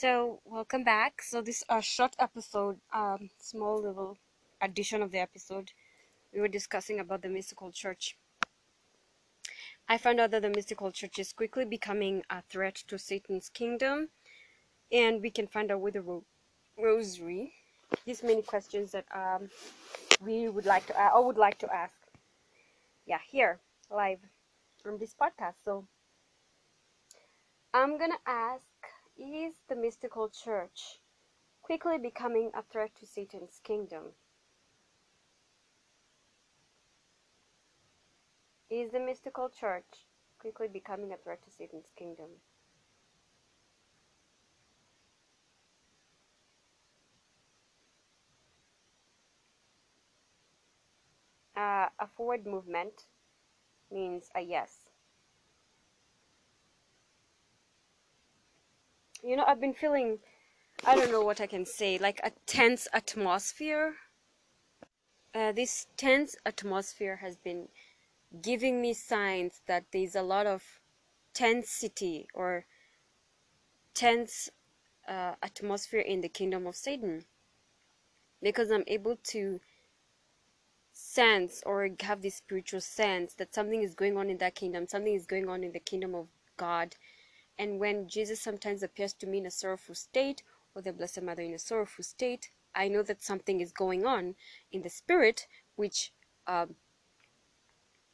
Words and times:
So, 0.00 0.40
welcome 0.46 0.82
back. 0.82 1.20
So, 1.20 1.42
this 1.42 1.58
is 1.58 1.64
a 1.68 1.82
short 1.82 2.16
episode, 2.18 2.80
um, 2.90 3.28
small 3.38 3.82
little 3.82 4.16
addition 4.62 5.02
of 5.02 5.10
the 5.10 5.18
episode. 5.18 5.72
We 6.32 6.40
were 6.40 6.48
discussing 6.48 6.98
about 7.00 7.20
the 7.20 7.28
mystical 7.28 7.70
church. 7.70 8.16
I 9.90 9.98
found 9.98 10.18
out 10.18 10.30
that 10.30 10.40
the 10.40 10.48
mystical 10.48 10.90
church 10.90 11.18
is 11.18 11.34
quickly 11.34 11.66
becoming 11.66 12.22
a 12.30 12.40
threat 12.48 12.76
to 12.88 12.98
Satan's 12.98 13.50
kingdom, 13.50 14.08
and 14.90 15.20
we 15.20 15.30
can 15.30 15.46
find 15.46 15.70
out 15.70 15.82
with 15.82 15.92
the 15.92 16.00
ro- 16.00 16.24
rosary. 16.78 17.52
These 18.06 18.22
many 18.22 18.40
questions 18.40 18.92
that 18.92 19.04
um, 19.14 19.50
we 20.18 20.48
would 20.48 20.64
like 20.64 20.86
to, 20.86 20.98
I 20.98 21.18
would 21.18 21.36
like 21.36 21.58
to 21.58 21.70
ask. 21.70 21.92
Yeah, 23.04 23.20
here 23.30 23.60
live 23.90 24.20
on 24.86 24.96
this 24.96 25.14
podcast. 25.14 25.56
So, 25.62 25.84
I'm 27.74 27.98
gonna 27.98 28.22
ask 28.26 28.69
is 29.20 29.54
the 29.68 29.76
mystical 29.76 30.30
church 30.30 31.00
quickly 31.60 31.98
becoming 31.98 32.50
a 32.54 32.62
threat 32.62 32.94
to 32.96 33.06
Satan's 33.06 33.60
kingdom? 33.62 34.14
Is 38.70 38.92
the 38.92 39.00
mystical 39.00 39.50
church 39.50 40.06
quickly 40.38 40.68
becoming 40.68 41.12
a 41.12 41.18
threat 41.18 41.42
to 41.42 41.50
Satan's 41.50 41.92
kingdom? 41.96 42.30
Uh, 51.54 51.90
a 51.98 52.06
forward 52.06 52.46
movement 52.46 53.04
means 53.90 54.30
a 54.34 54.40
yes. 54.40 54.89
You 59.22 59.36
know, 59.36 59.44
I've 59.46 59.60
been 59.60 59.74
feeling, 59.74 60.18
I 60.86 60.96
don't 60.96 61.12
know 61.12 61.20
what 61.20 61.40
I 61.40 61.46
can 61.46 61.66
say, 61.66 61.98
like 61.98 62.20
a 62.24 62.32
tense 62.46 62.88
atmosphere. 62.92 63.94
Uh, 65.34 65.52
this 65.52 65.86
tense 65.96 66.36
atmosphere 66.46 67.16
has 67.16 67.36
been 67.36 67.68
giving 68.42 68.80
me 68.80 68.94
signs 68.94 69.60
that 69.66 69.84
there's 69.92 70.14
a 70.14 70.22
lot 70.22 70.46
of 70.46 70.62
tensity 71.34 72.26
or 72.32 72.64
tense 73.94 74.48
uh, 75.06 75.34
atmosphere 75.42 76.00
in 76.00 76.22
the 76.22 76.28
kingdom 76.28 76.66
of 76.66 76.74
Satan. 76.74 77.24
Because 78.42 78.70
I'm 78.70 78.84
able 78.86 79.16
to 79.24 79.60
sense 80.92 81.62
or 81.66 81.90
have 82.00 82.22
this 82.22 82.36
spiritual 82.36 82.80
sense 82.80 83.34
that 83.34 83.54
something 83.54 83.82
is 83.82 83.94
going 83.94 84.16
on 84.16 84.30
in 84.30 84.38
that 84.38 84.54
kingdom, 84.54 84.86
something 84.88 85.14
is 85.14 85.26
going 85.26 85.48
on 85.48 85.62
in 85.62 85.72
the 85.72 85.78
kingdom 85.78 86.14
of 86.14 86.28
God 86.56 86.96
and 87.60 87.78
when 87.78 88.08
Jesus 88.08 88.40
sometimes 88.40 88.82
appears 88.82 89.12
to 89.12 89.26
me 89.26 89.36
in 89.36 89.44
a 89.44 89.50
sorrowful 89.50 89.94
state, 89.94 90.42
or 90.74 90.80
the 90.80 90.94
Blessed 90.94 91.20
Mother 91.20 91.42
in 91.42 91.52
a 91.52 91.58
sorrowful 91.58 92.02
state, 92.02 92.48
I 92.74 92.88
know 92.88 93.02
that 93.02 93.22
something 93.22 93.60
is 93.60 93.70
going 93.70 94.06
on 94.06 94.34
in 94.72 94.80
the 94.80 94.88
spirit, 94.88 95.46
which 95.76 96.10
um, 96.46 96.76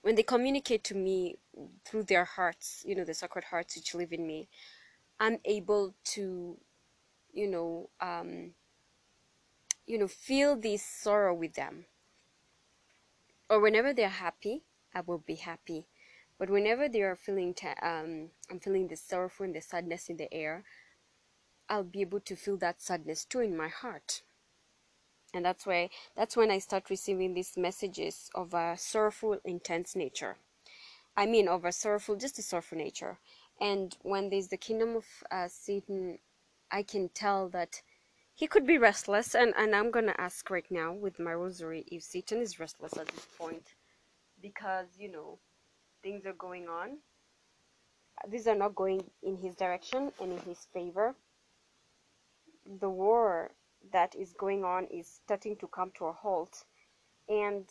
when 0.03 0.17
they 0.17 0.25
communicate 0.25 0.83
to 0.85 0.97
me 0.97 1.37
through 1.85 2.03
their 2.03 2.25
hearts, 2.25 2.83
you 2.89 2.97
know, 2.97 3.05
the 3.05 3.15
sacred 3.15 3.45
hearts 3.45 3.77
which 3.77 3.95
live 3.95 4.13
in 4.13 4.27
me, 4.27 4.49
I'm 5.21 5.39
able 5.45 5.95
to, 6.17 6.57
you 7.33 7.47
know, 7.49 7.91
um, 8.01 8.51
you 9.87 9.97
know, 9.97 10.09
feel 10.09 10.57
this 10.57 10.85
sorrow 10.85 11.33
with 11.33 11.55
them. 11.55 11.85
Or 13.49 13.61
whenever 13.61 13.93
they're 13.93 14.09
happy, 14.09 14.65
I 14.93 15.03
will 15.03 15.19
be 15.19 15.37
happy. 15.37 15.87
But 16.39 16.51
whenever 16.51 16.89
they 16.89 17.03
are 17.03 17.17
feeling, 17.17 17.55
um, 17.83 18.31
I'm 18.51 18.61
feeling 18.61 18.89
the 18.89 18.97
sorrowful 18.97 19.45
and 19.45 19.55
the 19.55 19.61
sadness 19.61 20.09
in 20.09 20.17
the 20.17 20.33
air, 20.33 20.65
I'll 21.69 21.83
be 21.85 22.03
able 22.03 22.21
to 22.21 22.37
feel 22.37 22.57
that 22.59 22.83
sadness 22.83 23.25
too 23.25 23.41
in 23.41 23.57
my 23.57 23.69
heart. 23.69 24.23
And 25.35 25.45
that's 25.45 25.67
why 25.67 25.91
that's 26.15 26.37
when 26.37 26.51
I 26.51 26.59
start 26.59 26.89
receiving 26.89 27.35
these 27.35 27.57
messages 27.57 28.31
of 28.35 28.55
a 28.55 28.77
sorrowful, 28.79 29.39
intense 29.45 29.97
nature. 29.97 30.37
I 31.17 31.27
mean, 31.27 31.49
of 31.49 31.65
a 31.65 31.73
sorrowful, 31.73 32.17
just 32.17 32.39
a 32.39 32.43
sorrowful 32.43 32.79
nature. 32.79 33.19
And 33.61 33.97
when 34.03 34.31
there's 34.31 34.49
the 34.49 34.57
kingdom 34.57 34.97
of 34.97 35.07
uh, 35.31 35.49
Satan, 35.49 36.19
I 36.71 36.83
can 36.83 37.09
tell 37.09 37.49
that 37.49 37.83
he 38.35 38.47
could 38.47 38.67
be 38.67 38.79
restless. 38.79 39.35
And, 39.35 39.55
and 39.57 39.75
I'm 39.75 39.91
going 39.91 40.07
to 40.07 40.21
ask 40.21 40.51
right 40.51 40.71
now 40.71 40.93
with 40.93 41.19
my 41.19 41.33
rosary 41.33 41.85
if 41.91 42.03
Satan 42.03 42.41
is 42.41 42.61
restless 42.61 42.97
at 42.99 43.09
this 43.09 43.27
point. 43.39 43.75
Because, 44.41 44.87
you 44.99 45.11
know, 45.11 45.39
things 46.03 46.27
are 46.27 46.35
going 46.35 46.69
on. 46.69 46.99
These 48.29 48.47
are 48.49 48.55
not 48.57 48.75
going 48.75 49.05
in 49.23 49.37
his 49.37 49.55
direction 49.57 50.13
and 50.21 50.33
in 50.33 50.41
his 50.41 50.67
favor. 50.73 51.15
The 52.81 52.91
war 52.91 53.51
that 53.93 54.15
is 54.17 54.33
going 54.35 54.65
on 54.65 54.87
is 54.87 55.09
starting 55.25 55.57
to 55.59 55.69
come 55.69 55.93
to 55.99 56.07
a 56.07 56.13
halt 56.13 56.65
and 57.29 57.67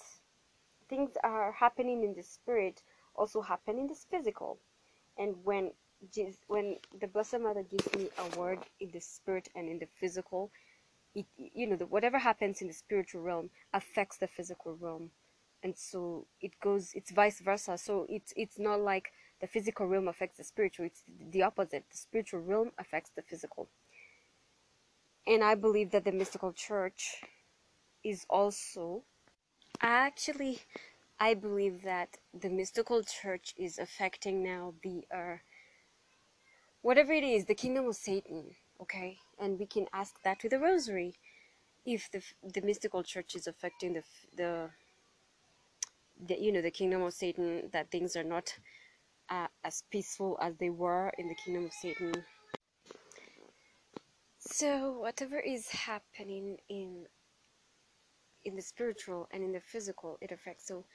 things 0.89 1.11
are 1.23 1.51
happening 1.53 2.03
in 2.03 2.13
the 2.15 2.23
spirit 2.23 2.81
also 3.15 3.41
happen 3.41 3.79
in 3.79 3.87
this 3.87 4.05
physical. 4.09 4.59
And 5.17 5.35
when 5.43 5.71
when 6.47 6.77
the 6.99 7.07
blessed 7.07 7.39
mother 7.39 7.63
gives 7.63 7.93
me 7.95 8.09
a 8.17 8.39
word 8.39 8.59
in 8.79 8.91
the 8.91 8.99
spirit 8.99 9.49
and 9.55 9.69
in 9.69 9.79
the 9.79 9.87
physical 9.99 10.51
it 11.15 11.25
you 11.37 11.67
know 11.67 11.75
the, 11.75 11.85
whatever 11.85 12.19
happens 12.19 12.61
in 12.61 12.67
the 12.67 12.73
spiritual 12.73 13.21
realm 13.21 13.49
affects 13.73 14.17
the 14.17 14.27
physical 14.27 14.75
realm 14.79 15.11
and 15.63 15.77
so 15.77 16.27
it 16.41 16.51
goes 16.61 16.91
it's 16.93 17.11
vice 17.11 17.39
versa. 17.39 17.77
So 17.77 18.05
it's 18.09 18.33
it's 18.35 18.59
not 18.59 18.79
like 18.81 19.11
the 19.41 19.47
physical 19.47 19.87
realm 19.87 20.07
affects 20.07 20.37
the 20.37 20.43
spiritual 20.43 20.85
it's 20.85 21.03
the 21.31 21.43
opposite. 21.43 21.85
The 21.91 21.97
spiritual 21.97 22.41
realm 22.41 22.71
affects 22.77 23.11
the 23.15 23.21
physical. 23.21 23.69
And 25.27 25.43
i 25.43 25.55
believe 25.55 25.91
that 25.91 26.05
the 26.05 26.11
mystical 26.11 26.53
church 26.53 27.23
is 28.03 28.25
also 28.29 29.03
actually 29.81 30.59
i 31.19 31.33
believe 31.33 31.81
that 31.81 32.17
the 32.39 32.49
mystical 32.49 33.01
church 33.03 33.53
is 33.57 33.79
affecting 33.79 34.43
now 34.43 34.73
the 34.83 35.03
uh 35.13 35.37
whatever 36.81 37.11
it 37.11 37.23
is 37.23 37.45
the 37.45 37.55
kingdom 37.55 37.87
of 37.87 37.95
satan 37.95 38.55
okay? 38.81 39.17
And 39.39 39.59
we 39.59 39.65
can 39.65 39.87
ask 39.93 40.21
that 40.23 40.43
with 40.43 40.51
the 40.51 40.59
rosary. 40.59 41.15
If 41.85 42.09
the 42.11 42.21
the 42.43 42.61
mystical 42.61 43.03
church 43.03 43.35
is 43.35 43.47
affecting 43.47 43.93
the 43.93 44.03
the 44.35 44.69
the, 46.27 46.37
you 46.39 46.51
know 46.51 46.61
the 46.61 46.71
kingdom 46.71 47.01
of 47.01 47.13
satan 47.13 47.69
that 47.71 47.91
things 47.91 48.15
are 48.15 48.23
not 48.23 48.53
uh, 49.29 49.47
as 49.63 49.83
peaceful 49.91 50.37
as 50.41 50.55
they 50.57 50.69
were 50.69 51.11
in 51.17 51.27
the 51.27 51.35
kingdom 51.35 51.65
of 51.65 51.73
satan. 51.73 52.13
So 54.39 54.99
whatever 54.99 55.39
is 55.39 55.69
happening 55.69 56.57
in 56.69 57.07
in 58.43 58.55
the 58.55 58.61
spiritual 58.61 59.27
and 59.31 59.43
in 59.43 59.51
the 59.51 59.59
physical 59.59 60.17
it 60.21 60.31
affects. 60.31 60.67
So 60.67 60.85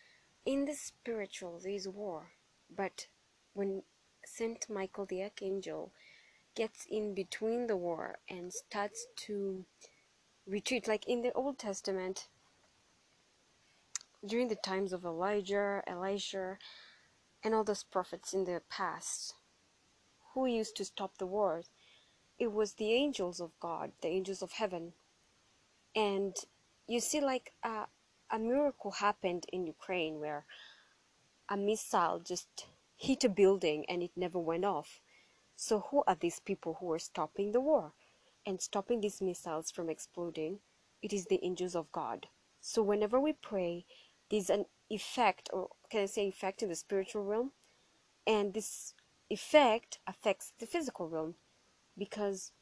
in 0.47 0.65
the 0.65 0.75
spiritual 0.75 1.59
there 1.63 1.73
is 1.73 1.89
war. 1.89 2.31
But 2.75 3.09
when 3.55 3.83
saint 4.25 4.67
michael 4.69 5.07
the 5.07 5.23
archangel 5.23 5.93
gets 6.55 6.87
in 6.89 7.15
between 7.15 7.67
the 7.67 7.77
war 7.77 8.19
and 8.29 8.53
starts 8.53 9.07
to 9.17 9.65
retreat 10.47 10.87
like 10.87 11.09
in 11.09 11.23
the 11.23 11.33
old 11.33 11.59
testament 11.59 12.29
during 14.27 14.49
the 14.49 14.57
times 14.57 14.93
of 14.93 15.05
Elijah, 15.05 15.83
Elisha, 15.87 16.59
and 17.43 17.55
all 17.55 17.65
those 17.65 17.83
prophets 17.83 18.33
in 18.33 18.45
the 18.45 18.63
past 18.69 19.35
who 20.35 20.47
used 20.47 20.77
to 20.77 20.85
stop 20.85 21.19
the 21.19 21.27
wars. 21.27 21.71
It 22.39 22.53
was 22.53 22.75
the 22.75 22.93
angels 22.93 23.41
of 23.41 23.51
God, 23.61 23.93
the 24.03 24.09
angels 24.09 24.43
of 24.43 24.53
heaven. 24.53 24.93
And 25.95 26.37
you 26.87 27.01
see, 27.01 27.21
like 27.21 27.53
uh, 27.63 27.87
a 28.31 28.39
miracle 28.39 28.93
happened 28.93 29.47
in 29.53 29.67
Ukraine 29.67 30.21
where 30.21 30.45
a 31.49 31.57
missile 31.57 32.21
just 32.21 32.67
hit 32.97 33.25
a 33.25 33.29
building 33.29 33.85
and 33.89 34.03
it 34.03 34.13
never 34.17 34.39
went 34.39 34.65
off. 34.65 35.01
So, 35.57 35.81
who 35.91 36.05
are 36.07 36.15
these 36.15 36.41
people 36.41 36.79
who 36.81 36.91
are 36.93 36.99
stopping 36.99 37.53
the 37.53 37.61
war 37.61 37.93
and 38.47 38.61
stopping 38.61 39.01
these 39.01 39.21
missiles 39.21 39.71
from 39.71 39.91
exploding? 39.91 40.61
It 41.03 41.13
is 41.13 41.27
the 41.27 41.41
angels 41.45 41.75
of 41.75 41.93
God. 41.93 42.29
So, 42.61 42.83
whenever 42.83 43.21
we 43.21 43.33
pray, 43.33 43.85
there's 44.31 44.51
an 44.51 44.67
effect 44.89 45.51
or 45.53 45.69
can 45.91 46.03
i 46.03 46.07
say 46.07 46.29
effect 46.29 46.63
in 46.63 46.69
the 46.69 46.75
spiritual 46.75 47.25
realm? 47.25 47.53
And 48.27 48.55
this 48.55 48.95
effect 49.29 49.99
affects 50.07 50.53
the 50.59 50.67
physical 50.67 51.09
realm 51.09 51.35
because 51.97 52.53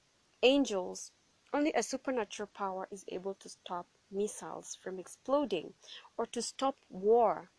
angels 0.42 1.12
only 1.52 1.72
a 1.74 1.82
supernatural 1.82 2.48
power 2.54 2.88
is 2.90 3.04
able 3.08 3.34
to 3.34 3.48
stop 3.48 3.86
missiles 4.10 4.76
from 4.82 4.98
exploding 4.98 5.72
or 6.16 6.26
to 6.26 6.42
stop 6.42 6.76
war 6.90 7.50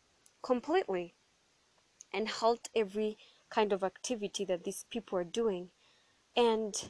completely 0.41 1.15
and 2.13 2.27
halt 2.27 2.69
every 2.75 3.17
kind 3.49 3.73
of 3.73 3.83
activity 3.83 4.45
that 4.45 4.63
these 4.63 4.85
people 4.89 5.17
are 5.17 5.23
doing. 5.23 5.69
And 6.35 6.89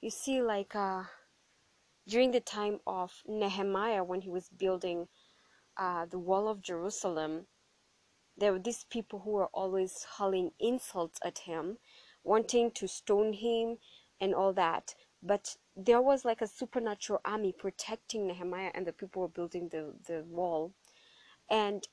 you 0.00 0.10
see 0.10 0.40
like 0.40 0.74
uh 0.74 1.04
during 2.06 2.30
the 2.30 2.40
time 2.40 2.80
of 2.86 3.22
nehemiah 3.26 4.02
when 4.02 4.22
he 4.22 4.30
was 4.30 4.48
building 4.48 5.08
uh, 5.78 6.06
the 6.06 6.18
wall 6.18 6.48
of 6.48 6.60
Jerusalem, 6.62 7.46
there 8.36 8.52
were 8.52 8.58
these 8.58 8.84
people 8.84 9.20
who 9.20 9.30
were 9.32 9.46
always 9.46 10.06
hurling 10.18 10.52
insults 10.60 11.18
at 11.24 11.38
him, 11.40 11.78
wanting 12.24 12.70
to 12.72 12.86
stone 12.88 13.32
him 13.32 13.78
and 14.20 14.34
all 14.34 14.52
that. 14.52 14.94
but 15.22 15.56
there 15.76 16.00
was 16.00 16.24
like 16.24 16.40
a 16.40 16.46
supernatural 16.46 17.20
army 17.24 17.52
protecting 17.52 18.26
Nehemiah 18.26 18.72
and 18.74 18.86
the 18.86 18.92
people 18.92 19.22
were 19.22 19.28
building 19.28 19.68
the, 19.68 19.94
the 20.06 20.24
wall. 20.24 20.72
And 21.50 21.86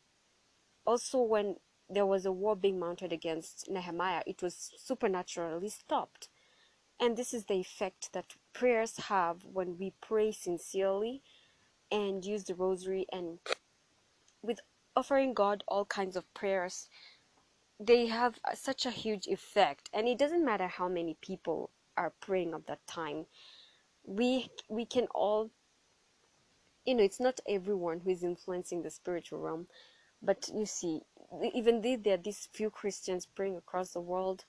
also 0.85 1.21
when 1.21 1.57
there 1.89 2.05
was 2.05 2.25
a 2.25 2.31
war 2.31 2.55
being 2.55 2.79
mounted 2.79 3.11
against 3.13 3.69
Nehemiah, 3.69 4.23
it 4.25 4.41
was 4.41 4.71
supernaturally 4.77 5.69
stopped. 5.69 6.29
And 6.99 7.17
this 7.17 7.33
is 7.33 7.45
the 7.45 7.55
effect 7.55 8.13
that 8.13 8.35
prayers 8.53 8.97
have 8.97 9.43
when 9.43 9.77
we 9.77 9.93
pray 10.01 10.31
sincerely 10.31 11.21
and 11.91 12.25
use 12.25 12.45
the 12.45 12.55
rosary 12.55 13.05
and 13.11 13.39
with 14.45 14.59
offering 14.95 15.33
God 15.33 15.63
all 15.67 15.85
kinds 15.85 16.15
of 16.15 16.31
prayers. 16.33 16.89
They 17.79 18.07
have 18.07 18.39
such 18.53 18.85
a 18.85 18.91
huge 18.91 19.27
effect, 19.27 19.89
and 19.93 20.07
it 20.07 20.17
doesn't 20.17 20.45
matter 20.45 20.67
how 20.67 20.87
many 20.87 21.17
people 21.21 21.71
are 21.97 22.13
praying 22.21 22.53
at 22.53 22.67
that 22.67 22.85
time. 22.87 23.25
We 24.05 24.49
we 24.69 24.85
can 24.85 25.07
all, 25.13 25.51
you 26.85 26.95
know, 26.95 27.03
it's 27.03 27.19
not 27.19 27.39
everyone 27.47 28.01
who 28.01 28.11
is 28.11 28.23
influencing 28.23 28.83
the 28.83 28.91
spiritual 28.91 29.39
realm, 29.39 29.67
but 30.21 30.49
you 30.53 30.65
see, 30.65 31.01
even 31.53 31.81
though 31.81 31.97
there 31.97 32.13
are 32.15 32.23
these 32.23 32.47
few 32.53 32.69
Christians 32.69 33.25
praying 33.25 33.57
across 33.57 33.91
the 33.91 34.01
world, 34.01 34.45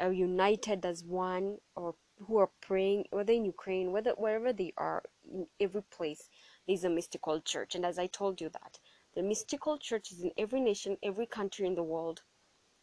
are 0.00 0.12
united 0.12 0.86
as 0.86 1.04
one, 1.04 1.58
or 1.76 1.94
who 2.26 2.38
are 2.38 2.50
praying, 2.60 3.06
whether 3.10 3.32
in 3.32 3.44
Ukraine, 3.44 3.92
whether 3.92 4.12
wherever 4.12 4.52
they 4.52 4.72
are, 4.76 5.02
in 5.30 5.46
every 5.60 5.82
place, 5.82 6.28
there's 6.66 6.84
a 6.84 6.90
mystical 6.90 7.40
church. 7.40 7.74
And 7.74 7.84
as 7.84 7.98
I 7.98 8.06
told 8.06 8.40
you 8.40 8.48
that, 8.50 8.78
the 9.14 9.22
mystical 9.22 9.78
church 9.78 10.12
is 10.12 10.20
in 10.20 10.32
every 10.38 10.60
nation, 10.60 10.96
every 11.02 11.26
country 11.26 11.66
in 11.66 11.74
the 11.74 11.82
world. 11.82 12.22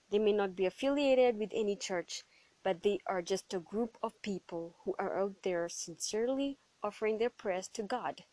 They 0.09 0.19
may 0.19 0.33
not 0.33 0.55
be 0.55 0.65
affiliated 0.65 1.37
with 1.37 1.51
any 1.53 1.75
church, 1.75 2.23
but 2.63 2.83
they 2.83 2.99
are 3.07 3.21
just 3.21 3.53
a 3.53 3.59
group 3.59 3.97
of 4.03 4.21
people 4.21 4.75
who 4.83 4.95
are 4.99 5.19
out 5.19 5.35
there 5.43 5.69
sincerely 5.69 6.57
offering 6.83 7.17
their 7.17 7.29
prayers 7.29 7.67
to 7.69 7.83
God. 7.83 8.23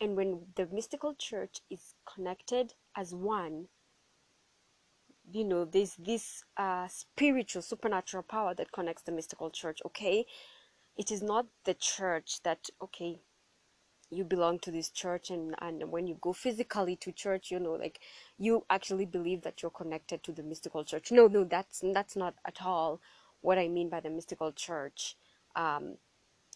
And 0.00 0.16
when 0.16 0.46
the 0.56 0.66
mystical 0.66 1.14
church 1.14 1.60
is 1.70 1.94
connected 2.12 2.74
as 2.96 3.14
one, 3.14 3.68
you 5.30 5.44
know, 5.44 5.64
there's 5.64 5.94
this 5.96 6.44
uh, 6.56 6.88
spiritual, 6.88 7.62
supernatural 7.62 8.22
power 8.22 8.54
that 8.54 8.72
connects 8.72 9.02
the 9.02 9.12
mystical 9.12 9.50
church, 9.50 9.80
okay? 9.86 10.26
It 10.96 11.10
is 11.10 11.22
not 11.22 11.46
the 11.64 11.74
church 11.74 12.42
that, 12.42 12.68
okay, 12.82 13.20
you 14.14 14.24
belong 14.24 14.58
to 14.60 14.70
this 14.70 14.90
church 14.90 15.30
and 15.30 15.54
and 15.60 15.90
when 15.90 16.06
you 16.06 16.16
go 16.20 16.32
physically 16.32 16.96
to 16.96 17.12
church 17.12 17.50
you 17.50 17.60
know 17.60 17.72
like 17.72 18.00
you 18.38 18.64
actually 18.70 19.06
believe 19.06 19.42
that 19.42 19.62
you're 19.62 19.70
connected 19.70 20.22
to 20.22 20.32
the 20.32 20.42
mystical 20.42 20.84
church. 20.84 21.12
No 21.12 21.26
no 21.26 21.44
that's 21.44 21.82
that's 21.92 22.16
not 22.16 22.34
at 22.46 22.58
all 22.64 23.00
what 23.40 23.58
i 23.58 23.68
mean 23.68 23.88
by 23.90 24.00
the 24.00 24.10
mystical 24.10 24.52
church 24.52 25.16
um 25.56 25.96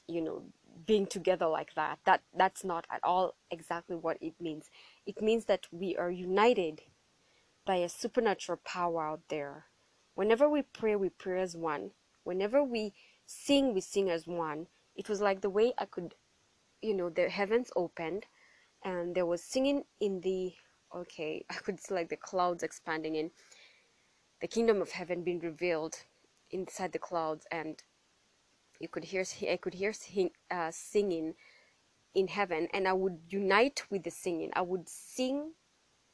you 0.08 0.22
know 0.22 0.42
being 0.86 1.06
together 1.06 1.46
like 1.46 1.74
that. 1.74 1.98
That 2.04 2.22
that's 2.36 2.64
not 2.64 2.86
at 2.90 3.00
all 3.04 3.34
exactly 3.50 3.96
what 3.96 4.18
it 4.20 4.34
means. 4.40 4.70
It 5.06 5.22
means 5.22 5.46
that 5.46 5.66
we 5.70 5.96
are 5.96 6.10
united 6.10 6.82
by 7.66 7.76
a 7.76 7.88
supernatural 7.88 8.60
power 8.64 9.04
out 9.04 9.22
there. 9.28 9.66
Whenever 10.14 10.48
we 10.48 10.62
pray 10.62 10.96
we 10.96 11.10
pray 11.10 11.42
as 11.42 11.56
one. 11.56 11.90
Whenever 12.24 12.62
we 12.62 12.94
sing 13.26 13.74
we 13.74 13.80
sing 13.80 14.10
as 14.10 14.26
one. 14.26 14.66
It 14.96 15.08
was 15.08 15.20
like 15.20 15.42
the 15.42 15.50
way 15.50 15.72
i 15.78 15.84
could 15.84 16.14
you 16.82 16.94
know 16.94 17.10
the 17.10 17.28
heavens 17.28 17.70
opened 17.76 18.26
and 18.84 19.14
there 19.14 19.26
was 19.26 19.42
singing 19.42 19.84
in 20.00 20.20
the 20.20 20.52
okay 20.94 21.44
i 21.50 21.54
could 21.54 21.80
see 21.80 21.94
like 21.94 22.08
the 22.08 22.16
clouds 22.16 22.62
expanding 22.62 23.16
in. 23.16 23.30
The 24.40 24.46
kingdom 24.46 24.80
of 24.80 24.92
heaven 24.92 25.24
being 25.24 25.40
revealed 25.40 25.96
inside 26.50 26.92
the 26.92 26.98
clouds 27.00 27.44
and 27.50 27.82
you 28.78 28.88
could 28.88 29.04
hear 29.04 29.24
i 29.50 29.56
could 29.56 29.74
hear 29.74 29.92
sing, 29.92 30.30
uh, 30.50 30.70
singing 30.70 31.34
in 32.14 32.28
heaven 32.28 32.68
and 32.72 32.86
i 32.86 32.92
would 32.92 33.18
unite 33.28 33.82
with 33.90 34.04
the 34.04 34.10
singing. 34.10 34.50
I 34.54 34.62
would 34.62 34.88
sing 34.88 35.52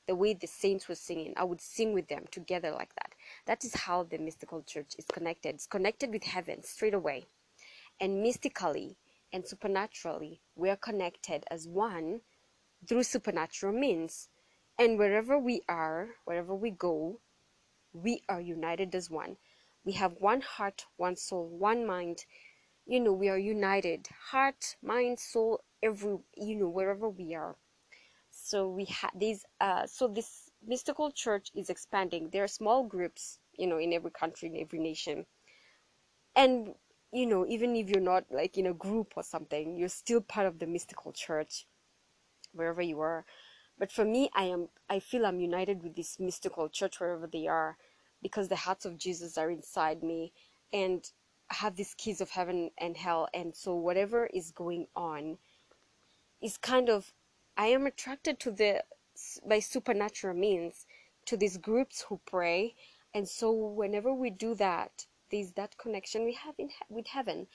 the 0.06 0.14
way 0.14 0.34
the 0.34 0.46
saints 0.46 0.88
were 0.88 0.94
singing. 0.94 1.34
I 1.36 1.44
would 1.44 1.60
sing 1.60 1.92
with 1.94 2.08
them 2.08 2.24
together 2.30 2.70
like 2.70 2.94
that. 2.96 3.14
That 3.46 3.64
is 3.64 3.74
how 3.74 4.02
the 4.02 4.18
mystical 4.18 4.62
church 4.62 4.94
is 4.98 5.06
connected. 5.06 5.54
It's 5.54 5.66
connected 5.66 6.10
with 6.10 6.24
heaven 6.24 6.62
straight 6.62 6.94
away. 6.94 7.26
And 8.00 8.22
mystically 8.22 8.96
and 9.34 9.46
supernaturally. 9.46 10.40
We 10.56 10.70
are 10.70 10.78
connected 10.78 11.44
as 11.50 11.68
one 11.68 12.22
through 12.88 13.04
supernatural 13.04 13.72
means. 13.74 14.28
And 14.78 14.98
wherever 14.98 15.38
we 15.38 15.62
are 15.68 16.16
wherever 16.24 16.54
we 16.54 16.70
go 16.70 17.20
we 17.94 18.22
are 18.28 18.40
united 18.40 18.94
as 18.94 19.10
one. 19.10 19.38
We 19.84 19.92
have 19.94 20.14
one 20.20 20.42
heart 20.42 20.86
one 20.96 21.16
soul 21.16 21.48
one 21.48 21.86
mind. 21.86 22.26
You 22.86 23.00
know 23.00 23.12
we 23.12 23.28
are 23.28 23.38
united. 23.38 24.08
Heart 24.30 24.76
mind 24.82 25.18
soul 25.20 25.64
every 25.82 26.18
you 26.36 26.56
know 26.56 26.68
wherever 26.68 27.08
we 27.08 27.34
are. 27.34 27.56
So 28.30 28.68
we 28.68 28.86
have 28.86 29.12
these 29.14 29.44
uh 29.60 29.86
so 29.86 30.08
this 30.08 30.50
mystical 30.66 31.12
church 31.12 31.50
is 31.54 31.70
expanding. 31.70 32.30
There 32.30 32.44
are 32.44 32.48
small 32.48 32.84
groups 32.84 33.40
you 33.58 33.66
know 33.66 33.78
in 33.78 33.92
every 33.92 34.12
country 34.12 34.48
in 34.48 34.56
every 34.56 34.80
nation. 34.80 35.26
And 36.36 36.74
you 37.14 37.26
know 37.26 37.46
even 37.46 37.76
if 37.76 37.88
you're 37.88 38.00
not 38.00 38.24
like 38.30 38.58
in 38.58 38.66
a 38.66 38.74
group 38.74 39.12
or 39.16 39.22
something 39.22 39.76
you're 39.76 39.88
still 39.88 40.20
part 40.20 40.46
of 40.46 40.58
the 40.58 40.66
mystical 40.66 41.12
church 41.12 41.66
wherever 42.52 42.82
you 42.82 43.00
are. 43.00 43.24
But 43.78 43.92
for 43.92 44.04
me 44.04 44.30
i 44.34 44.44
am 44.44 44.68
i 44.88 45.00
feel 45.00 45.26
i'm 45.26 45.40
united 45.40 45.82
with 45.82 45.96
this 45.96 46.18
mystical 46.20 46.68
church 46.68 47.00
wherever 47.00 47.26
they 47.26 47.46
are 47.46 47.76
because 48.22 48.48
the 48.48 48.56
hearts 48.56 48.84
of 48.84 48.98
jesus 48.98 49.36
are 49.36 49.50
inside 49.50 50.02
me 50.02 50.32
and 50.72 51.10
I 51.50 51.54
have 51.56 51.76
these 51.76 51.94
keys 51.94 52.20
of 52.20 52.30
heaven 52.30 52.70
and 52.78 52.96
hell 52.96 53.28
and 53.34 53.54
so 53.54 53.74
whatever 53.74 54.26
is 54.26 54.50
going 54.52 54.86
on 54.96 55.38
is 56.40 56.56
kind 56.56 56.88
of 56.88 57.12
i 57.56 57.66
am 57.66 57.86
attracted 57.86 58.38
to 58.40 58.50
the 58.50 58.84
by 59.46 59.58
supernatural 59.58 60.36
means 60.36 60.86
to 61.26 61.36
these 61.36 61.56
groups 61.56 62.04
who 62.08 62.20
pray 62.26 62.74
and 63.12 63.28
so 63.28 63.52
whenever 63.52 64.12
we 64.14 64.30
do 64.30 64.54
that 64.54 65.06
there's 65.30 65.52
that 65.52 65.76
connection 65.78 66.24
we 66.24 66.34
have 66.34 66.54
in 66.58 66.70
with 66.88 67.06
heaven 67.06 67.46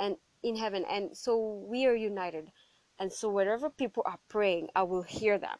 and 0.00 0.16
in 0.42 0.56
heaven. 0.56 0.84
And 0.88 1.16
so 1.16 1.64
we 1.68 1.86
are 1.86 1.94
united. 1.94 2.50
And 2.98 3.12
so 3.12 3.28
wherever 3.28 3.70
people 3.70 4.02
are 4.06 4.18
praying 4.28 4.68
i 4.74 4.82
will 4.82 5.02
hear 5.02 5.38
them. 5.38 5.58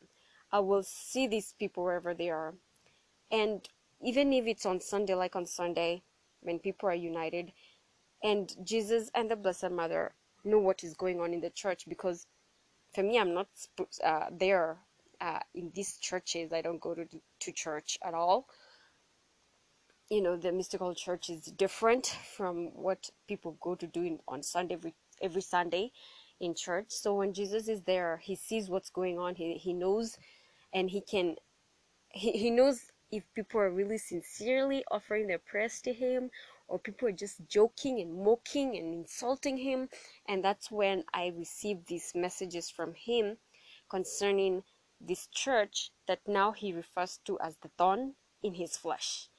I 0.53 0.61
will 0.61 0.83
see 0.83 1.27
these 1.27 1.55
people 1.59 1.85
wherever 1.85 2.15
they 2.15 2.31
are. 2.31 2.55
And 3.31 3.69
even 4.05 4.33
if 4.33 4.47
it's 4.47 4.67
on 4.67 4.81
sunday 4.81 5.15
like 5.15 5.37
on 5.37 5.47
sunday 5.47 6.03
when 6.41 6.59
people 6.59 6.89
are 6.89 6.95
united 6.95 7.53
and 8.23 8.53
jesus 8.65 9.11
and 9.15 9.31
the 9.31 9.37
blessed 9.37 9.71
mother 9.71 10.13
know 10.45 10.59
what 10.59 10.83
is 10.83 10.95
going 10.95 11.21
on 11.21 11.33
in 11.33 11.41
the 11.41 11.51
church 11.51 11.85
because 11.89 12.27
for 12.95 13.03
me 13.05 13.19
i'm 13.19 13.33
not 13.33 13.49
uh, 14.05 14.27
there 14.33 14.79
uh, 15.23 15.39
in 15.55 15.71
these 15.75 15.99
churches. 15.99 16.53
I 16.53 16.63
don't 16.63 16.81
go 16.81 16.95
to, 16.95 17.07
to 17.41 17.53
church 17.53 17.99
at 18.05 18.15
all 18.15 18.49
you 20.13 20.21
know 20.21 20.37
the 20.37 20.53
mystical 20.53 20.95
church 20.95 21.31
is 21.31 21.47
different 21.47 22.07
from 22.37 22.67
what 22.75 23.09
people 23.27 23.57
go 23.63 23.75
to 23.75 23.87
do 23.87 24.03
in, 24.03 24.19
on 24.29 24.43
sunday 24.43 24.75
every, 24.75 24.95
every 25.23 25.41
sunday 25.41 25.91
in 26.39 26.55
church. 26.55 26.89
So 26.89 27.15
when 27.15 27.33
jesus 27.33 27.67
is 27.67 27.81
there 27.81 28.19
he 28.23 28.35
sees 28.35 28.69
what's 28.69 28.91
going 28.91 29.19
on. 29.19 29.37
He, 29.37 29.55
he 29.55 29.73
knows 29.73 30.19
and 30.75 30.91
he 30.91 31.01
can 31.01 31.37
he, 32.11 32.33
he 32.33 32.51
knows 32.51 32.91
if 33.11 33.25
people 33.35 33.59
are 33.61 33.71
really 33.71 33.97
sincerely 33.97 34.85
offering 34.91 35.29
their 35.29 35.39
prayers 35.39 35.81
to 35.81 35.95
him 35.95 36.31
or 36.69 36.79
people 36.79 37.09
are 37.09 37.13
just 37.25 37.49
joking 37.49 37.99
and 37.99 38.23
mocking 38.23 38.77
and 38.77 38.93
insulting 38.93 39.57
him. 39.57 39.89
And 40.29 40.45
that's 40.45 40.71
when 40.71 41.05
i 41.15 41.33
received 41.35 41.87
these 41.87 42.13
messages 42.15 42.69
from 42.69 42.93
him 42.93 43.39
concerning 43.89 44.63
this 45.01 45.27
church 45.29 45.91
that 46.07 46.21
now 46.27 46.53
he 46.53 46.75
refers 46.75 47.19
to 47.25 47.41
as 47.41 47.57
the 47.63 47.71
thorn 47.79 48.13
in 48.43 48.53
his 48.53 48.77
flesh 48.77 49.31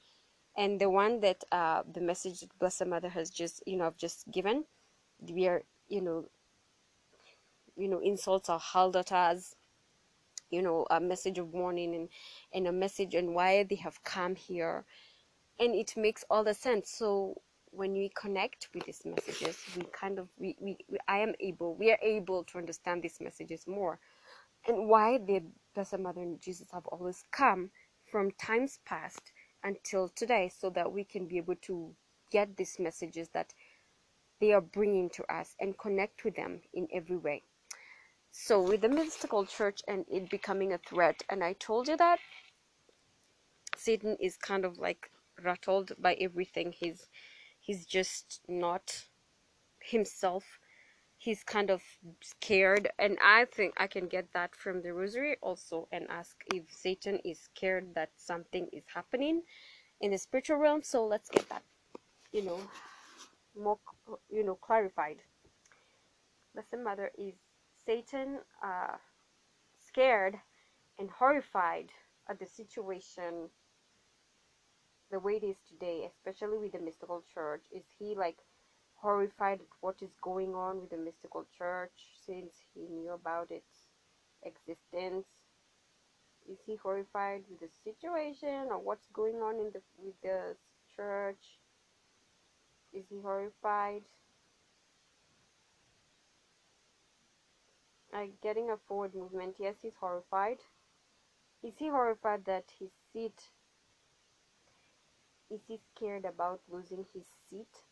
and 0.56 0.80
the 0.80 0.88
one 0.90 1.20
that 1.20 1.42
uh, 1.52 1.82
the 1.92 2.00
message 2.00 2.40
that 2.40 2.58
blessed 2.58 2.86
mother 2.86 3.08
has 3.08 3.30
just 3.30 3.62
you 3.66 3.76
know 3.76 3.92
just 3.96 4.30
given 4.30 4.64
we 5.30 5.46
are 5.46 5.62
you 5.88 6.00
know 6.00 6.24
you 7.76 7.88
know 7.88 8.00
insults 8.00 8.48
are 8.48 8.60
hurled 8.60 8.96
at 8.96 9.12
us 9.12 9.56
you 10.50 10.62
know 10.62 10.86
a 10.90 11.00
message 11.00 11.38
of 11.38 11.52
warning 11.52 11.94
and 11.94 12.08
and 12.52 12.66
a 12.66 12.72
message 12.72 13.14
on 13.14 13.34
why 13.34 13.64
they 13.64 13.74
have 13.76 14.02
come 14.04 14.36
here. 14.36 14.84
And 15.60 15.74
it 15.74 15.96
makes 15.96 16.24
all 16.30 16.42
the 16.42 16.54
sense. 16.54 16.90
So 16.90 17.40
when 17.70 17.92
we 17.92 18.10
connect 18.14 18.68
with 18.74 18.86
these 18.86 19.02
messages 19.04 19.58
we 19.76 19.82
kind 19.92 20.18
of 20.20 20.28
we, 20.38 20.56
we, 20.60 20.76
we 20.88 20.98
i 21.08 21.18
am 21.18 21.34
able 21.40 21.74
we 21.74 21.90
are 21.90 21.98
able 22.02 22.44
to 22.44 22.58
understand 22.58 23.02
these 23.02 23.20
messages 23.20 23.66
more. 23.66 23.98
And 24.68 24.88
why 24.88 25.18
the 25.18 25.42
blessed 25.74 25.98
mother 25.98 26.22
and 26.22 26.40
jesus 26.40 26.68
have 26.72 26.86
always 26.86 27.24
come 27.32 27.70
from 28.10 28.30
times 28.32 28.78
past 28.86 29.32
until 29.64 30.08
today 30.08 30.50
so 30.56 30.70
that 30.70 30.92
we 30.92 31.04
can 31.04 31.26
be 31.26 31.38
able 31.38 31.56
to 31.62 31.94
get 32.30 32.56
these 32.56 32.76
messages 32.78 33.28
that 33.30 33.52
they 34.40 34.52
are 34.52 34.60
bringing 34.60 35.10
to 35.10 35.24
us 35.32 35.54
and 35.60 35.78
connect 35.78 36.24
with 36.24 36.36
them 36.36 36.60
in 36.72 36.86
every 36.92 37.16
way. 37.16 37.42
So 38.30 38.60
with 38.62 38.82
the 38.82 38.88
mystical 38.88 39.46
church 39.46 39.82
and 39.88 40.04
it 40.10 40.28
becoming 40.30 40.72
a 40.72 40.78
threat 40.78 41.22
and 41.30 41.42
i 41.44 41.52
told 41.52 41.86
you 41.86 41.96
that 41.96 42.18
satan 43.76 44.16
is 44.20 44.36
kind 44.36 44.64
of 44.64 44.78
like 44.78 45.10
rattled 45.42 45.92
by 45.98 46.14
everything. 46.14 46.72
He's 46.72 47.08
he's 47.60 47.86
just 47.86 48.40
not 48.48 49.04
himself 49.80 50.58
he's 51.24 51.42
kind 51.42 51.70
of 51.70 51.82
scared 52.22 52.88
and 52.98 53.18
i 53.22 53.44
think 53.46 53.72
i 53.78 53.86
can 53.86 54.06
get 54.06 54.26
that 54.32 54.54
from 54.54 54.82
the 54.82 54.92
rosary 54.92 55.36
also 55.42 55.88
and 55.92 56.06
ask 56.10 56.36
if 56.52 56.62
satan 56.68 57.18
is 57.24 57.38
scared 57.40 57.86
that 57.94 58.10
something 58.16 58.68
is 58.72 58.84
happening 58.94 59.42
in 60.00 60.10
the 60.10 60.18
spiritual 60.18 60.56
realm. 60.58 60.82
So 60.82 61.06
let's 61.06 61.30
get 61.30 61.48
that 61.48 61.62
you 62.32 62.42
know 62.42 62.60
more 63.58 63.78
you 64.30 64.44
know 64.44 64.56
clarified. 64.56 65.18
Blessed 66.52 66.78
mother 66.82 67.10
is 67.18 67.34
satan 67.86 68.38
uh, 68.62 68.96
scared 69.78 70.36
and 70.98 71.10
horrified 71.10 71.90
at 72.28 72.38
the 72.38 72.46
situation 72.46 73.50
the 75.10 75.18
way 75.18 75.34
it 75.36 75.44
is 75.44 75.56
today 75.68 76.10
especially 76.10 76.58
with 76.58 76.72
the 76.72 76.80
mystical 76.80 77.22
church? 77.32 77.64
Is 77.72 77.84
he 77.98 78.14
like 78.14 78.38
horrified 79.04 79.60
at 79.60 79.66
what 79.82 79.96
is 80.00 80.16
going 80.22 80.54
on 80.54 80.80
with 80.80 80.88
the 80.88 80.96
mystical 80.96 81.44
church 81.58 81.92
since 82.26 82.54
he 82.72 82.80
knew 82.88 83.10
about 83.12 83.50
its 83.50 83.90
existence? 84.42 85.26
Is 86.50 86.56
he 86.64 86.76
horrified 86.76 87.44
with 87.50 87.60
the 87.60 87.68
situation 87.84 88.68
or 88.70 88.78
what's 88.78 89.06
going 89.12 89.36
on 89.36 89.56
in 89.60 89.70
the 89.74 89.82
with 89.98 90.18
the 90.22 90.56
church? 90.96 91.44
Is 92.94 93.04
he 93.10 93.20
horrified? 93.20 94.04
Like 98.10 98.40
getting 98.42 98.70
a 98.70 98.78
forward 98.88 99.14
movement, 99.14 99.56
yes, 99.58 99.74
he's 99.82 99.96
horrified. 100.00 100.58
Is 101.62 101.74
he 101.78 101.88
horrified 101.88 102.46
that 102.46 102.64
his 102.78 102.90
seat? 103.12 103.38
Is 105.50 105.60
he 105.68 105.78
scared 105.94 106.24
about 106.24 106.60
losing 106.70 107.04
his 107.12 107.26
seat? 107.50 107.84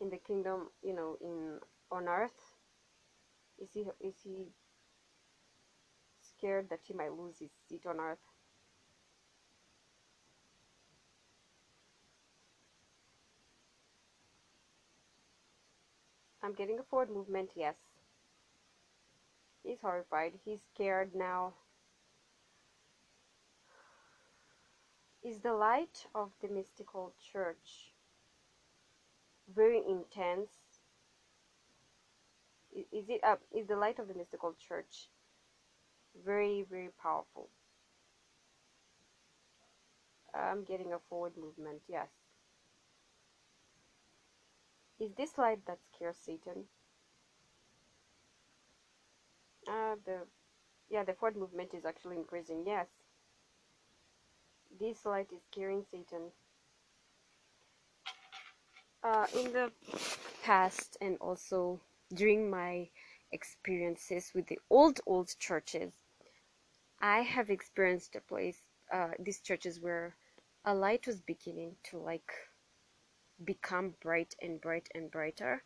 In 0.00 0.10
the 0.10 0.16
kingdom, 0.16 0.68
you 0.82 0.94
know, 0.94 1.16
in 1.20 1.58
on 1.90 2.08
earth? 2.08 2.54
Is 3.58 3.68
he 3.72 3.84
is 4.00 4.14
he 4.24 4.46
scared 6.20 6.68
that 6.70 6.80
he 6.84 6.94
might 6.94 7.12
lose 7.12 7.38
his 7.38 7.50
seat 7.68 7.84
on 7.86 8.00
earth? 8.00 8.18
I'm 16.42 16.54
getting 16.54 16.78
a 16.78 16.82
forward 16.82 17.10
movement, 17.10 17.50
yes. 17.54 17.76
He's 19.62 19.80
horrified. 19.82 20.32
He's 20.42 20.62
scared 20.74 21.14
now. 21.14 21.52
Is 25.22 25.40
the 25.40 25.52
light 25.52 26.06
of 26.14 26.30
the 26.40 26.48
mystical 26.48 27.12
church 27.30 27.92
very 29.54 29.82
intense. 29.86 30.50
Is 32.72 33.08
it 33.08 33.22
up 33.22 33.42
is 33.52 33.66
the 33.68 33.76
light 33.76 33.98
of 34.00 34.08
the 34.08 34.14
mystical 34.14 34.54
church 34.54 35.08
very 36.24 36.62
very 36.62 36.90
powerful? 37.02 37.50
I'm 40.34 40.64
getting 40.64 40.92
a 40.92 40.98
forward 40.98 41.36
movement 41.36 41.82
yes. 41.88 42.08
Is 45.00 45.12
this 45.14 45.36
light 45.36 45.66
that 45.66 45.80
scares 45.82 46.16
satan? 46.16 46.68
Uh 49.66 49.96
the 50.04 50.26
yeah 50.90 51.04
the 51.04 51.14
forward 51.14 51.36
movement 51.36 51.74
is 51.74 51.84
actually 51.84 52.16
increasing 52.16 52.64
yes. 52.66 52.88
This 54.80 55.04
light 55.04 55.30
is 55.32 55.42
scaring 55.44 55.84
satan 55.84 56.32
uh, 59.02 59.26
in 59.34 59.52
the 59.52 59.70
past 60.42 60.96
and 61.00 61.16
also 61.20 61.80
during 62.14 62.50
my 62.50 62.88
experiences 63.32 64.32
with 64.34 64.46
the 64.48 64.58
old 64.70 65.00
old 65.06 65.32
churches 65.38 65.92
i 67.00 67.20
have 67.20 67.48
experienced 67.48 68.16
a 68.16 68.20
place 68.20 68.58
uh, 68.92 69.10
these 69.20 69.40
churches 69.40 69.80
where 69.80 70.16
a 70.64 70.74
light 70.74 71.06
was 71.06 71.20
beginning 71.20 71.76
to 71.84 71.98
like 71.98 72.32
become 73.44 73.94
bright 74.02 74.34
and 74.42 74.60
bright 74.60 74.88
and 74.94 75.10
brighter. 75.10 75.62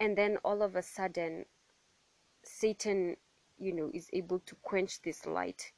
And 0.00 0.16
then 0.18 0.38
all 0.44 0.62
of 0.62 0.76
a 0.76 0.82
sudden 0.82 1.46
satan 2.44 3.16
you 3.56 3.72
know 3.72 3.88
is 3.94 4.10
able 4.12 4.40
to 4.40 4.56
quench 4.62 5.00
this 5.02 5.26
light 5.26 5.70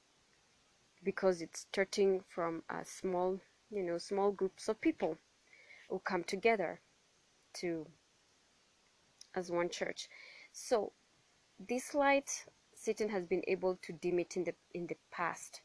because 1.02 1.42
it's 1.42 1.61
starting 1.61 2.25
from 2.26 2.62
a 2.71 2.83
small 2.87 3.38
you 3.71 3.83
know 3.83 3.99
small 3.99 4.33
groups 4.33 4.66
of 4.66 4.80
people 4.80 5.18
will 5.91 6.00
come 6.00 6.25
together 6.25 6.81
to 7.55 7.87
as 9.35 9.50
one 9.50 9.69
church. 9.69 10.09
So 10.53 10.93
this 11.59 11.95
light 11.95 12.45
Satan 12.75 13.09
has 13.09 13.25
been 13.25 13.43
able 13.49 13.76
to 13.83 13.93
dim 13.93 14.19
it 14.19 14.37
in 14.37 14.45
the 14.45 14.55
in 14.75 14.87
the 14.87 14.97
past. 15.11 15.62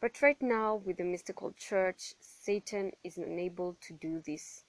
But 0.00 0.20
right 0.22 0.40
now 0.40 0.76
with 0.76 0.96
the 0.96 1.04
mystical 1.04 1.52
church, 1.52 2.14
Satan 2.20 2.92
is 3.04 3.18
unable 3.18 3.76
to 3.82 3.92
do 3.94 4.22
this. 4.26 4.64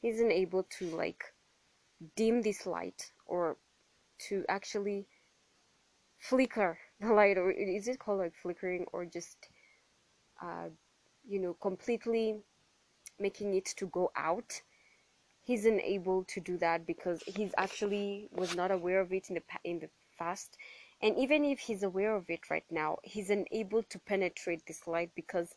He's 0.00 0.20
unable 0.20 0.64
to 0.78 0.86
like 0.96 1.24
dim 2.16 2.42
this 2.42 2.66
light 2.66 3.12
or 3.26 3.56
to 4.28 4.44
actually 4.48 5.06
flicker 6.18 6.78
the 7.00 7.12
light 7.12 7.36
or 7.36 7.50
is 7.50 7.88
it 7.88 7.98
called 7.98 8.20
like 8.20 8.34
flickering 8.34 8.86
or 8.92 9.04
just 9.04 9.36
uh, 10.40 10.68
you 11.26 11.40
know 11.40 11.54
completely 11.54 12.42
making 13.22 13.54
it 13.54 13.66
to 13.76 13.86
go 13.86 14.10
out 14.16 14.62
he's 15.42 15.66
unable 15.66 16.24
to 16.24 16.40
do 16.40 16.56
that 16.58 16.86
because 16.86 17.22
he's 17.26 17.52
actually 17.58 18.28
was 18.32 18.54
not 18.54 18.70
aware 18.70 19.00
of 19.00 19.12
it 19.12 19.28
in 19.28 19.34
the 19.34 19.42
in 19.64 19.80
the 19.80 19.88
past. 20.18 20.56
And 21.00 21.18
even 21.18 21.44
if 21.44 21.58
he's 21.58 21.82
aware 21.82 22.14
of 22.14 22.30
it 22.30 22.48
right 22.48 22.64
now 22.70 22.98
he's 23.02 23.30
unable 23.30 23.82
to 23.82 23.98
penetrate 23.98 24.64
this 24.66 24.86
light 24.86 25.10
because 25.14 25.54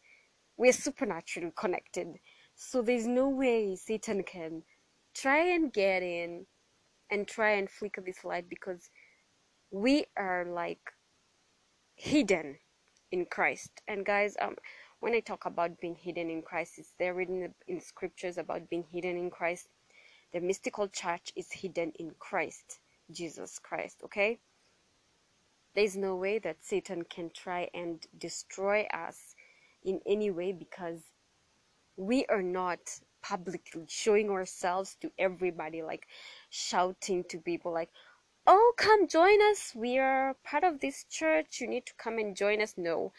we're 0.58 0.74
supernaturally 0.74 1.54
connected. 1.56 2.20
So 2.56 2.82
there's 2.82 3.08
no 3.08 3.30
way 3.30 3.76
satan 3.76 4.24
can 4.24 4.64
try 5.14 5.40
and 5.54 5.72
get 5.72 6.02
in 6.02 6.46
and 7.12 7.28
try 7.28 7.52
and 7.52 7.70
flicker 7.70 8.02
this 8.02 8.26
light 8.26 8.50
because 8.50 8.90
we 9.72 10.06
are 10.18 10.46
like 10.46 10.94
hidden 11.96 12.58
in 13.12 13.26
christ. 13.26 13.82
And 13.88 14.04
guys 14.04 14.36
um 14.42 14.56
when 15.00 15.14
I 15.14 15.20
talk 15.20 15.46
about 15.46 15.80
being 15.80 15.96
hidden 15.96 16.30
in 16.30 16.42
Christ, 16.42 16.74
it's 16.78 16.94
there 16.98 17.14
written 17.14 17.54
in 17.68 17.82
scriptures 17.82 18.38
about 18.38 18.70
being 18.70 18.86
hidden 18.92 19.18
in 19.18 19.30
Christ. 19.30 19.68
The 20.34 20.40
mystical 20.42 20.88
church 20.88 21.32
is 21.36 21.52
hidden 21.52 21.92
in 22.00 22.12
Christ, 22.20 22.80
Jesus 23.12 23.60
Christ, 23.60 24.02
okay? 24.04 24.40
There's 25.76 25.96
no 25.98 26.16
way 26.16 26.40
that 26.40 26.64
Satan 26.64 27.04
can 27.04 27.30
try 27.34 27.70
and 27.74 28.06
destroy 28.18 28.88
us 28.94 29.36
in 29.84 30.00
any 30.06 30.32
way 30.32 30.52
because 30.52 31.02
we 31.98 32.26
are 32.28 32.42
not 32.42 32.80
publicly 33.22 33.86
showing 33.88 34.30
ourselves 34.30 34.96
to 35.02 35.12
everybody, 35.18 35.82
like 35.82 36.08
shouting 36.50 37.24
to 37.30 37.38
people, 37.38 37.74
like, 37.74 37.90
oh, 38.48 38.74
come 38.78 39.08
join 39.08 39.42
us. 39.52 39.74
We 39.76 39.98
are 39.98 40.36
part 40.44 40.64
of 40.64 40.80
this 40.80 41.06
church. 41.10 41.60
You 41.60 41.68
need 41.68 41.86
to 41.88 41.94
come 41.98 42.20
and 42.20 42.36
join 42.36 42.62
us. 42.62 42.76
No, 42.78 43.14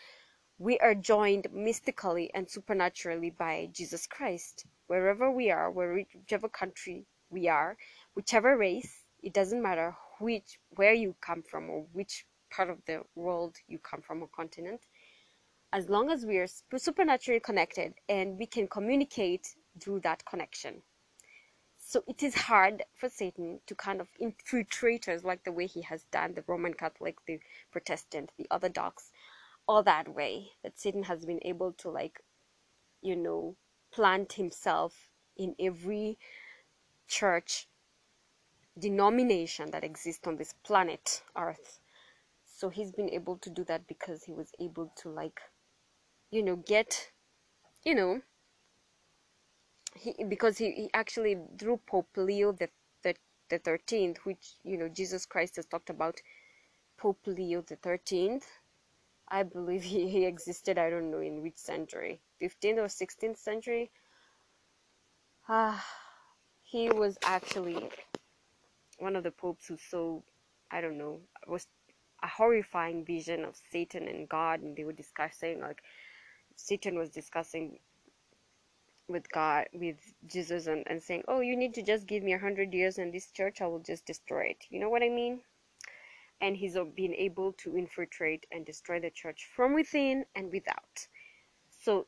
we 0.58 0.78
are 0.78 0.94
joined 0.94 1.46
mystically 1.52 2.30
and 2.32 2.50
supernaturally 2.50 3.28
by 3.30 3.68
Jesus 3.72 4.06
Christ. 4.06 4.64
Wherever 4.86 5.30
we 5.30 5.50
are, 5.50 5.70
whichever 5.70 6.48
country 6.48 7.04
we 7.28 7.46
are, 7.46 7.76
whichever 8.14 8.56
race, 8.56 9.04
it 9.22 9.34
doesn't 9.34 9.62
matter 9.62 9.94
which 10.18 10.58
where 10.70 10.94
you 10.94 11.14
come 11.20 11.42
from 11.42 11.68
or 11.68 11.86
which 11.92 12.26
part 12.50 12.70
of 12.70 12.78
the 12.86 13.02
world 13.14 13.56
you 13.68 13.78
come 13.78 14.00
from 14.00 14.22
or 14.22 14.28
continent. 14.28 14.80
As 15.72 15.90
long 15.90 16.10
as 16.10 16.24
we 16.24 16.38
are 16.38 16.46
supernaturally 16.78 17.40
connected 17.40 17.92
and 18.08 18.38
we 18.38 18.46
can 18.46 18.66
communicate 18.66 19.48
through 19.78 20.00
that 20.00 20.24
connection. 20.24 20.82
So 21.78 22.02
it 22.08 22.22
is 22.22 22.34
hard 22.34 22.82
for 22.94 23.08
Satan 23.08 23.60
to 23.66 23.74
kind 23.74 24.00
of 24.00 24.08
infiltrate 24.18 25.06
us 25.08 25.22
like 25.22 25.44
the 25.44 25.52
way 25.52 25.66
he 25.66 25.82
has 25.82 26.04
done 26.04 26.34
the 26.34 26.44
Roman 26.46 26.74
Catholic, 26.74 27.16
the 27.26 27.38
Protestant, 27.70 28.32
the 28.38 28.46
Orthodox, 28.50 29.12
all 29.68 29.82
that 29.82 30.08
way 30.08 30.50
that 30.62 30.78
Satan 30.78 31.04
has 31.04 31.24
been 31.24 31.40
able 31.42 31.72
to 31.72 31.90
like 31.90 32.20
you 33.02 33.16
know 33.16 33.56
plant 33.92 34.34
himself 34.34 35.10
in 35.36 35.54
every 35.58 36.18
church 37.08 37.68
denomination 38.78 39.70
that 39.70 39.84
exists 39.84 40.26
on 40.26 40.36
this 40.36 40.54
planet 40.64 41.22
earth. 41.36 41.80
So 42.44 42.68
he's 42.68 42.92
been 42.92 43.10
able 43.10 43.36
to 43.38 43.50
do 43.50 43.64
that 43.64 43.86
because 43.86 44.24
he 44.24 44.32
was 44.32 44.50
able 44.60 44.92
to 45.02 45.08
like 45.08 45.40
you 46.30 46.42
know 46.42 46.56
get 46.56 47.10
you 47.84 47.94
know 47.94 48.20
he 49.94 50.14
because 50.28 50.58
he, 50.58 50.72
he 50.72 50.90
actually 50.92 51.36
through 51.58 51.80
pope 51.86 52.08
leo 52.16 52.52
the, 52.52 52.68
the 53.02 53.14
the 53.48 53.58
13th 53.60 54.18
which 54.24 54.54
you 54.64 54.76
know 54.76 54.88
jesus 54.88 55.24
christ 55.24 55.56
has 55.56 55.66
talked 55.66 55.90
about 55.90 56.20
pope 56.98 57.20
leo 57.26 57.62
the 57.62 57.76
13th 57.76 58.44
I 59.28 59.42
believe 59.42 59.82
he, 59.92 60.08
he 60.08 60.24
existed, 60.24 60.78
I 60.78 60.90
don't 60.90 61.10
know 61.10 61.20
in 61.20 61.42
which 61.42 61.56
century, 61.56 62.20
15th 62.42 62.78
or 62.78 62.86
16th 62.86 63.38
century. 63.38 63.90
Ah, 65.48 65.84
he 66.62 66.90
was 66.90 67.18
actually 67.24 67.90
one 68.98 69.16
of 69.16 69.22
the 69.22 69.30
popes 69.30 69.66
who 69.66 69.76
saw, 69.76 70.20
I 70.70 70.80
don't 70.80 70.98
know, 70.98 71.20
was 71.46 71.66
a 72.22 72.28
horrifying 72.28 73.04
vision 73.04 73.44
of 73.44 73.56
Satan 73.70 74.08
and 74.08 74.28
God, 74.28 74.60
and 74.60 74.76
they 74.76 74.84
were 74.84 74.92
discussing 74.92 75.60
like 75.60 75.82
Satan 76.56 76.98
was 76.98 77.10
discussing 77.10 77.78
with 79.08 79.30
God, 79.30 79.66
with 79.72 79.96
Jesus, 80.26 80.66
and, 80.66 80.82
and 80.86 81.02
saying, 81.02 81.24
Oh, 81.28 81.40
you 81.40 81.56
need 81.56 81.74
to 81.74 81.82
just 81.82 82.06
give 82.06 82.22
me 82.22 82.32
a 82.32 82.38
hundred 82.38 82.74
years 82.74 82.98
and 82.98 83.12
this 83.12 83.30
church, 83.30 83.60
I 83.60 83.66
will 83.66 83.80
just 83.80 84.06
destroy 84.06 84.46
it. 84.46 84.64
You 84.70 84.80
know 84.80 84.88
what 84.90 85.02
I 85.02 85.08
mean? 85.08 85.40
And 86.40 86.56
he's 86.56 86.76
been 86.94 87.14
able 87.14 87.52
to 87.54 87.76
infiltrate 87.76 88.46
and 88.52 88.64
destroy 88.66 89.00
the 89.00 89.10
church 89.10 89.48
from 89.54 89.74
within 89.74 90.24
and 90.34 90.52
without. 90.52 91.06
So 91.82 92.06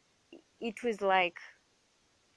it 0.61 0.83
was 0.83 1.01
like, 1.01 1.39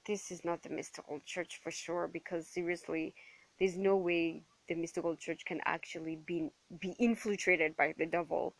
this 0.06 0.30
is 0.30 0.44
not 0.44 0.62
the 0.62 0.70
mystical 0.70 1.20
church 1.26 1.60
for 1.62 1.70
sure, 1.70 2.08
because 2.08 2.46
seriously, 2.48 3.14
there's 3.58 3.76
no 3.76 3.96
way 3.96 4.42
the 4.68 4.74
mystical 4.74 5.16
church 5.16 5.44
can 5.44 5.60
actually 5.64 6.16
be 6.16 6.50
be 6.80 6.94
infiltrated 6.98 7.76
by 7.76 7.94
the 7.98 8.06
devil 8.06 8.54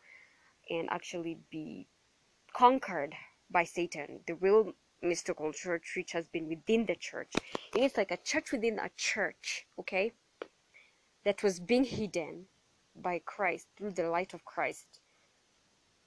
and 0.69 0.89
actually 0.89 1.39
be 1.49 1.87
conquered 2.53 3.15
by 3.49 3.63
Satan. 3.63 4.19
The 4.27 4.35
real 4.35 4.73
mystical 5.01 5.51
church 5.51 5.93
which 5.95 6.11
has 6.13 6.27
been 6.27 6.47
within 6.47 6.85
the 6.85 6.95
church. 6.95 7.33
It 7.75 7.81
is 7.81 7.97
like 7.97 8.11
a 8.11 8.17
church 8.17 8.51
within 8.51 8.79
a 8.79 8.89
church, 8.95 9.65
okay? 9.79 10.13
That 11.25 11.43
was 11.43 11.59
being 11.59 11.83
hidden 11.83 12.45
by 12.95 13.19
Christ 13.19 13.67
through 13.75 13.91
the 13.91 14.09
light 14.09 14.33
of 14.33 14.45
Christ 14.45 14.99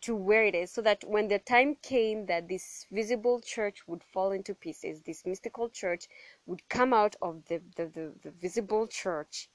to 0.03 0.15
where 0.15 0.45
it 0.45 0.55
is 0.55 0.71
so 0.71 0.83
that 0.83 1.03
when 1.05 1.29
the 1.29 1.39
time 1.39 1.77
came 1.83 2.27
that 2.27 2.49
this 2.49 2.87
visible 2.93 3.41
church 3.41 3.89
would 3.89 4.05
fall 4.05 4.31
into 4.33 4.55
pieces, 4.55 5.01
this 5.01 5.25
mystical 5.27 5.69
church 5.69 6.07
would 6.47 6.69
come 6.69 6.93
out 6.93 7.17
of 7.23 7.45
the, 7.49 7.61
the, 7.77 7.87
the, 7.87 8.13
the 8.23 8.31
visible 8.31 8.87
church 8.87 9.49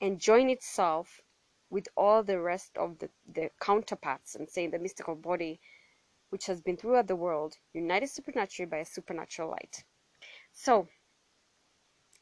and 0.00 0.18
join 0.18 0.48
itself 0.48 1.20
with 1.70 1.88
all 1.96 2.22
the 2.22 2.40
rest 2.40 2.76
of 2.76 2.98
the, 2.98 3.10
the 3.34 3.50
counterparts 3.60 4.34
and 4.34 4.48
say 4.48 4.66
the 4.66 4.78
mystical 4.78 5.14
body 5.14 5.60
which 6.30 6.46
has 6.46 6.60
been 6.60 6.76
throughout 6.76 7.06
the 7.06 7.16
world, 7.16 7.56
united 7.72 8.08
supernaturally 8.08 8.68
by 8.68 8.78
a 8.78 8.84
supernatural 8.84 9.50
light. 9.50 9.84
So, 10.52 10.88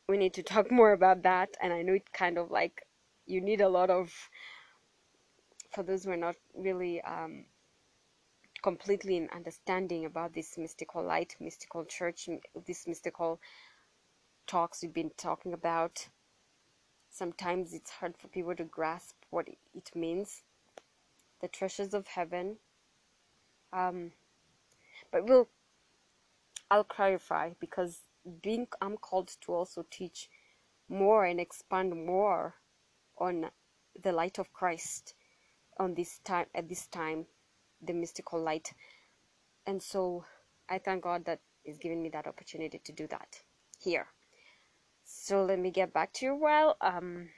we 0.08 0.16
need 0.16 0.35
to 0.35 0.42
talk 0.42 0.70
more 0.70 0.92
about 0.92 1.23
that, 1.23 1.56
and 1.61 1.73
I 1.73 1.82
know 1.82 1.94
it 1.94 2.12
kind 2.12 2.38
of 2.38 2.50
like 2.50 2.82
you 3.26 3.40
need 3.40 3.61
a 3.61 3.68
lot 3.68 3.90
of, 3.90 4.12
for 5.76 5.83
those 5.83 6.04
who 6.04 6.11
are 6.11 6.16
not 6.16 6.37
really 6.54 7.02
um, 7.02 7.45
completely 8.62 9.18
in 9.18 9.28
understanding 9.28 10.06
about 10.06 10.33
this 10.33 10.56
mystical 10.56 11.04
light, 11.04 11.37
mystical 11.38 11.85
church, 11.85 12.30
this 12.66 12.87
mystical 12.87 13.38
talks 14.47 14.80
we've 14.80 14.95
been 14.95 15.11
talking 15.18 15.52
about. 15.52 16.09
Sometimes 17.11 17.75
it's 17.75 17.90
hard 17.90 18.16
for 18.16 18.28
people 18.28 18.56
to 18.56 18.64
grasp 18.64 19.16
what 19.28 19.49
it 19.49 19.90
means. 19.95 20.45
The 21.42 21.49
treasures 21.49 21.92
of 21.92 22.06
heaven, 22.06 22.56
um, 23.71 24.12
but 25.12 25.26
we'll 25.26 25.49
I'll 26.71 26.85
clarify 26.85 27.50
because 27.61 28.00
being 28.42 28.66
I'm 28.80 28.97
called 28.97 29.30
to 29.42 29.52
also 29.52 29.85
teach 29.90 30.30
more 30.88 31.26
and 31.26 31.38
expand 31.38 32.06
more 32.06 32.54
on 33.18 33.50
the 34.02 34.12
light 34.12 34.38
of 34.38 34.54
Christ 34.54 35.12
on 35.78 35.95
this 35.95 36.18
time 36.25 36.47
at 36.54 36.68
this 36.68 36.87
time 36.87 37.26
the 37.83 37.92
mystical 37.92 38.42
light. 38.42 38.73
And 39.66 39.83
so 39.83 40.25
I 40.68 40.78
thank 40.78 41.02
God 41.02 41.25
that 41.26 41.40
is 41.64 41.78
giving 41.78 42.02
me 42.02 42.09
that 42.11 42.26
opportunity 42.26 42.80
to 42.85 42.92
do 42.92 43.06
that 43.09 43.40
here. 43.78 44.06
So 45.04 45.45
let 45.45 45.59
me 45.59 45.71
get 45.71 45.92
back 45.92 46.12
to 46.14 46.26
you 46.26 46.35
well 46.35 46.76
um 46.80 47.28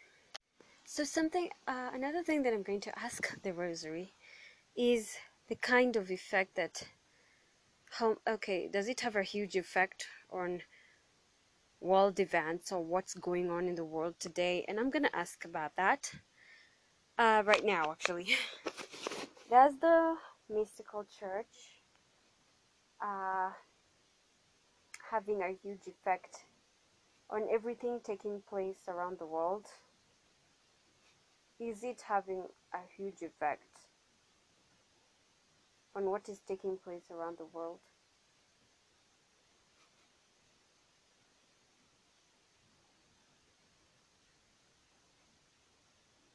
so 0.85 1.05
something 1.05 1.51
uh, 1.67 1.91
another 1.93 2.23
thing 2.23 2.43
that 2.43 2.55
I'm 2.55 2.63
going 2.63 2.81
to 2.81 2.99
ask 2.99 3.43
the 3.43 3.53
rosary 3.53 4.15
is 4.75 5.17
the 5.49 5.57
kind 5.57 5.97
of 5.97 6.11
effect 6.11 6.57
that 6.57 6.83
how 7.91 8.17
okay 8.27 8.69
does 8.73 8.89
it 8.89 9.01
have 9.01 9.17
a 9.17 9.23
huge 9.23 9.55
effect 9.57 10.07
on 10.31 10.63
world 11.81 12.19
events 12.21 12.73
or 12.73 12.83
what's 12.83 13.15
going 13.15 13.51
on 13.51 13.69
in 13.69 13.75
the 13.75 13.85
world 13.85 14.15
today? 14.19 14.65
And 14.67 14.81
i'm 14.81 14.91
gonna 14.91 15.11
ask 15.13 15.45
about 15.45 15.77
that 15.77 16.11
uh, 17.19 17.43
right 17.45 17.65
now 17.65 17.91
actually 17.91 18.27
does 19.51 19.73
the 19.81 20.15
mystical 20.49 21.05
church 21.19 21.83
uh, 23.03 23.51
having 25.11 25.43
a 25.43 25.57
huge 25.63 25.87
effect 25.87 26.45
on 27.31 27.47
everything 27.53 28.01
taking 28.03 28.41
place 28.49 28.89
around 28.89 29.19
the 29.19 29.27
world 29.27 29.67
is 31.61 31.83
it 31.83 32.03
having 32.09 32.45
a 32.73 32.79
huge 32.97 33.23
effect 33.23 33.89
on 35.95 36.05
what 36.05 36.29
is 36.29 36.41
taking 36.47 36.77
place 36.77 37.11
around 37.11 37.39
the 37.39 37.45
world. 37.45 37.81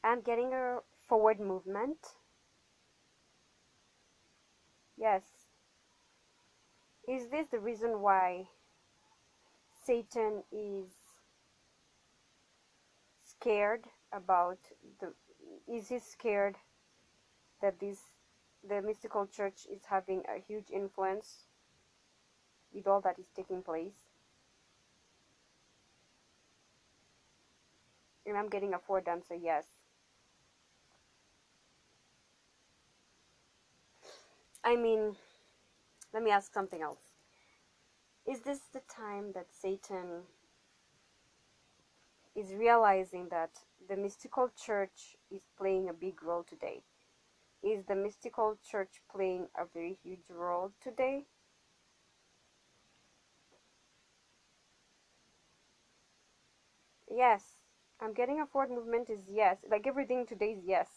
I'm 0.04 0.20
getting 0.20 0.52
a 0.52 0.80
forward 1.08 1.40
movement. 1.40 1.96
Yes. 4.98 5.22
Is 7.08 7.30
this 7.30 7.46
the 7.50 7.58
reason 7.58 8.00
why 8.02 8.48
Satan 9.86 10.42
is 10.52 10.90
scared 13.24 13.84
about 14.12 14.58
the 15.00 15.12
is 15.66 15.88
he 15.88 15.98
scared 15.98 16.56
that 17.62 17.80
this 17.80 17.98
the 18.68 18.82
mystical 18.82 19.26
church 19.26 19.66
is 19.72 19.82
having 19.88 20.22
a 20.28 20.38
huge 20.38 20.70
influence 20.70 21.46
with 22.74 22.86
all 22.86 23.00
that 23.00 23.18
is 23.18 23.26
taking 23.34 23.62
place. 23.62 23.94
And 28.26 28.36
I'm 28.36 28.48
getting 28.48 28.72
a 28.72 28.78
forward 28.78 29.08
answer, 29.08 29.34
yes. 29.34 29.64
I 34.64 34.76
mean, 34.76 35.16
let 36.12 36.22
me 36.22 36.30
ask 36.30 36.52
something 36.52 36.82
else. 36.82 37.12
Is 38.26 38.40
this 38.40 38.60
the 38.72 38.80
time 38.80 39.32
that 39.34 39.52
Satan 39.52 40.24
is 42.34 42.52
realizing 42.54 43.28
that 43.30 43.50
the 43.88 43.96
mystical 43.96 44.50
church 44.56 45.16
is 45.30 45.42
playing 45.56 45.88
a 45.88 45.92
big 45.92 46.22
role 46.22 46.42
today? 46.44 46.82
Is 47.62 47.84
the 47.86 47.94
mystical 47.96 48.58
church 48.64 49.02
playing 49.10 49.48
a 49.56 49.64
very 49.66 49.98
huge 50.02 50.30
role 50.30 50.72
today? 50.82 51.26
Yes. 57.10 57.42
I'm 58.00 58.12
getting 58.12 58.40
a 58.40 58.46
forward 58.46 58.70
movement 58.70 59.08
is 59.08 59.20
yes. 59.28 59.58
Like 59.70 59.86
everything 59.86 60.26
today 60.26 60.52
is 60.52 60.64
yes. 60.66 60.88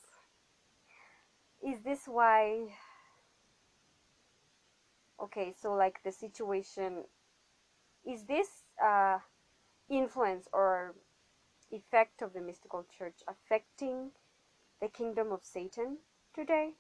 Is 1.62 1.82
this 1.84 2.08
why 2.08 2.74
okay 5.22 5.54
so 5.60 5.74
like 5.74 6.02
the 6.04 6.12
situation 6.12 7.04
is 8.06 8.24
this 8.26 8.48
uh, 8.84 9.20
influence 9.90 10.48
or 10.54 10.96
effect 11.72 12.22
of 12.22 12.34
the 12.34 12.42
mystical 12.42 12.86
church 12.98 13.16
affecting 13.28 14.12
the 14.82 14.88
kingdom 14.88 15.32
of 15.32 15.42
satan 15.44 15.98
today? 16.34 16.74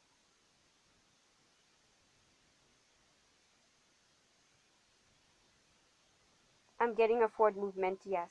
I'm 6.79 6.93
getting 6.93 7.23
a 7.23 7.27
forward 7.27 7.57
movement, 7.57 8.01
yes. 8.05 8.29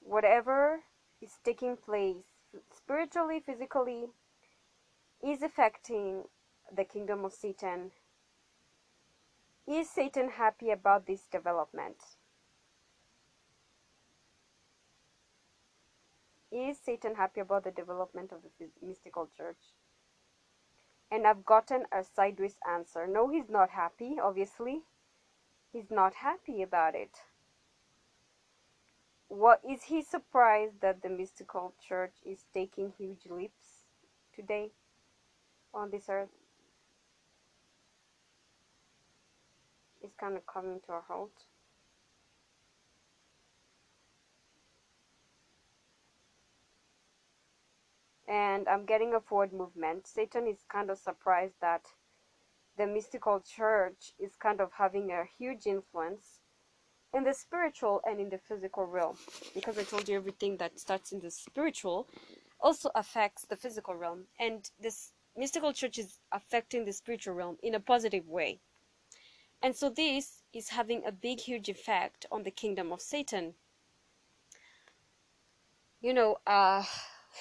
Whatever 0.00 0.80
is 1.22 1.38
taking 1.42 1.76
place 1.76 2.24
spiritually, 2.70 3.40
physically, 3.40 4.08
is 5.22 5.42
affecting 5.42 6.24
the 6.76 6.84
kingdom 6.84 7.24
of 7.24 7.32
Satan. 7.32 7.90
Is 9.66 9.88
Satan 9.88 10.30
happy 10.30 10.70
about 10.70 11.06
this 11.06 11.22
development? 11.30 11.96
Is 16.52 16.78
Satan 16.78 17.16
happy 17.16 17.40
about 17.40 17.64
the 17.64 17.70
development 17.70 18.30
of 18.32 18.38
the 18.58 18.68
mystical 18.86 19.28
church? 19.36 19.74
And 21.10 21.26
I've 21.26 21.44
gotten 21.44 21.84
a 21.92 22.04
sideways 22.04 22.56
answer. 22.68 23.06
No, 23.06 23.28
he's 23.28 23.48
not 23.48 23.70
happy, 23.70 24.16
obviously. 24.22 24.82
He's 25.72 25.90
not 25.90 26.14
happy 26.14 26.62
about 26.62 26.94
it. 26.94 27.10
What 29.28 29.60
is 29.68 29.84
he 29.84 30.02
surprised 30.02 30.80
that 30.80 31.02
the 31.02 31.08
mystical 31.08 31.74
church 31.88 32.14
is 32.24 32.44
taking 32.52 32.92
huge 32.96 33.26
leaps 33.28 33.86
today 34.34 34.70
on 35.72 35.90
this 35.90 36.04
earth? 36.08 36.43
is 40.04 40.12
kind 40.20 40.36
of 40.36 40.46
coming 40.46 40.80
to 40.86 40.92
a 40.92 41.00
halt. 41.00 41.46
And 48.28 48.68
I'm 48.68 48.86
getting 48.86 49.14
a 49.14 49.20
forward 49.20 49.52
movement. 49.52 50.06
Satan 50.06 50.46
is 50.46 50.64
kind 50.70 50.90
of 50.90 50.98
surprised 50.98 51.54
that 51.60 51.82
the 52.76 52.86
mystical 52.86 53.40
church 53.40 54.12
is 54.18 54.36
kind 54.36 54.60
of 54.60 54.70
having 54.72 55.10
a 55.10 55.24
huge 55.38 55.66
influence 55.66 56.40
in 57.12 57.24
the 57.24 57.34
spiritual 57.34 58.00
and 58.04 58.20
in 58.20 58.30
the 58.30 58.38
physical 58.38 58.86
realm. 58.86 59.16
Because 59.54 59.78
I 59.78 59.84
told 59.84 60.08
you 60.08 60.16
everything 60.16 60.56
that 60.56 60.80
starts 60.80 61.12
in 61.12 61.20
the 61.20 61.30
spiritual 61.30 62.08
also 62.60 62.90
affects 62.94 63.44
the 63.44 63.56
physical 63.56 63.94
realm. 63.94 64.24
And 64.40 64.68
this 64.80 65.12
mystical 65.36 65.72
church 65.72 65.98
is 65.98 66.18
affecting 66.32 66.84
the 66.84 66.92
spiritual 66.92 67.34
realm 67.34 67.58
in 67.62 67.74
a 67.74 67.80
positive 67.80 68.26
way. 68.28 68.60
And 69.64 69.74
so 69.74 69.88
this 69.88 70.42
is 70.52 70.68
having 70.68 71.06
a 71.06 71.10
big 71.10 71.40
huge 71.40 71.70
effect 71.70 72.26
on 72.30 72.42
the 72.42 72.50
kingdom 72.50 72.92
of 72.92 73.00
Satan. 73.00 73.54
You 76.02 76.12
know, 76.12 76.36
uh 76.46 76.84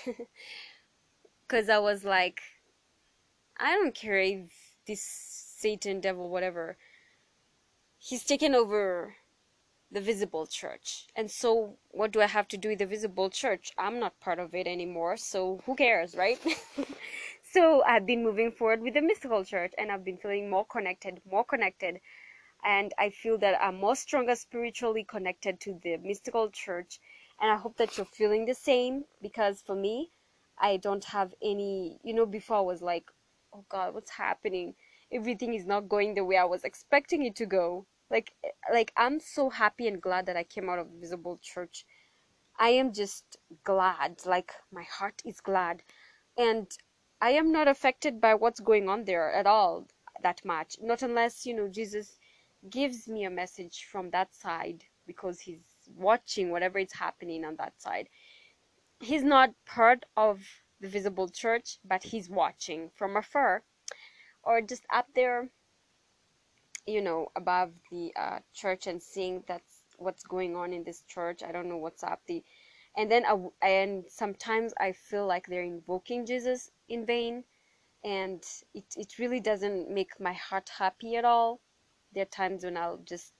cuz 1.50 1.68
I 1.68 1.80
was 1.80 2.06
like 2.06 2.42
I 3.58 3.74
don't 3.74 3.94
care 3.94 4.20
if 4.20 4.76
this 4.88 5.02
Satan 5.02 6.00
devil 6.00 6.30
whatever 6.30 6.78
he's 7.98 8.24
taken 8.24 8.54
over 8.54 9.16
the 9.92 10.02
visible 10.02 10.48
church. 10.48 11.08
And 11.16 11.30
so, 11.32 11.78
what 11.92 12.12
do 12.12 12.22
I 12.22 12.28
have 12.28 12.48
to 12.50 12.58
do 12.58 12.70
with 12.70 12.80
the 12.80 12.86
visible 12.86 13.30
church? 13.30 13.74
I'm 13.78 14.00
not 14.00 14.20
part 14.20 14.40
of 14.40 14.56
it 14.56 14.68
anymore, 14.68 15.18
so 15.18 15.62
who 15.66 15.76
cares, 15.76 16.16
right? 16.16 16.40
so, 17.54 17.84
I've 17.84 18.06
been 18.06 18.24
moving 18.24 18.52
forward 18.52 18.82
with 18.82 18.96
the 18.96 19.02
mystical 19.02 19.44
church 19.46 19.74
and 19.78 19.92
I've 19.92 20.04
been 20.04 20.18
feeling 20.18 20.50
more 20.50 20.66
connected, 20.66 21.22
more 21.30 21.44
connected. 21.44 22.00
And 22.66 22.94
I 22.98 23.10
feel 23.10 23.38
that 23.40 23.62
I'm 23.62 23.76
more 23.76 23.96
stronger 23.96 24.36
spiritually 24.36 25.04
connected 25.04 25.60
to 25.62 25.80
the 25.84 25.98
mystical 25.98 26.50
church. 26.50 27.00
And 27.40 27.52
I 27.52 27.58
hope 27.58 27.78
that 27.78 27.98
you're 27.98 28.06
feeling 28.06 28.46
the 28.46 28.56
same 28.56 29.06
because 29.22 29.62
for 29.62 29.76
me, 29.76 30.12
I 30.60 30.78
don't 30.78 31.04
have 31.06 31.34
any, 31.42 32.00
you 32.04 32.14
know, 32.14 32.26
before 32.26 32.58
I 32.58 32.62
was 32.62 32.82
like, 32.82 33.06
oh 33.54 33.66
God, 33.70 33.94
what's 33.94 34.12
happening? 34.12 34.76
Everything 35.12 35.54
is 35.54 35.66
not 35.66 35.90
going 35.90 36.16
the 36.16 36.24
way 36.26 36.38
I 36.38 36.46
was 36.46 36.64
expecting 36.64 37.26
it 37.26 37.36
to 37.38 37.46
go 37.46 37.86
like 38.14 38.34
eh, 38.46 38.50
like 38.72 38.94
i'm 38.96 39.20
so 39.20 39.50
happy 39.50 39.88
and 39.88 40.02
glad 40.02 40.26
that 40.26 40.38
i 40.38 40.44
came 40.44 40.70
out 40.70 40.80
of 40.80 40.88
visible 41.02 41.40
church 41.42 41.86
i 42.60 42.70
am 42.70 42.94
just 42.94 43.38
glad 43.64 44.22
like 44.26 44.54
my 44.72 44.84
heart 44.84 45.22
is 45.26 45.42
glad 45.42 45.82
and 46.38 46.78
i 47.24 47.30
am 47.40 47.52
not 47.54 47.70
affected 47.70 48.20
by 48.20 48.34
what's 48.36 48.60
going 48.60 48.90
on 48.90 49.06
there 49.06 49.32
at 49.32 49.48
all 49.48 49.88
that 50.24 50.44
much. 50.44 50.78
Not 50.82 51.02
unless 51.02 51.46
you 51.46 51.54
know 51.54 51.68
jesus 51.70 52.20
gives 52.70 53.08
me 53.08 53.24
a 53.24 53.30
message 53.42 53.86
from 53.92 54.10
that 54.12 54.34
side 54.36 54.84
because 55.08 55.40
he's 55.40 55.64
watching 55.96 56.50
whatever 56.50 56.80
is 56.80 56.94
happening 56.94 57.46
on 57.46 57.56
that 57.58 57.82
side. 57.82 58.08
He's 59.00 59.24
not 59.24 59.50
part 59.66 60.06
of 60.18 60.42
the 60.82 60.90
visible 60.90 61.30
church 61.30 61.80
but 61.86 62.04
he's 62.04 62.30
watching 62.30 62.90
from 62.94 63.16
afar 63.16 63.64
or 64.44 64.62
just 64.62 64.86
up 64.92 65.08
there 65.16 65.50
you 66.86 67.02
know 67.02 67.32
above 67.38 67.72
the 67.90 68.12
uh, 68.18 68.40
church 68.54 68.88
and 68.88 69.02
seeing 69.02 69.44
that's 69.48 69.76
what's 69.98 70.24
going 70.24 70.58
on 70.58 70.74
in 70.74 70.84
this 70.84 71.04
church. 71.08 71.42
I 71.42 71.54
don't 71.54 71.70
know 71.70 71.78
what's 71.86 72.04
up. 72.04 72.22
The 72.28 72.44
and 72.96 73.10
then 73.10 73.26
I, 73.26 73.36
and 73.68 74.04
sometimes 74.08 74.74
i 74.80 74.92
feel 74.92 75.26
like 75.26 75.48
they're 75.48 75.64
invoking 75.64 76.26
jesus 76.26 76.70
in 76.90 77.06
vain 77.06 77.44
and 78.04 78.44
it, 78.74 78.86
it 78.98 79.18
really 79.18 79.40
doesn't 79.40 79.90
make 79.90 80.20
my 80.20 80.34
heart 80.34 80.70
happy 80.78 81.16
at 81.16 81.26
all. 81.26 81.62
There 82.14 82.24
are 82.24 82.26
times 82.26 82.64
when 82.64 82.78
i'll 82.78 82.98
just 82.98 83.34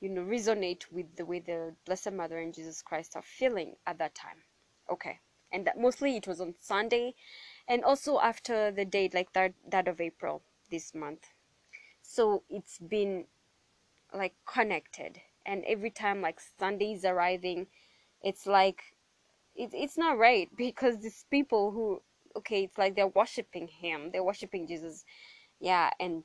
you 0.00 0.08
know 0.08 0.22
resonate 0.22 0.84
with 0.90 1.16
the 1.16 1.26
way 1.26 1.40
the 1.40 1.74
blessed 1.86 2.12
mother 2.12 2.38
and 2.38 2.54
jesus 2.54 2.82
christ 2.82 3.14
are 3.16 3.22
feeling 3.22 3.76
at 3.86 3.98
that 3.98 4.14
time. 4.14 4.42
Okay. 4.90 5.20
And 5.52 5.66
that 5.66 5.78
mostly 5.78 6.16
it 6.16 6.26
was 6.28 6.40
on 6.40 6.54
sunday 6.60 7.14
and 7.68 7.84
also 7.84 8.20
after 8.20 8.70
the 8.70 8.84
date 8.84 9.14
like 9.14 9.32
that 9.32 9.54
that 9.68 9.88
of 9.88 10.00
april 10.00 10.42
this 10.70 10.94
month. 10.94 11.26
So 12.02 12.44
it's 12.48 12.78
been 12.78 13.26
like 14.14 14.34
connected. 14.46 15.20
And 15.46 15.64
every 15.66 15.90
time 15.90 16.20
like 16.20 16.40
sunday 16.58 16.92
is 16.92 17.04
arriving 17.04 17.66
it's 18.22 18.46
like 18.46 18.82
it, 19.54 19.70
it's 19.72 19.98
not 19.98 20.18
right 20.18 20.48
because 20.56 20.98
these 21.00 21.24
people 21.30 21.70
who 21.72 22.02
okay 22.36 22.64
it's 22.64 22.78
like 22.78 22.94
they're 22.94 23.06
worshiping 23.08 23.68
him 23.68 24.10
they're 24.12 24.24
worshiping 24.24 24.66
jesus. 24.66 25.04
Yeah 25.60 25.90
and 26.00 26.24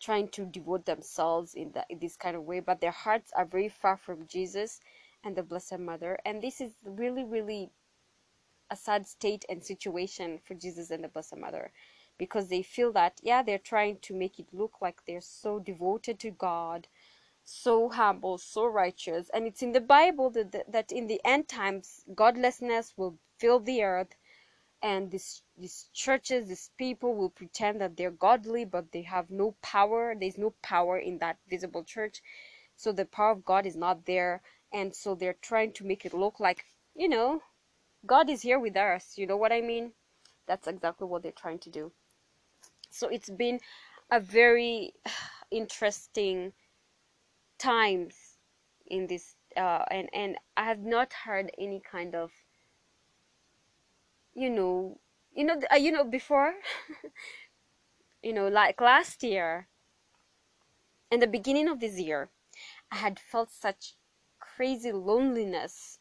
trying 0.00 0.28
to 0.28 0.46
devote 0.46 0.86
themselves 0.86 1.54
in, 1.54 1.70
that 1.72 1.86
in 1.90 1.98
this 1.98 2.16
kind 2.16 2.34
of 2.34 2.44
way 2.44 2.60
but 2.60 2.80
their 2.80 2.90
hearts 2.90 3.30
are 3.36 3.44
very 3.44 3.68
far 3.68 3.96
from 3.96 4.26
jesus 4.26 4.80
and 5.24 5.36
the 5.36 5.42
blessed 5.42 5.78
mother 5.78 6.18
and 6.24 6.42
this 6.42 6.60
is 6.60 6.72
really 6.84 7.24
really 7.24 7.70
a 8.70 8.76
sad 8.76 9.06
state 9.06 9.44
and 9.48 9.62
situation 9.62 10.38
for 10.44 10.54
jesus 10.54 10.90
and 10.90 11.04
the 11.04 11.08
blessed 11.08 11.36
mother 11.36 11.70
because 12.18 12.48
they 12.48 12.62
feel 12.62 12.92
that 12.92 13.20
yeah 13.22 13.42
they're 13.42 13.58
trying 13.58 13.98
to 14.00 14.14
make 14.14 14.38
it 14.38 14.46
look 14.52 14.74
like 14.80 15.00
they're 15.06 15.20
so 15.20 15.58
devoted 15.58 16.18
to 16.18 16.30
god 16.30 16.88
so 17.44 17.88
humble 17.88 18.38
so 18.38 18.64
righteous 18.66 19.28
and 19.34 19.46
it's 19.46 19.62
in 19.62 19.72
the 19.72 19.80
bible 19.80 20.30
that, 20.30 20.64
that 20.70 20.92
in 20.92 21.06
the 21.06 21.20
end 21.24 21.48
times 21.48 22.04
godlessness 22.14 22.94
will 22.96 23.16
fill 23.38 23.58
the 23.58 23.82
earth 23.82 24.14
and 24.82 25.10
this 25.10 25.42
these 25.58 25.88
churches 25.92 26.48
these 26.48 26.70
people 26.78 27.14
will 27.14 27.30
pretend 27.30 27.80
that 27.80 27.96
they're 27.96 28.10
godly 28.10 28.64
but 28.64 28.90
they 28.92 29.02
have 29.02 29.30
no 29.30 29.54
power 29.62 30.14
there's 30.18 30.38
no 30.38 30.54
power 30.62 30.98
in 30.98 31.18
that 31.18 31.36
visible 31.48 31.84
church. 31.84 32.22
So 32.76 32.92
the 32.92 33.04
power 33.04 33.32
of 33.32 33.44
god 33.44 33.66
is 33.66 33.76
not 33.76 34.06
there 34.06 34.42
and 34.72 34.94
so 34.94 35.14
they're 35.14 35.36
trying 35.42 35.72
to 35.74 35.84
make 35.84 36.04
it 36.06 36.14
look 36.14 36.40
like 36.40 36.64
you 36.94 37.08
know 37.08 37.42
god 38.06 38.30
is 38.30 38.42
here 38.42 38.58
with 38.58 38.76
us 38.76 39.18
you 39.18 39.26
know 39.26 39.36
what 39.36 39.52
i 39.52 39.60
mean? 39.60 39.92
That's 40.46 40.66
exactly 40.66 41.06
what 41.06 41.22
they're 41.22 41.30
trying 41.30 41.60
to 41.60 41.70
do. 41.70 41.92
So 42.90 43.06
it's 43.08 43.30
been 43.30 43.60
a 44.10 44.18
very 44.18 44.94
interesting 45.50 46.52
times 47.58 48.16
in 48.86 49.06
this 49.06 49.36
uh, 49.56 49.84
and 49.90 50.08
and 50.12 50.36
I 50.56 50.64
have 50.64 50.80
not 50.80 51.12
heard 51.12 51.50
any 51.58 51.80
kind 51.80 52.14
of 52.14 52.32
you 54.34 54.50
know 54.50 54.98
you 55.34 55.44
know 55.44 55.60
uh, 55.72 55.76
you 55.76 55.92
know 55.92 56.04
before 56.04 56.54
you 58.22 58.32
know 58.32 58.48
like 58.48 58.80
last 58.80 59.22
year 59.22 59.68
in 61.10 61.20
the 61.20 61.26
beginning 61.26 61.68
of 61.68 61.80
this 61.80 61.98
year 61.98 62.28
I 62.90 62.96
had 62.96 63.18
felt 63.18 63.50
such 63.50 63.94
crazy 64.38 64.92
loneliness 64.92 65.98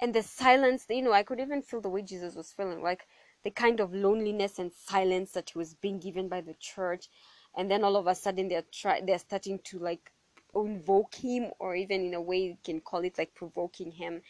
and 0.00 0.14
the 0.14 0.22
silence 0.22 0.86
you 0.88 1.02
know 1.02 1.12
I 1.12 1.22
could 1.22 1.40
even 1.40 1.62
feel 1.62 1.80
the 1.80 1.88
way 1.90 2.02
Jesus 2.02 2.34
was 2.34 2.52
feeling 2.52 2.82
like 2.82 3.06
the 3.44 3.50
kind 3.50 3.78
of 3.78 3.94
loneliness 3.94 4.58
and 4.58 4.72
silence 4.72 5.32
that 5.32 5.50
he 5.50 5.58
was 5.58 5.74
being 5.74 5.98
given 5.98 6.28
by 6.28 6.40
the 6.40 6.54
church. 6.54 7.08
And 7.56 7.70
then 7.70 7.84
all 7.84 7.96
of 7.96 8.06
a 8.06 8.14
sudden 8.14 8.48
they're 8.48 8.64
try 8.72 9.00
they're 9.00 9.18
starting 9.18 9.60
to 9.64 9.78
like 9.78 10.10
invoke 10.54 11.14
him 11.14 11.50
or 11.58 11.76
even 11.76 12.06
in 12.06 12.14
a 12.14 12.20
way 12.20 12.38
you 12.38 12.56
can 12.64 12.80
call 12.80 13.04
it 13.04 13.18
like 13.18 13.34
provoking 13.34 13.92
him 13.92 14.22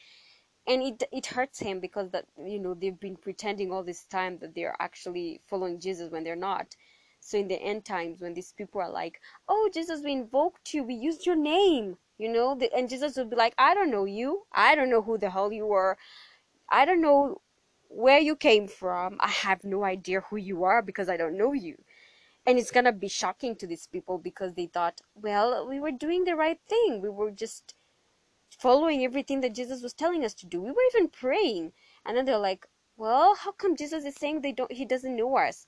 and 0.66 0.82
it 0.82 1.02
it 1.12 1.26
hurts 1.26 1.60
him 1.60 1.80
because 1.80 2.10
that 2.10 2.26
you 2.44 2.58
know 2.58 2.74
they've 2.74 3.00
been 3.00 3.16
pretending 3.16 3.72
all 3.72 3.84
this 3.84 4.04
time 4.04 4.38
that 4.40 4.54
they're 4.54 4.76
actually 4.80 5.40
following 5.48 5.80
Jesus 5.80 6.10
when 6.10 6.24
they're 6.24 6.36
not 6.36 6.76
so 7.20 7.38
in 7.38 7.48
the 7.48 7.60
end 7.62 7.84
times 7.84 8.20
when 8.20 8.34
these 8.34 8.52
people 8.56 8.80
are 8.80 8.90
like 8.90 9.20
oh 9.48 9.70
Jesus 9.74 10.02
we 10.04 10.12
invoked 10.12 10.74
you 10.74 10.84
we 10.84 10.94
used 10.94 11.26
your 11.26 11.36
name 11.36 11.96
you 12.18 12.32
know 12.32 12.54
the, 12.54 12.72
and 12.74 12.88
Jesus 12.88 13.16
would 13.16 13.30
be 13.30 13.36
like 13.36 13.54
I 13.58 13.74
don't 13.74 13.90
know 13.90 14.04
you 14.06 14.42
I 14.52 14.74
don't 14.74 14.90
know 14.90 15.02
who 15.02 15.18
the 15.18 15.30
hell 15.30 15.52
you 15.52 15.72
are 15.72 15.96
I 16.68 16.84
don't 16.84 17.00
know 17.02 17.40
where 17.88 18.18
you 18.20 18.36
came 18.36 18.68
from. 18.68 19.18
I 19.20 19.28
have 19.28 19.64
no 19.64 19.84
idea 19.84 20.22
who 20.22 20.36
you 20.36 20.64
are 20.64 20.82
because 20.82 21.08
I 21.08 21.16
don't 21.16 21.38
know 21.38 21.52
you. 21.52 21.76
And 22.46 22.58
it's 22.58 22.70
gonna 22.72 22.92
be 22.92 23.08
shocking 23.08 23.56
to 23.56 23.66
these 23.66 23.86
people 23.86 24.18
because 24.18 24.54
they 24.54 24.66
thought, 24.66 25.00
well, 25.14 25.66
we 25.68 25.80
were 25.80 25.92
doing 25.92 26.24
the 26.24 26.36
right 26.36 26.60
thing. 26.68 27.00
We 27.02 27.10
were 27.10 27.30
just 27.30 27.74
following 28.58 29.04
everything 29.04 29.40
that 29.42 29.54
Jesus 29.54 29.82
was 29.82 29.92
telling 29.92 30.24
us 30.24 30.34
to 30.34 30.46
do. 30.46 30.60
We 30.60 30.70
were 30.70 30.88
even 30.94 31.08
praying. 31.08 31.72
And 32.04 32.16
then 32.16 32.24
they're 32.24 32.38
like, 32.38 32.66
well, 32.96 33.34
how 33.34 33.52
come 33.52 33.76
Jesus 33.76 34.04
is 34.04 34.14
saying 34.14 34.40
they 34.40 34.52
don't 34.52 34.72
he 34.72 34.84
doesn't 34.84 35.16
know 35.16 35.36
us? 35.36 35.66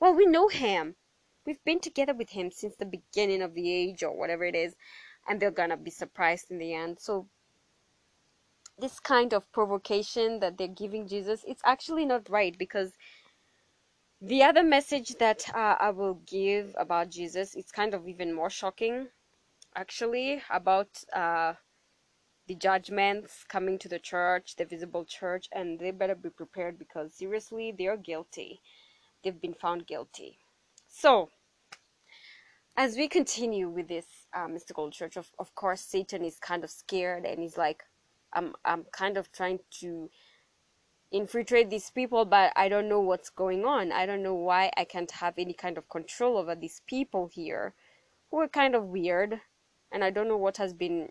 Well, 0.00 0.14
we 0.14 0.26
know 0.26 0.48
him. 0.48 0.96
We've 1.44 1.62
been 1.64 1.80
together 1.80 2.14
with 2.14 2.30
him 2.30 2.50
since 2.50 2.76
the 2.76 2.86
beginning 2.86 3.42
of 3.42 3.54
the 3.54 3.72
age 3.72 4.02
or 4.02 4.16
whatever 4.16 4.44
it 4.44 4.54
is. 4.54 4.74
And 5.28 5.40
they're 5.40 5.50
gonna 5.50 5.76
be 5.76 5.90
surprised 5.90 6.50
in 6.50 6.58
the 6.58 6.74
end. 6.74 6.98
So 7.00 7.28
this 8.78 8.98
kind 9.00 9.32
of 9.32 9.50
provocation 9.52 10.40
that 10.40 10.58
they're 10.58 10.68
giving 10.68 11.06
Jesus, 11.06 11.44
it's 11.46 11.62
actually 11.64 12.06
not 12.06 12.28
right 12.28 12.56
because 12.58 12.92
the 14.20 14.42
other 14.44 14.62
message 14.62 15.16
that 15.18 15.44
uh, 15.54 15.76
I 15.80 15.90
will 15.90 16.14
give 16.26 16.74
about 16.78 17.10
Jesus, 17.10 17.54
it's 17.54 17.72
kind 17.72 17.92
of 17.92 18.06
even 18.08 18.32
more 18.32 18.50
shocking, 18.50 19.08
actually, 19.74 20.42
about 20.48 20.88
uh, 21.12 21.54
the 22.48 22.54
judgments 22.54 23.44
coming 23.48 23.78
to 23.78 23.88
the 23.88 23.98
church, 23.98 24.56
the 24.56 24.64
visible 24.64 25.04
church, 25.04 25.48
and 25.52 25.78
they 25.78 25.90
better 25.90 26.14
be 26.14 26.30
prepared 26.30 26.78
because 26.78 27.14
seriously, 27.14 27.74
they're 27.76 27.96
guilty. 27.96 28.60
They've 29.22 29.40
been 29.40 29.54
found 29.54 29.86
guilty. 29.86 30.38
So, 30.88 31.30
as 32.76 32.96
we 32.96 33.08
continue 33.08 33.68
with 33.68 33.88
this 33.88 34.06
uh, 34.34 34.48
mystical 34.48 34.90
church, 34.90 35.16
of, 35.16 35.30
of 35.38 35.54
course, 35.54 35.80
Satan 35.80 36.24
is 36.24 36.38
kind 36.38 36.64
of 36.64 36.70
scared 36.70 37.24
and 37.24 37.40
he's 37.40 37.56
like, 37.56 37.84
I'm 38.32 38.54
I'm 38.64 38.84
kind 38.92 39.16
of 39.16 39.30
trying 39.30 39.60
to 39.80 40.10
infiltrate 41.12 41.70
these 41.70 41.90
people, 41.90 42.24
but 42.24 42.52
I 42.56 42.68
don't 42.68 42.88
know 42.88 43.00
what's 43.00 43.28
going 43.28 43.64
on. 43.64 43.92
I 43.92 44.06
don't 44.06 44.22
know 44.22 44.34
why 44.34 44.70
I 44.76 44.84
can't 44.84 45.10
have 45.10 45.34
any 45.36 45.52
kind 45.52 45.76
of 45.76 45.88
control 45.88 46.38
over 46.38 46.54
these 46.54 46.80
people 46.86 47.28
here 47.32 47.74
who 48.30 48.40
are 48.40 48.48
kind 48.48 48.74
of 48.74 48.86
weird. 48.86 49.40
And 49.92 50.02
I 50.02 50.10
don't 50.10 50.28
know 50.28 50.38
what 50.38 50.56
has 50.56 50.72
been 50.72 51.10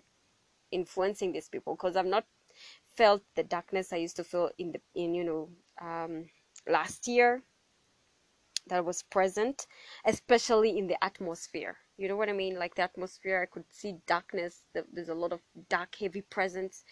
influencing 0.71 1.31
these 1.31 1.49
people 1.49 1.75
because 1.75 1.95
I've 1.95 2.05
not 2.05 2.25
felt 2.95 3.23
the 3.35 3.43
darkness 3.43 3.93
I 3.93 3.97
used 3.97 4.17
to 4.17 4.23
feel 4.23 4.49
in 4.57 4.73
the 4.73 4.81
in 4.95 5.13
you 5.13 5.23
know 5.23 5.49
um, 5.81 6.25
last 6.67 7.07
year 7.07 7.41
that 8.67 8.85
was 8.85 9.03
present, 9.03 9.67
especially 10.05 10.77
in 10.77 10.87
the 10.87 11.03
atmosphere. 11.03 11.77
You 11.97 12.07
know 12.07 12.15
what 12.15 12.29
I 12.29 12.33
mean? 12.33 12.57
Like 12.57 12.75
the 12.75 12.83
atmosphere, 12.83 13.41
I 13.41 13.45
could 13.45 13.65
see 13.69 13.95
darkness. 14.07 14.61
There's 14.73 15.09
a 15.09 15.13
lot 15.15 15.33
of 15.33 15.41
dark, 15.69 15.95
heavy 15.95 16.21
presence 16.21 16.83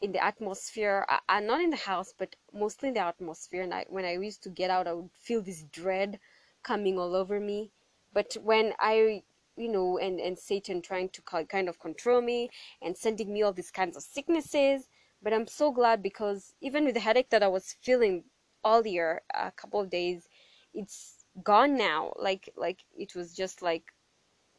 in 0.00 0.12
the 0.12 0.22
atmosphere. 0.22 1.06
I, 1.08 1.18
I'm 1.28 1.46
not 1.46 1.60
in 1.60 1.70
the 1.70 1.76
house, 1.76 2.12
but 2.16 2.36
mostly 2.52 2.88
in 2.88 2.94
the 2.94 3.00
atmosphere. 3.00 3.62
And 3.62 3.72
I, 3.72 3.86
when 3.88 4.04
I 4.04 4.14
used 4.14 4.42
to 4.44 4.50
get 4.50 4.70
out, 4.70 4.86
I 4.86 4.92
would 4.92 5.10
feel 5.14 5.42
this 5.42 5.62
dread 5.64 6.18
coming 6.62 6.98
all 6.98 7.14
over 7.14 7.38
me. 7.40 7.70
But 8.12 8.36
when 8.42 8.72
I, 8.78 9.22
you 9.60 9.68
know, 9.68 9.98
and, 9.98 10.20
and 10.20 10.38
Satan 10.38 10.82
trying 10.82 11.10
to 11.10 11.22
kind 11.22 11.68
of 11.68 11.78
control 11.78 12.20
me 12.22 12.50
and 12.82 12.96
sending 12.96 13.32
me 13.32 13.42
all 13.42 13.52
these 13.52 13.70
kinds 13.70 13.96
of 13.96 14.02
sicknesses. 14.02 14.88
But 15.22 15.34
I'm 15.34 15.46
so 15.46 15.70
glad 15.72 16.02
because 16.02 16.54
even 16.60 16.84
with 16.84 16.94
the 16.94 17.00
headache 17.00 17.30
that 17.30 17.42
I 17.42 17.48
was 17.48 17.76
feeling 17.82 18.24
earlier, 18.64 19.22
a 19.34 19.52
couple 19.52 19.80
of 19.80 19.90
days, 19.90 20.28
it's 20.74 21.24
gone 21.44 21.76
now. 21.76 22.12
Like 22.18 22.50
like 22.56 22.84
it 22.96 23.14
was 23.14 23.34
just 23.34 23.62
like 23.62 23.84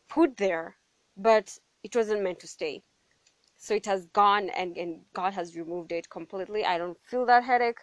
put 0.10 0.38
there, 0.38 0.76
but 1.18 1.58
it 1.84 1.96
wasn't 1.96 2.24
meant 2.24 2.40
to 2.42 2.48
stay 2.48 2.84
so 3.58 3.76
it 3.76 3.86
has 3.86 4.08
gone 4.08 4.50
and, 4.50 4.76
and 4.78 5.02
god 5.14 5.34
has 5.34 5.56
removed 5.56 5.92
it 5.92 6.10
completely 6.10 6.66
i 6.66 6.78
don't 6.78 6.98
feel 7.06 7.26
that 7.26 7.44
headache 7.44 7.82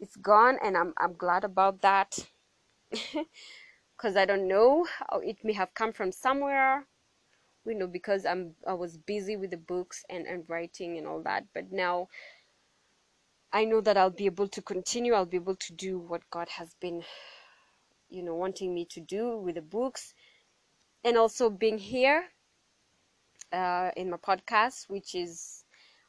it's 0.00 0.16
gone 0.16 0.58
and 0.64 0.76
i'm, 0.76 0.94
I'm 0.98 1.14
glad 1.14 1.44
about 1.44 1.82
that 1.82 2.18
because 4.02 4.16
i 4.16 4.24
don't 4.24 4.48
know 4.48 4.84
it 5.22 5.36
may 5.44 5.52
have 5.52 5.72
come 5.74 5.92
from 5.92 6.10
somewhere 6.10 6.84
you 7.64 7.74
know 7.74 7.86
because 7.86 8.26
i'm 8.26 8.52
i 8.66 8.74
was 8.74 8.96
busy 8.96 9.36
with 9.36 9.50
the 9.50 9.56
books 9.56 10.04
and, 10.10 10.26
and 10.26 10.44
writing 10.48 10.98
and 10.98 11.06
all 11.06 11.22
that 11.22 11.44
but 11.54 11.70
now 11.70 12.08
i 13.52 13.64
know 13.64 13.80
that 13.80 13.96
i'll 13.96 14.10
be 14.10 14.26
able 14.26 14.48
to 14.48 14.60
continue 14.60 15.12
i'll 15.14 15.24
be 15.24 15.36
able 15.36 15.54
to 15.54 15.72
do 15.72 15.98
what 15.98 16.22
god 16.30 16.48
has 16.48 16.74
been 16.80 17.02
you 18.10 18.22
know 18.22 18.34
wanting 18.34 18.74
me 18.74 18.84
to 18.84 19.00
do 19.00 19.38
with 19.38 19.54
the 19.54 19.62
books 19.62 20.14
and 21.04 21.16
also 21.16 21.48
being 21.48 21.78
here 21.78 22.24
uh, 23.52 23.90
in 23.96 24.10
my 24.10 24.16
podcast, 24.16 24.88
which 24.88 25.14
is 25.14 25.64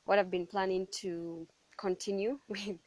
what 0.06 0.20
I've 0.20 0.32
been 0.32 0.48
planning 0.48 0.88
to 1.02 1.48
continue 1.78 2.40
with 2.48 2.78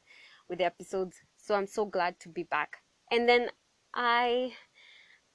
with 0.49 0.59
the 0.59 0.65
episodes. 0.65 1.17
So 1.37 1.55
I'm 1.55 1.67
so 1.67 1.85
glad 1.85 2.19
to 2.21 2.29
be 2.29 2.45
back. 2.45 2.77
And 3.11 3.29
then 3.29 3.51
I 3.95 4.53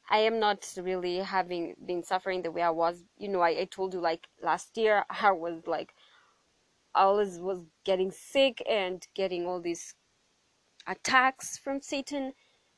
I 0.09 0.19
am 0.19 0.39
not 0.39 0.67
really 0.77 1.17
having 1.17 1.75
been 1.85 2.03
suffering 2.03 2.41
the 2.41 2.51
way 2.51 2.61
I 2.61 2.69
was. 2.69 3.03
You 3.17 3.29
know, 3.29 3.41
I, 3.41 3.49
I 3.61 3.65
told 3.65 3.93
you 3.93 4.01
like 4.01 4.27
last 4.41 4.77
year 4.77 5.05
I 5.09 5.31
was 5.31 5.67
like 5.67 5.93
I 6.93 7.03
always 7.03 7.39
was 7.39 7.65
getting 7.85 8.11
sick 8.11 8.61
and 8.67 9.05
getting 9.15 9.45
all 9.45 9.61
these 9.61 9.95
attacks 10.87 11.57
from 11.57 11.81
Satan, 11.81 12.33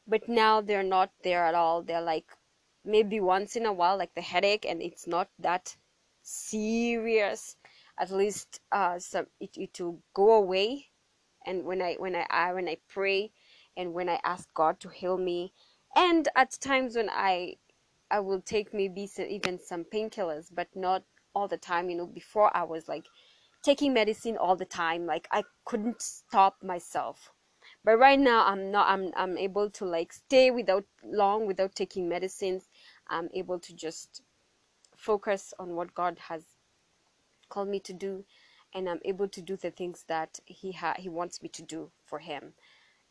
but 0.07 0.27
now 0.29 0.61
they're 0.61 0.83
not 0.83 1.11
there 1.23 1.45
at 1.45 1.55
all. 1.55 1.81
They're 1.81 2.01
like 2.01 2.27
maybe 2.85 3.19
once 3.19 3.55
in 3.55 3.65
a 3.65 3.73
while, 3.73 3.97
like 3.97 4.13
the 4.15 4.21
headache, 4.21 4.65
and 4.65 4.81
it's 4.81 5.07
not 5.07 5.29
that 5.39 5.75
serious 6.21 7.57
at 7.99 8.11
least 8.11 8.59
uh 8.71 8.97
some 8.99 9.27
it, 9.39 9.51
it 9.57 9.79
will 9.79 10.01
go 10.13 10.33
away 10.33 10.87
and 11.45 11.65
when 11.65 11.81
i 11.81 11.95
when 11.95 12.15
i, 12.15 12.25
I 12.29 12.53
when 12.53 12.67
i 12.69 12.77
pray 12.89 13.31
and 13.75 13.93
when 13.93 14.09
i 14.09 14.19
ask 14.23 14.51
god 14.53 14.79
to 14.81 14.89
heal 14.89 15.17
me 15.17 15.53
and 15.95 16.29
at 16.35 16.57
times 16.61 16.95
when 16.95 17.09
i 17.11 17.55
i 18.11 18.19
will 18.19 18.41
take 18.41 18.73
maybe 18.73 19.09
even 19.29 19.59
some 19.59 19.85
painkillers 19.85 20.47
but 20.53 20.67
not 20.75 21.03
all 21.35 21.47
the 21.47 21.57
time 21.57 21.89
you 21.89 21.97
know 21.97 22.07
before 22.07 22.55
i 22.55 22.63
was 22.63 22.87
like 22.87 23.05
taking 23.63 23.93
medicine 23.93 24.37
all 24.37 24.55
the 24.55 24.65
time 24.65 25.05
like 25.05 25.27
i 25.31 25.43
couldn't 25.65 26.01
stop 26.01 26.57
myself 26.63 27.31
but 27.85 27.97
right 27.97 28.19
now 28.19 28.45
i'm 28.45 28.71
not 28.71 28.87
i'm 28.89 29.11
i'm 29.15 29.37
able 29.37 29.69
to 29.69 29.85
like 29.85 30.13
stay 30.13 30.51
without 30.51 30.85
long 31.05 31.47
without 31.47 31.73
taking 31.75 32.09
medicines 32.09 32.67
i'm 33.09 33.29
able 33.33 33.59
to 33.59 33.73
just 33.75 34.21
focus 34.97 35.53
on 35.59 35.75
what 35.75 35.93
God 35.93 36.17
has 36.29 36.45
called 37.49 37.69
me 37.69 37.79
to 37.81 37.93
do 37.93 38.25
and 38.73 38.89
I'm 38.89 38.99
able 39.05 39.27
to 39.27 39.41
do 39.41 39.55
the 39.57 39.71
things 39.71 40.05
that 40.07 40.39
he 40.45 40.71
ha- 40.73 40.95
he 40.97 41.09
wants 41.09 41.41
me 41.43 41.49
to 41.49 41.61
do 41.61 41.91
for 42.05 42.19
him. 42.19 42.53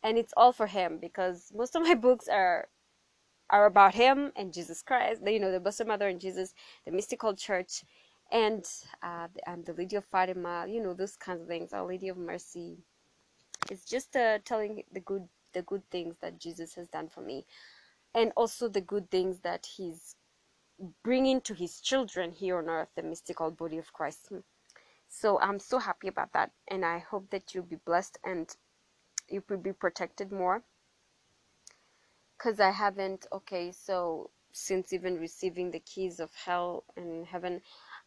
And 0.03 0.17
it's 0.17 0.33
all 0.35 0.51
for 0.51 0.67
him 0.67 0.99
because 0.99 1.51
most 1.55 1.75
of 1.75 1.83
my 1.83 1.95
books 2.07 2.27
are 2.27 2.67
are 3.53 3.67
about 3.67 3.95
him 3.95 4.33
and 4.37 4.53
Jesus 4.53 4.83
Christ, 4.83 5.21
you 5.25 5.39
know, 5.39 5.53
the 5.53 5.61
Blessed 5.61 5.87
Mother 5.87 6.09
and 6.09 6.21
Jesus, 6.21 6.55
the 6.85 6.93
mystical 6.93 7.35
church, 7.35 7.85
and 8.33 8.65
uh, 9.03 9.29
and 9.47 9.65
the 9.65 9.73
Lady 9.75 9.97
of 9.97 10.05
Fatima, 10.07 10.67
you 10.69 10.83
know, 10.83 10.95
those 10.95 11.17
kinds 11.17 11.43
of 11.43 11.49
things. 11.49 11.73
Our 11.73 11.87
Lady 11.87 12.09
of 12.09 12.17
Mercy. 12.17 12.79
It's 13.71 13.85
just 13.85 14.15
uh, 14.17 14.39
telling 14.45 14.83
the 14.93 15.01
good 15.01 15.29
the 15.53 15.63
good 15.63 15.83
things 15.91 16.17
that 16.21 16.39
Jesus 16.39 16.75
has 16.75 16.89
done 16.89 17.09
for 17.09 17.21
me, 17.21 17.45
and 18.15 18.33
also 18.37 18.69
the 18.69 18.81
good 18.81 19.11
things 19.11 19.41
that 19.41 19.67
He's 19.77 20.15
bringing 21.03 21.41
to 21.41 21.55
his 21.55 21.81
children 21.81 22.31
here 22.31 22.59
on 22.59 22.69
earth 22.69 22.89
the 22.95 23.03
mystical 23.03 23.51
body 23.51 23.79
of 23.79 23.93
Christ. 23.93 24.29
So 25.09 25.39
I'm 25.41 25.59
so 25.59 25.79
happy 25.79 26.09
about 26.09 26.33
that, 26.33 26.51
and 26.69 26.85
I 26.85 26.99
hope 26.99 27.29
that 27.31 27.55
you'll 27.55 27.65
be 27.65 27.77
blessed 27.85 28.17
and 28.25 28.49
you 29.29 29.43
will 29.49 29.57
be 29.57 29.73
protected 29.73 30.31
more. 30.31 30.63
Because 32.43 32.59
I 32.59 32.71
haven't, 32.71 33.25
okay, 33.31 33.71
so 33.71 34.29
since 34.51 34.91
even 34.91 35.17
receiving 35.17 35.71
the 35.71 35.79
keys 35.79 36.19
of 36.19 36.29
hell 36.35 36.83
and 36.97 37.25
heaven, 37.25 37.61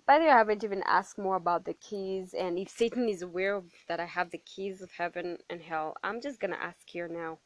by 0.05 0.19
the 0.19 0.27
way, 0.27 0.31
I 0.31 0.37
haven't 0.37 0.63
even 0.63 0.83
asked 0.85 1.17
more 1.17 1.37
about 1.37 1.65
the 1.65 1.73
keys, 1.73 2.35
and 2.35 2.59
if 2.59 2.69
Satan 2.69 3.09
is 3.09 3.23
aware 3.23 3.63
that 3.89 3.99
I 3.99 4.05
have 4.05 4.31
the 4.31 4.43
keys 4.45 4.83
of 4.83 4.91
heaven 4.93 5.39
and 5.49 5.63
hell, 5.63 5.97
I'm 6.05 6.21
just 6.21 6.39
gonna 6.39 6.59
ask 6.61 6.87
here 6.87 7.09
now. 7.09 7.39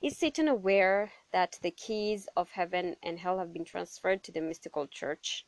Is 0.00 0.16
Satan 0.16 0.46
aware 0.46 1.10
that 1.32 1.58
the 1.62 1.72
keys 1.72 2.28
of 2.36 2.50
heaven 2.50 2.94
and 3.02 3.18
hell 3.18 3.40
have 3.40 3.52
been 3.52 3.64
transferred 3.64 4.22
to 4.22 4.30
the 4.30 4.40
mystical 4.40 4.86
church? 4.86 5.44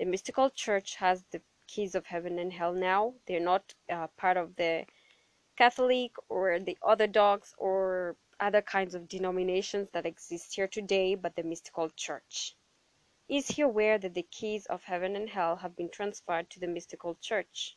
The 0.00 0.04
mystical 0.04 0.50
church 0.50 0.96
has 0.96 1.22
the 1.30 1.42
keys 1.68 1.94
of 1.94 2.06
heaven 2.06 2.40
and 2.40 2.52
hell 2.52 2.72
now. 2.72 3.14
They're 3.28 3.38
not 3.38 3.74
uh, 3.88 4.08
part 4.16 4.36
of 4.36 4.56
the 4.56 4.86
Catholic 5.56 6.12
or 6.28 6.58
the 6.60 6.78
Orthodox 6.82 7.54
or 7.58 8.16
other 8.40 8.62
kinds 8.62 8.94
of 8.94 9.08
denominations 9.08 9.88
that 9.92 10.06
exist 10.06 10.54
here 10.54 10.68
today, 10.68 11.14
but 11.16 11.34
the 11.36 11.42
mystical 11.42 11.90
church. 11.90 12.56
Is 13.28 13.48
he 13.48 13.62
aware 13.62 13.98
that 13.98 14.14
the 14.14 14.22
keys 14.24 14.66
of 14.66 14.84
heaven 14.84 15.16
and 15.16 15.30
hell 15.30 15.56
have 15.56 15.76
been 15.76 15.90
transferred 15.90 16.50
to 16.50 16.60
the 16.60 16.68
mystical 16.68 17.16
church? 17.16 17.76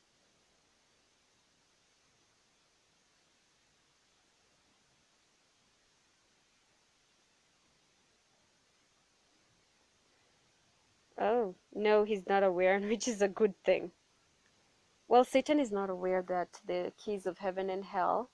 Oh, 11.20 11.54
no, 11.74 12.06
he's 12.06 12.26
not 12.26 12.42
aware, 12.42 12.80
which 12.82 13.08
is 13.08 13.22
a 13.22 13.28
good 13.28 13.54
thing. 13.64 13.92
Well, 15.10 15.24
Satan 15.24 15.60
is 15.60 15.72
not 15.72 15.90
aware 15.90 16.22
that 16.28 16.60
the 16.66 16.92
keys 16.98 17.26
of 17.26 17.38
heaven 17.38 17.70
and 17.70 17.86
hell 17.86 18.30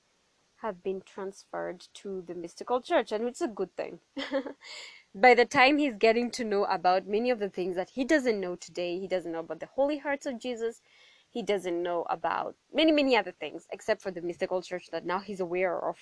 have 0.63 0.81
been 0.81 1.01
transferred 1.01 1.85
to 1.93 2.23
the 2.25 2.33
mystical 2.33 2.81
church, 2.81 3.11
and 3.11 3.27
it's 3.27 3.41
a 3.41 3.47
good 3.47 3.75
thing. 3.75 3.99
By 5.15 5.35
the 5.35 5.45
time 5.45 5.77
he's 5.77 5.95
getting 5.95 6.31
to 6.31 6.43
know 6.43 6.63
about 6.65 7.05
many 7.05 7.29
of 7.29 7.37
the 7.37 7.49
things 7.49 7.75
that 7.75 7.91
he 7.91 8.03
doesn't 8.03 8.39
know 8.39 8.55
today, 8.55 8.97
he 8.97 9.07
doesn't 9.07 9.31
know 9.31 9.41
about 9.41 9.59
the 9.59 9.67
holy 9.67 9.99
hearts 9.99 10.25
of 10.25 10.39
Jesus, 10.39 10.81
he 11.29 11.43
doesn't 11.43 11.83
know 11.83 12.07
about 12.09 12.55
many, 12.73 12.91
many 12.91 13.15
other 13.15 13.33
things, 13.33 13.67
except 13.71 14.01
for 14.01 14.09
the 14.09 14.21
mystical 14.21 14.61
church 14.63 14.87
that 14.91 15.05
now 15.05 15.19
he's 15.19 15.39
aware 15.39 15.79
of. 15.79 15.97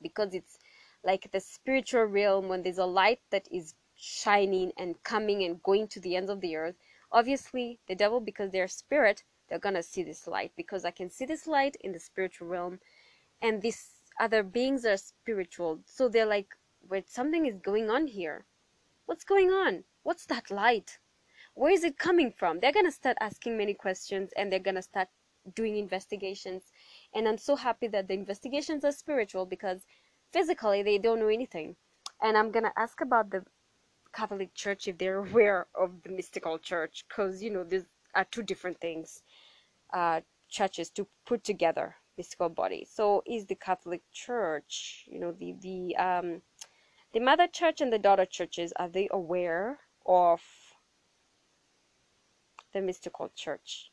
Because 0.00 0.32
it's 0.32 0.58
like 1.02 1.32
the 1.32 1.40
spiritual 1.40 2.04
realm 2.04 2.48
when 2.48 2.62
there's 2.62 2.78
a 2.78 2.86
light 2.86 3.20
that 3.30 3.48
is 3.50 3.74
shining 3.96 4.72
and 4.78 5.02
coming 5.02 5.42
and 5.42 5.60
going 5.62 5.88
to 5.88 6.00
the 6.00 6.14
ends 6.14 6.30
of 6.30 6.40
the 6.40 6.54
earth. 6.54 6.76
Obviously, 7.10 7.80
the 7.88 7.96
devil, 7.96 8.20
because 8.20 8.50
they're 8.52 8.68
spirit, 8.68 9.24
they're 9.48 9.58
gonna 9.58 9.82
see 9.82 10.02
this 10.02 10.26
light 10.26 10.52
because 10.56 10.84
I 10.84 10.90
can 10.90 11.10
see 11.10 11.24
this 11.26 11.46
light 11.46 11.76
in 11.80 11.92
the 11.92 12.00
spiritual 12.00 12.48
realm, 12.48 12.80
and 13.40 13.62
these 13.62 13.90
other 14.18 14.42
beings 14.42 14.84
are 14.84 14.96
spiritual. 14.96 15.80
So 15.84 16.08
they're 16.08 16.26
like, 16.26 16.56
wait, 16.88 17.08
something 17.10 17.46
is 17.46 17.58
going 17.58 17.90
on 17.90 18.06
here. 18.06 18.44
What's 19.06 19.24
going 19.24 19.50
on? 19.50 19.84
What's 20.02 20.26
that 20.26 20.50
light? 20.50 20.98
Where 21.54 21.72
is 21.72 21.84
it 21.84 21.98
coming 21.98 22.32
from? 22.32 22.60
They're 22.60 22.72
gonna 22.72 22.92
start 22.92 23.16
asking 23.20 23.56
many 23.56 23.74
questions 23.74 24.30
and 24.36 24.50
they're 24.50 24.58
gonna 24.58 24.82
start 24.82 25.08
doing 25.54 25.76
investigations. 25.76 26.64
And 27.14 27.28
I'm 27.28 27.38
so 27.38 27.56
happy 27.56 27.86
that 27.88 28.08
the 28.08 28.14
investigations 28.14 28.84
are 28.84 28.92
spiritual 28.92 29.46
because 29.46 29.86
physically 30.32 30.82
they 30.82 30.98
don't 30.98 31.20
know 31.20 31.28
anything. 31.28 31.76
And 32.20 32.36
I'm 32.36 32.50
gonna 32.50 32.72
ask 32.76 33.00
about 33.00 33.30
the 33.30 33.44
Catholic 34.12 34.54
Church 34.54 34.88
if 34.88 34.98
they're 34.98 35.18
aware 35.26 35.66
of 35.74 36.02
the 36.02 36.10
mystical 36.10 36.58
church, 36.58 37.04
because 37.08 37.42
you 37.42 37.50
know 37.50 37.64
these 37.64 37.86
are 38.16 38.24
two 38.24 38.42
different 38.42 38.80
things, 38.80 39.22
uh, 39.92 40.22
churches 40.48 40.90
to 40.90 41.06
put 41.26 41.44
together. 41.44 41.96
mystical 42.18 42.48
body. 42.48 42.84
So 42.90 43.22
is 43.26 43.46
the 43.46 43.56
Catholic 43.56 44.02
Church, 44.12 45.04
you 45.08 45.20
know, 45.20 45.32
the 45.32 45.52
the 45.60 45.96
um 45.96 46.42
the 47.12 47.20
mother 47.20 47.46
church 47.48 47.80
and 47.80 47.92
the 47.92 47.98
daughter 47.98 48.26
churches 48.26 48.72
are 48.76 48.88
they 48.88 49.08
aware 49.12 49.80
of 50.06 50.42
the 52.72 52.80
mystical 52.80 53.30
church? 53.34 53.90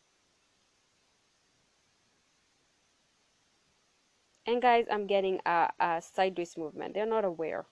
And 4.45 4.61
guys, 4.61 4.87
I'm 4.89 5.05
getting 5.05 5.41
a, 5.45 5.73
a 5.81 6.01
sideways 6.01 6.57
movement. 6.57 6.93
They're 6.93 7.05
not 7.05 7.25
aware. 7.25 7.65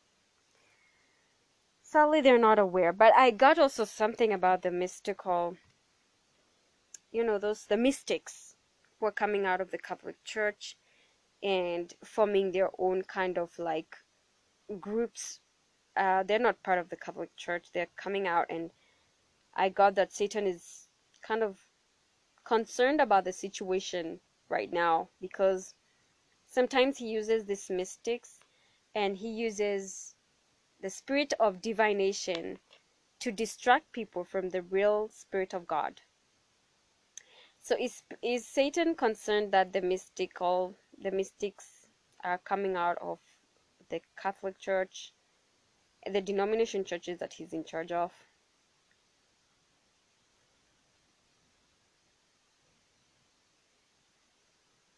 Sadly, 1.83 2.21
they're 2.21 2.39
not 2.39 2.57
aware. 2.57 2.91
But 2.91 3.13
I 3.15 3.29
got 3.29 3.59
also 3.59 3.85
something 3.85 4.33
about 4.33 4.63
the 4.63 4.71
mystical, 4.71 5.57
you 7.11 7.23
know, 7.23 7.37
those, 7.37 7.65
the 7.65 7.77
mystics 7.77 8.55
who 8.99 9.05
are 9.05 9.11
coming 9.11 9.45
out 9.45 9.61
of 9.61 9.71
the 9.71 9.77
Catholic 9.77 10.23
Church 10.23 10.77
and 11.43 11.93
forming 12.03 12.51
their 12.51 12.69
own 12.77 13.03
kind 13.03 13.37
of 13.37 13.57
like 13.57 13.97
groups. 14.79 15.39
Uh, 15.97 16.23
they're 16.23 16.39
not 16.39 16.63
part 16.63 16.79
of 16.79 16.89
the 16.89 16.95
Catholic 16.95 17.35
Church. 17.35 17.67
They're 17.73 17.87
coming 17.97 18.27
out, 18.27 18.45
and 18.49 18.71
I 19.55 19.69
got 19.69 19.95
that 19.95 20.13
Satan 20.13 20.47
is 20.47 20.87
kind 21.21 21.43
of 21.43 21.65
concerned 22.43 23.01
about 23.01 23.25
the 23.25 23.33
situation 23.33 24.19
right 24.49 24.71
now 24.71 25.09
because 25.19 25.73
sometimes 26.47 26.97
he 26.97 27.07
uses 27.07 27.45
these 27.45 27.69
mystics 27.69 28.39
and 28.95 29.17
he 29.17 29.29
uses 29.29 30.15
the 30.81 30.89
spirit 30.89 31.33
of 31.39 31.61
divination 31.61 32.57
to 33.19 33.31
distract 33.31 33.91
people 33.91 34.23
from 34.23 34.49
the 34.49 34.61
real 34.63 35.09
spirit 35.09 35.53
of 35.53 35.67
God. 35.67 36.01
So 37.63 37.75
is 37.79 38.03
is 38.21 38.45
Satan 38.45 38.95
concerned 38.95 39.51
that 39.53 39.71
the 39.71 39.81
mystical 39.81 40.75
the 40.97 41.11
mystics 41.11 41.87
are 42.23 42.37
coming 42.39 42.75
out 42.75 42.97
of 43.01 43.19
the 43.89 44.01
Catholic 44.17 44.57
Church, 44.57 45.13
the 46.05 46.21
denomination 46.21 46.83
churches 46.83 47.19
that 47.19 47.33
he's 47.33 47.53
in 47.53 47.63
charge 47.63 47.91
of? 47.91 48.11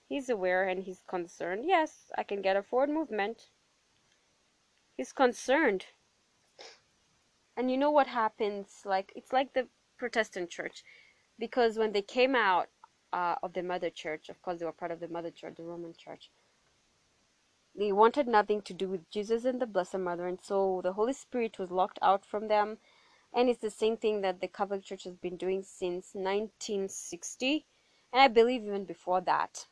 He's 0.07 0.29
aware 0.29 0.67
and 0.67 0.83
he's 0.83 1.01
concerned. 1.07 1.65
Yes, 1.65 2.11
I 2.17 2.23
can 2.23 2.41
get 2.41 2.55
a 2.55 2.63
forward 2.63 2.89
movement. 2.91 3.49
He's 4.95 5.11
concerned. 5.11 5.87
And 7.57 7.69
you 7.71 7.77
know 7.77 7.91
what 7.91 8.07
happens? 8.07 8.83
Like, 8.85 9.11
it's 9.15 9.33
like 9.33 9.53
the 9.53 9.67
Protestant 9.97 10.49
church. 10.49 10.83
Because 11.39 11.77
when 11.77 11.91
they 11.91 12.01
came 12.01 12.35
out 12.35 12.69
uh, 13.11 13.35
of 13.43 13.53
the 13.53 13.63
mother 13.63 13.89
church, 13.89 14.29
of 14.29 14.41
course, 14.41 14.59
they 14.59 14.65
were 14.65 14.71
part 14.71 14.91
of 14.91 14.99
the 14.99 15.07
mother 15.07 15.31
church, 15.31 15.55
the 15.57 15.63
Roman 15.63 15.93
church. 15.93 16.29
They 17.75 17.91
wanted 17.91 18.27
nothing 18.27 18.61
to 18.63 18.73
do 18.73 18.87
with 18.87 19.09
Jesus 19.09 19.45
and 19.45 19.59
the 19.59 19.65
Blessed 19.65 19.97
Mother, 19.97 20.27
and 20.27 20.39
so 20.41 20.81
the 20.83 20.93
Holy 20.93 21.13
Spirit 21.13 21.57
was 21.57 21.71
locked 21.71 21.97
out 22.01 22.23
from 22.23 22.47
them. 22.47 22.77
And 23.33 23.49
it's 23.49 23.61
the 23.61 23.71
same 23.71 23.97
thing 23.97 24.21
that 24.21 24.41
the 24.41 24.47
Catholic 24.47 24.83
Church 24.83 25.05
has 25.05 25.15
been 25.15 25.37
doing 25.37 25.63
since 25.63 26.13
1960, 26.13 27.65
and 28.11 28.21
I 28.21 28.27
believe 28.27 28.63
even 28.63 28.85
before 28.85 29.21
that. 29.21 29.65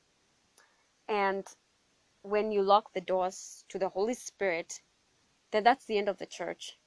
And 1.07 1.47
when 2.23 2.51
you 2.51 2.63
lock 2.63 2.93
the 2.93 3.01
doors 3.01 3.65
to 3.69 3.77
the 3.77 3.89
Holy 3.89 4.15
Spirit, 4.15 4.81
then 5.51 5.63
that's 5.63 5.85
the 5.85 5.99
end 5.99 6.09
of 6.09 6.17
the 6.17 6.25
church. 6.25 6.79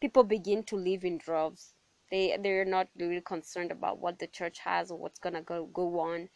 People 0.00 0.24
begin 0.24 0.64
to 0.64 0.76
live 0.76 1.04
in 1.04 1.18
droves. 1.18 1.74
They 2.10 2.36
they're 2.36 2.64
not 2.64 2.88
really 2.96 3.20
concerned 3.20 3.70
about 3.72 3.98
what 3.98 4.18
the 4.18 4.26
church 4.26 4.60
has 4.60 4.90
or 4.90 4.98
what's 4.98 5.18
gonna 5.18 5.42
go 5.42 5.66
go 5.66 6.00
on. 6.00 6.28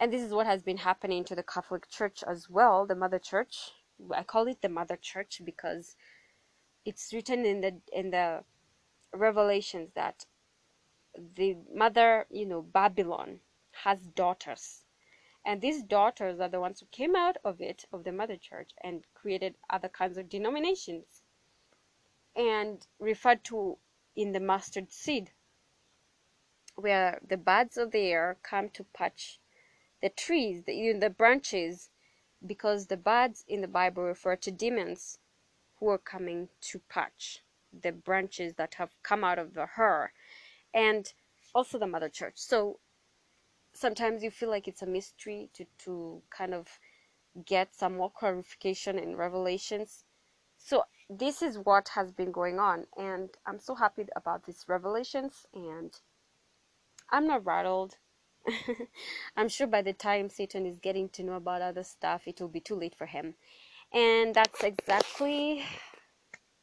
And 0.00 0.12
this 0.12 0.22
is 0.22 0.32
what 0.32 0.46
has 0.46 0.62
been 0.62 0.78
happening 0.78 1.24
to 1.24 1.34
the 1.34 1.42
Catholic 1.42 1.88
Church 1.88 2.24
as 2.26 2.50
well, 2.50 2.86
the 2.86 2.94
mother 2.96 3.18
church. 3.18 3.72
I 4.12 4.22
call 4.24 4.48
it 4.48 4.62
the 4.62 4.68
mother 4.68 4.96
church 4.96 5.40
because 5.44 5.96
it's 6.84 7.12
written 7.12 7.44
in 7.46 7.60
the 7.60 7.80
in 7.92 8.10
the 8.10 8.44
revelations 9.12 9.90
that 9.94 10.26
the 11.36 11.56
mother, 11.74 12.26
you 12.30 12.46
know, 12.46 12.62
Babylon 12.62 13.40
has 13.84 14.06
daughters 14.08 14.84
and 15.44 15.60
these 15.60 15.82
daughters 15.82 16.38
are 16.40 16.48
the 16.48 16.60
ones 16.60 16.80
who 16.80 16.86
came 16.86 17.16
out 17.16 17.36
of 17.44 17.60
it, 17.60 17.84
of 17.92 18.04
the 18.04 18.12
mother 18.12 18.36
church, 18.36 18.70
and 18.82 19.04
created 19.14 19.56
other 19.68 19.88
kinds 19.88 20.16
of 20.16 20.28
denominations 20.28 21.22
and 22.36 22.86
referred 23.00 23.42
to 23.44 23.78
in 24.16 24.32
the 24.32 24.40
mustard 24.40 24.92
seed, 24.92 25.30
where 26.74 27.20
the 27.26 27.36
birds 27.36 27.76
of 27.76 27.90
the 27.90 27.98
air 27.98 28.36
come 28.42 28.68
to 28.70 28.84
patch 28.84 29.38
the 30.00 30.08
trees, 30.08 30.64
the, 30.64 30.92
the 31.00 31.10
branches, 31.10 31.90
because 32.44 32.86
the 32.86 32.96
birds 32.96 33.44
in 33.46 33.60
the 33.60 33.68
Bible 33.68 34.02
refer 34.02 34.36
to 34.36 34.50
demons 34.50 35.18
who 35.78 35.88
are 35.88 35.98
coming 35.98 36.48
to 36.60 36.80
patch 36.88 37.40
the 37.72 37.92
branches 37.92 38.54
that 38.54 38.74
have 38.74 38.90
come 39.02 39.24
out 39.24 39.38
of 39.38 39.54
the 39.54 39.66
her 39.66 40.12
and 40.74 41.12
also 41.54 41.78
the 41.78 41.86
mother 41.86 42.08
church. 42.08 42.34
So 42.36 42.78
sometimes 43.74 44.22
you 44.22 44.30
feel 44.30 44.50
like 44.50 44.68
it's 44.68 44.82
a 44.82 44.86
mystery 44.86 45.50
to, 45.54 45.66
to 45.78 46.22
kind 46.30 46.54
of 46.54 46.78
get 47.46 47.74
some 47.74 47.96
more 47.96 48.10
clarification 48.10 48.98
in 48.98 49.16
revelations 49.16 50.04
so 50.62 50.84
this 51.10 51.42
is 51.42 51.58
what 51.58 51.88
has 51.88 52.12
been 52.12 52.32
going 52.32 52.58
on 52.58 52.86
and 52.96 53.30
i'm 53.46 53.58
so 53.58 53.74
happy 53.74 54.06
about 54.16 54.44
these 54.44 54.64
revelations 54.68 55.46
and 55.54 56.00
i'm 57.10 57.26
not 57.26 57.44
rattled 57.44 57.96
i'm 59.36 59.48
sure 59.48 59.66
by 59.66 59.82
the 59.82 59.92
time 59.92 60.28
satan 60.28 60.66
is 60.66 60.78
getting 60.78 61.08
to 61.08 61.22
know 61.22 61.34
about 61.34 61.62
other 61.62 61.84
stuff 61.84 62.22
it 62.26 62.40
will 62.40 62.48
be 62.48 62.60
too 62.60 62.74
late 62.74 62.94
for 62.96 63.06
him 63.06 63.34
and 63.92 64.34
that's 64.34 64.62
exactly 64.62 65.64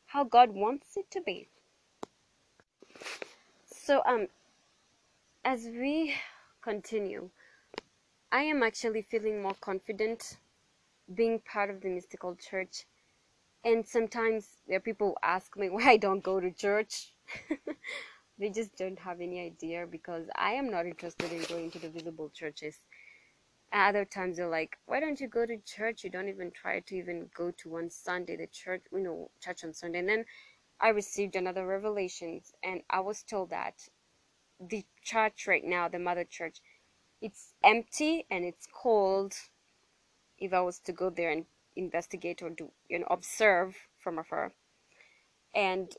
how 0.08 0.24
god 0.24 0.50
wants 0.52 0.98
it 0.98 1.10
to 1.12 1.22
be 1.22 1.48
so 3.66 4.02
um 4.06 4.28
as 5.44 5.66
we 5.66 6.14
continue. 6.62 7.30
I 8.32 8.44
am 8.44 8.62
actually 8.62 9.02
feeling 9.02 9.42
more 9.42 9.56
confident 9.60 10.38
being 11.12 11.40
part 11.40 11.70
of 11.70 11.82
the 11.82 11.90
mystical 11.90 12.36
church. 12.36 12.86
And 13.64 13.86
sometimes 13.88 14.48
there 14.68 14.78
are 14.78 14.82
people 14.82 15.18
ask 15.24 15.56
me 15.58 15.70
why 15.76 15.84
I 15.92 15.98
don't 15.98 16.24
go 16.24 16.40
to 16.40 16.52
church. 16.52 17.14
they 18.40 18.50
just 18.50 18.76
don't 18.78 19.00
have 19.00 19.22
any 19.22 19.40
idea 19.42 19.86
because 19.90 20.28
I 20.36 20.54
am 20.54 20.70
not 20.72 20.86
interested 20.86 21.32
in 21.32 21.44
going 21.44 21.72
to 21.72 21.80
the 21.80 21.90
visible 21.90 22.30
churches. 22.30 22.80
other 23.74 24.06
times 24.06 24.38
they're 24.38 24.48
like, 24.50 24.78
why 24.86 25.00
don't 25.00 25.20
you 25.20 25.28
go 25.28 25.46
to 25.46 25.58
church? 25.58 26.04
You 26.04 26.10
don't 26.10 26.30
even 26.30 26.52
try 26.52 26.80
to 26.80 26.96
even 26.96 27.30
go 27.36 27.52
to 27.52 27.70
one 27.70 27.90
Sunday, 27.90 28.36
the 28.38 28.48
church, 28.48 28.84
you 28.92 29.00
know, 29.00 29.32
church 29.42 29.64
on 29.64 29.74
Sunday. 29.74 30.00
And 30.00 30.10
then 30.10 30.26
I 30.80 30.90
received 30.90 31.36
another 31.36 31.66
revelations 31.68 32.54
and 32.64 32.82
I 32.90 33.02
was 33.02 33.24
told 33.24 33.50
that 33.52 33.76
the 34.60 34.86
church 35.04 35.48
right 35.48 35.64
now, 35.66 35.88
the 35.88 36.00
mother 36.00 36.24
church, 36.24 36.60
it's 37.22 37.54
empty 37.64 38.26
and 38.32 38.46
it's 38.46 38.68
cold. 38.72 39.36
If 40.40 40.54
I 40.54 40.62
was 40.62 40.80
to 40.80 40.94
go 40.94 41.10
there 41.10 41.32
and 41.32 41.46
investigate 41.76 42.42
or 42.42 42.50
do 42.50 42.72
you 42.90 43.00
know 43.00 43.08
observe 43.10 43.76
from 44.04 44.20
afar, 44.20 44.54
and 45.56 45.96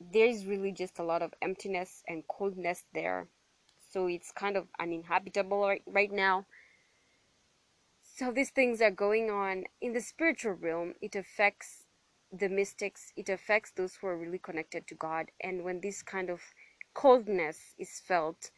there 0.00 0.26
is 0.26 0.46
really 0.46 0.72
just 0.72 0.98
a 0.98 1.04
lot 1.04 1.22
of 1.22 1.32
emptiness 1.40 2.02
and 2.06 2.26
coldness 2.28 2.84
there, 2.92 3.28
so 3.90 4.06
it's 4.06 4.30
kind 4.32 4.56
of 4.56 4.68
uninhabitable 4.78 5.60
right, 5.66 5.82
right 5.86 6.12
now. 6.12 6.46
So 8.02 8.32
these 8.32 8.50
things 8.50 8.80
are 8.80 8.90
going 8.90 9.30
on 9.30 9.64
in 9.80 9.92
the 9.92 10.00
spiritual 10.00 10.52
realm. 10.52 10.94
It 11.02 11.14
affects 11.14 11.84
the 12.32 12.48
mystics. 12.48 13.12
It 13.16 13.28
affects 13.28 13.72
those 13.72 13.96
who 13.96 14.06
are 14.06 14.16
really 14.16 14.38
connected 14.38 14.86
to 14.86 14.94
God. 14.94 15.30
And 15.42 15.64
when 15.64 15.80
this 15.80 16.02
kind 16.02 16.30
of 16.30 16.40
coldness 16.94 17.74
is 17.78 18.00
felt, 18.06 18.50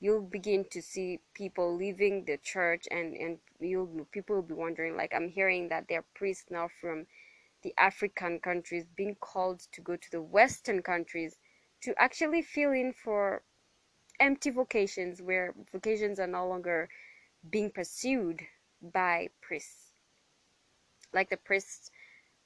you'll 0.00 0.22
begin 0.22 0.64
to 0.70 0.80
see 0.80 1.20
people 1.34 1.76
leaving 1.76 2.24
the 2.24 2.36
church 2.38 2.86
and 2.90 3.14
and 3.16 3.38
you'll 3.60 4.06
people 4.12 4.36
will 4.36 4.42
be 4.42 4.54
wondering 4.54 4.96
like 4.96 5.12
i'm 5.14 5.28
hearing 5.28 5.68
that 5.68 5.86
there 5.88 6.00
are 6.00 6.04
priests 6.14 6.46
now 6.50 6.68
from 6.80 7.06
the 7.62 7.74
african 7.76 8.38
countries 8.38 8.84
being 8.96 9.16
called 9.20 9.60
to 9.72 9.80
go 9.80 9.96
to 9.96 10.10
the 10.10 10.22
western 10.22 10.82
countries 10.82 11.36
to 11.82 11.94
actually 11.98 12.42
fill 12.42 12.72
in 12.72 12.92
for 12.92 13.42
empty 14.20 14.50
vocations 14.50 15.22
where 15.22 15.54
vocations 15.72 16.18
are 16.18 16.26
no 16.26 16.46
longer 16.48 16.88
being 17.50 17.70
pursued 17.70 18.40
by 18.82 19.28
priests. 19.40 19.92
Like 21.12 21.30
the 21.30 21.36
priests 21.36 21.90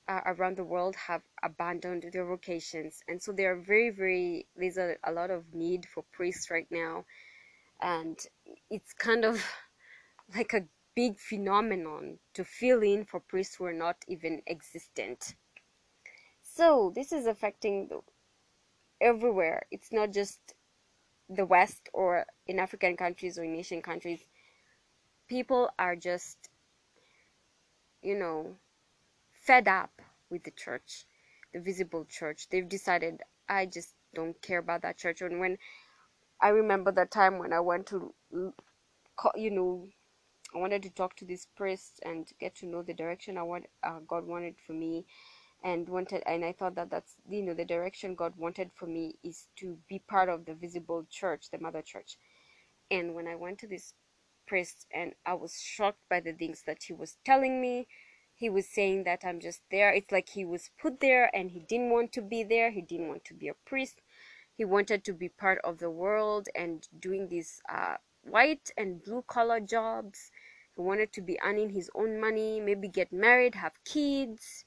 uh, 0.09 0.21
around 0.27 0.57
the 0.57 0.65
world 0.65 0.97
have 0.97 1.23
abandoned 1.43 2.05
their 2.13 2.27
vocations. 2.27 3.03
And 3.09 3.23
so 3.23 3.33
there 3.33 3.53
are 3.53 3.61
very 3.61 3.91
very 3.91 4.47
there's 4.57 4.79
a, 4.79 4.97
a 5.05 5.13
lot 5.13 5.31
of 5.31 5.55
need 5.55 5.87
for 5.87 6.05
priests 6.13 6.51
right 6.51 6.69
now 6.71 7.05
and 7.83 8.18
it's 8.70 8.93
kind 8.93 9.24
of 9.24 9.45
like 10.37 10.53
a 10.55 10.64
big 10.95 11.18
phenomenon 11.18 12.18
to 12.35 12.45
fill 12.45 12.83
in 12.83 13.05
for 13.05 13.20
priests 13.20 13.57
who 13.57 13.64
are 13.64 13.72
not 13.72 13.97
even 14.09 14.43
existent 14.47 15.35
so 16.43 16.93
this 16.95 17.12
is 17.12 17.26
affecting 17.26 17.89
the, 17.89 18.01
everywhere 19.01 19.62
it's 19.70 19.93
not 19.93 20.12
just 20.12 20.39
the 21.28 21.47
west 21.47 21.89
or 21.93 22.26
in 22.47 22.59
african 22.59 22.97
countries 22.97 23.39
or 23.39 23.45
in 23.45 23.57
asian 23.57 23.83
countries 23.83 24.26
people 25.33 25.70
are 25.78 25.97
just, 25.97 26.51
you 28.03 28.14
know, 28.14 28.55
fed 29.33 29.66
up 29.66 30.03
with 30.28 30.43
the 30.45 30.51
church, 30.51 31.07
the 31.55 31.61
visible 31.61 32.05
church. 32.05 32.49
They've 32.51 32.68
decided, 32.68 33.22
I 33.49 33.64
just 33.64 33.95
don't 34.14 34.39
care 34.43 34.59
about 34.59 34.83
that 34.83 34.99
church. 34.99 35.22
And 35.22 35.41
when 35.41 35.57
I 36.43 36.51
remember 36.51 36.93
the 36.93 37.07
time 37.07 37.38
when 37.40 37.55
I 37.55 37.61
went 37.61 37.86
to, 37.88 38.14
you 39.36 39.51
know, 39.53 39.88
I 40.55 40.59
wanted 40.59 40.82
to 40.84 40.90
talk 40.90 41.16
to 41.16 41.26
this 41.26 41.47
priest 41.57 42.01
and 42.05 42.28
get 42.40 42.57
to 42.57 42.66
know 42.66 42.82
the 42.82 42.95
direction 42.95 43.38
I 43.38 43.45
want, 43.45 43.66
uh, 43.84 44.01
God 44.07 44.26
wanted 44.26 44.57
for 44.66 44.74
me, 44.74 45.07
and 45.64 45.88
wanted, 45.88 46.22
and 46.26 46.45
I 46.45 46.53
thought 46.53 46.76
that 46.76 46.90
that's 46.90 47.14
you 47.28 47.43
know 47.43 47.55
the 47.55 47.64
direction 47.66 48.16
God 48.16 48.34
wanted 48.38 48.70
for 48.74 48.86
me 48.86 49.16
is 49.24 49.49
to 49.59 49.78
be 49.88 50.01
part 50.01 50.28
of 50.30 50.47
the 50.47 50.55
visible 50.55 51.07
church, 51.11 51.47
the 51.53 51.59
mother 51.61 51.82
church. 51.82 52.18
And 52.90 53.14
when 53.14 53.28
I 53.28 53.36
went 53.36 53.59
to 53.61 53.68
this 53.68 53.95
priest, 54.47 54.86
and 54.95 55.14
I 55.26 55.34
was 55.34 55.61
shocked 55.61 56.09
by 56.11 56.20
the 56.20 56.34
things 56.34 56.64
that 56.66 56.84
he 56.84 56.95
was 56.95 57.18
telling 57.26 57.62
me. 57.62 57.88
He 58.34 58.51
was 58.51 58.68
saying 58.68 59.05
that 59.05 59.22
I'm 59.24 59.40
just 59.40 59.62
there. 59.70 59.95
It's 59.95 60.12
like 60.12 60.30
he 60.30 60.45
was 60.45 60.70
put 60.80 61.01
there 61.01 61.30
and 61.34 61.53
he 61.53 61.61
didn't 61.61 61.90
want 61.90 62.12
to 62.14 62.22
be 62.22 62.45
there. 62.45 62.72
He 62.72 62.82
didn't 62.82 63.09
want 63.09 63.24
to 63.26 63.34
be 63.34 63.49
a 63.49 63.55
priest. 63.66 64.02
He 64.63 64.67
wanted 64.67 65.03
to 65.07 65.13
be 65.13 65.29
part 65.29 65.59
of 65.65 65.79
the 65.79 65.91
world 65.91 66.49
and 66.55 66.87
doing 67.01 67.27
these 67.27 67.61
uh, 67.69 67.97
white 68.23 68.71
and 68.77 69.03
blue 69.03 69.23
collar 69.27 69.59
jobs. 69.59 70.31
He 70.77 70.83
wanted 70.83 71.13
to 71.15 71.21
be 71.21 71.37
earning 71.43 71.71
his 71.71 71.91
own 71.97 72.21
money, 72.21 72.61
maybe 72.61 72.87
get 72.87 73.13
married, 73.13 73.57
have 73.57 73.73
kids. 73.85 74.65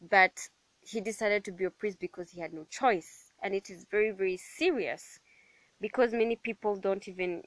But 0.00 0.48
he 0.80 1.02
decided 1.02 1.44
to 1.44 1.52
be 1.52 1.64
a 1.64 1.70
priest 1.70 1.98
because 1.98 2.30
he 2.30 2.40
had 2.40 2.54
no 2.54 2.64
choice. 2.70 3.34
And 3.42 3.54
it 3.54 3.68
is 3.68 3.84
very, 3.90 4.12
very 4.12 4.38
serious 4.38 5.20
because 5.78 6.12
many 6.14 6.36
people 6.36 6.76
don't 6.76 7.06
even 7.06 7.42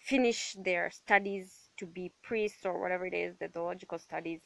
finish 0.00 0.56
their 0.58 0.90
studies 0.90 1.70
to 1.76 1.86
be 1.86 2.10
priests 2.20 2.66
or 2.66 2.80
whatever 2.80 3.06
it 3.06 3.14
is, 3.14 3.36
the 3.38 3.46
theological 3.46 4.00
studies, 4.00 4.40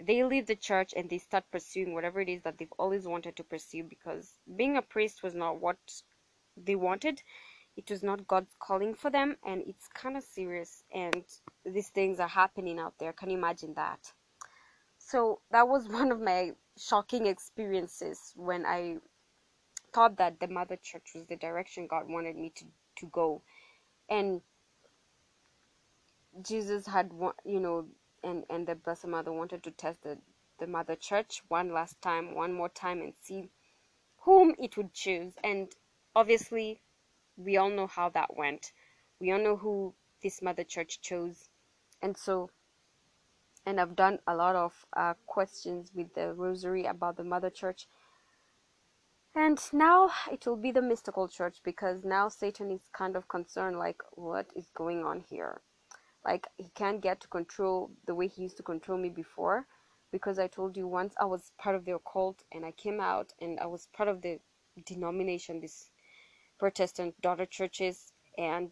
they 0.00 0.22
leave 0.24 0.46
the 0.46 0.56
church 0.56 0.92
and 0.96 1.08
they 1.08 1.18
start 1.18 1.44
pursuing 1.50 1.94
whatever 1.94 2.20
it 2.20 2.28
is 2.28 2.42
that 2.42 2.58
they've 2.58 2.72
always 2.78 3.06
wanted 3.06 3.36
to 3.36 3.44
pursue 3.44 3.82
because 3.84 4.34
being 4.56 4.76
a 4.76 4.82
priest 4.82 5.22
was 5.22 5.34
not 5.34 5.60
what 5.60 5.78
they 6.56 6.74
wanted. 6.74 7.22
It 7.76 7.90
was 7.90 8.02
not 8.02 8.26
God's 8.26 8.54
calling 8.58 8.94
for 8.94 9.10
them, 9.10 9.36
and 9.44 9.62
it's 9.66 9.86
kind 9.88 10.16
of 10.16 10.24
serious. 10.24 10.82
And 10.94 11.24
these 11.64 11.88
things 11.88 12.20
are 12.20 12.28
happening 12.28 12.78
out 12.78 12.94
there. 12.98 13.12
Can 13.12 13.30
you 13.30 13.36
imagine 13.36 13.74
that? 13.74 14.12
So, 14.98 15.40
that 15.50 15.68
was 15.68 15.88
one 15.88 16.10
of 16.10 16.20
my 16.20 16.52
shocking 16.78 17.26
experiences 17.26 18.32
when 18.36 18.64
I 18.66 18.96
thought 19.92 20.16
that 20.18 20.40
the 20.40 20.48
mother 20.48 20.76
church 20.76 21.12
was 21.14 21.24
the 21.26 21.36
direction 21.36 21.86
God 21.86 22.08
wanted 22.08 22.36
me 22.36 22.52
to, 22.56 22.64
to 22.96 23.06
go 23.06 23.42
and 24.08 24.40
Jesus 26.42 26.86
had 26.86 27.10
you 27.44 27.60
know 27.60 27.86
and 28.26 28.44
and 28.50 28.66
the 28.66 28.74
Blessed 28.74 29.06
Mother 29.06 29.32
wanted 29.32 29.62
to 29.62 29.70
test 29.70 30.02
the 30.02 30.18
the 30.58 30.66
Mother 30.66 30.96
Church 30.96 31.42
one 31.48 31.72
last 31.72 32.00
time, 32.02 32.34
one 32.34 32.52
more 32.52 32.68
time, 32.68 33.00
and 33.00 33.14
see 33.20 33.50
whom 34.18 34.54
it 34.58 34.76
would 34.76 34.92
choose. 34.92 35.34
And 35.44 35.72
obviously, 36.14 36.80
we 37.36 37.56
all 37.56 37.70
know 37.70 37.86
how 37.86 38.08
that 38.10 38.36
went. 38.36 38.72
We 39.20 39.32
all 39.32 39.38
know 39.38 39.56
who 39.56 39.94
this 40.22 40.42
Mother 40.42 40.64
Church 40.64 41.00
chose, 41.00 41.48
and 42.02 42.16
so. 42.16 42.50
And 43.64 43.80
I've 43.80 43.96
done 43.96 44.20
a 44.28 44.34
lot 44.34 44.54
of 44.54 44.86
uh, 44.96 45.14
questions 45.26 45.90
with 45.92 46.14
the 46.14 46.32
Rosary 46.34 46.86
about 46.86 47.16
the 47.16 47.24
Mother 47.24 47.50
Church, 47.50 47.88
and 49.34 49.60
now 49.72 50.10
it 50.32 50.46
will 50.46 50.56
be 50.56 50.70
the 50.72 50.80
mystical 50.80 51.28
church 51.28 51.58
because 51.62 52.04
now 52.04 52.28
Satan 52.28 52.70
is 52.70 52.88
kind 52.92 53.16
of 53.16 53.28
concerned 53.28 53.78
like, 53.78 54.00
what 54.12 54.50
is 54.56 54.70
going 54.70 55.04
on 55.04 55.24
here? 55.28 55.60
Like, 56.26 56.48
he 56.56 56.70
can't 56.74 57.00
get 57.00 57.20
to 57.20 57.28
control 57.28 57.90
the 58.06 58.14
way 58.14 58.26
he 58.26 58.42
used 58.42 58.56
to 58.56 58.62
control 58.62 58.98
me 58.98 59.10
before. 59.10 59.66
Because 60.10 60.38
I 60.38 60.48
told 60.48 60.76
you 60.76 60.86
once 60.86 61.14
I 61.20 61.24
was 61.24 61.52
part 61.58 61.76
of 61.76 61.84
the 61.84 61.94
occult 61.94 62.42
and 62.52 62.64
I 62.64 62.72
came 62.72 63.00
out 63.00 63.32
and 63.40 63.60
I 63.60 63.66
was 63.66 63.88
part 63.92 64.08
of 64.08 64.22
the 64.22 64.40
denomination, 64.84 65.60
this 65.60 65.90
Protestant 66.58 67.20
daughter 67.20 67.44
churches, 67.44 68.12
and 68.38 68.70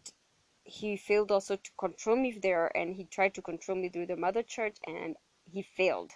he 0.63 0.97
failed 0.97 1.31
also 1.31 1.55
to 1.55 1.71
control 1.77 2.15
me 2.17 2.31
there 2.41 2.75
and 2.75 2.95
he 2.95 3.05
tried 3.05 3.35
to 3.35 3.41
control 3.41 3.77
me 3.77 3.89
through 3.89 4.07
the 4.07 4.15
mother 4.15 4.41
church 4.41 4.77
and 4.87 5.15
he 5.45 5.61
failed. 5.61 6.11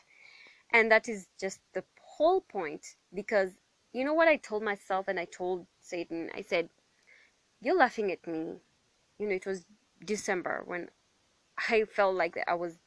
And 0.74 0.92
that 0.92 1.08
is 1.08 1.28
just 1.40 1.60
the 1.74 1.84
whole 2.02 2.42
point 2.42 2.86
because 3.14 3.52
you 3.94 4.04
know 4.04 4.14
what 4.14 4.28
I 4.28 4.38
told 4.38 4.64
myself 4.64 5.08
and 5.08 5.20
I 5.20 5.26
told 5.26 5.68
Satan? 5.82 6.30
I 6.34 6.42
said, 6.42 6.70
You're 7.62 7.78
laughing 7.78 8.12
at 8.12 8.26
me. 8.28 8.56
You 9.20 9.28
know, 9.28 9.36
it 9.36 9.46
was 9.46 9.66
December 10.04 10.64
when 10.66 10.90
I 11.70 11.84
felt 11.86 12.16
like 12.16 12.38
I 12.48 12.54
was 12.56 12.80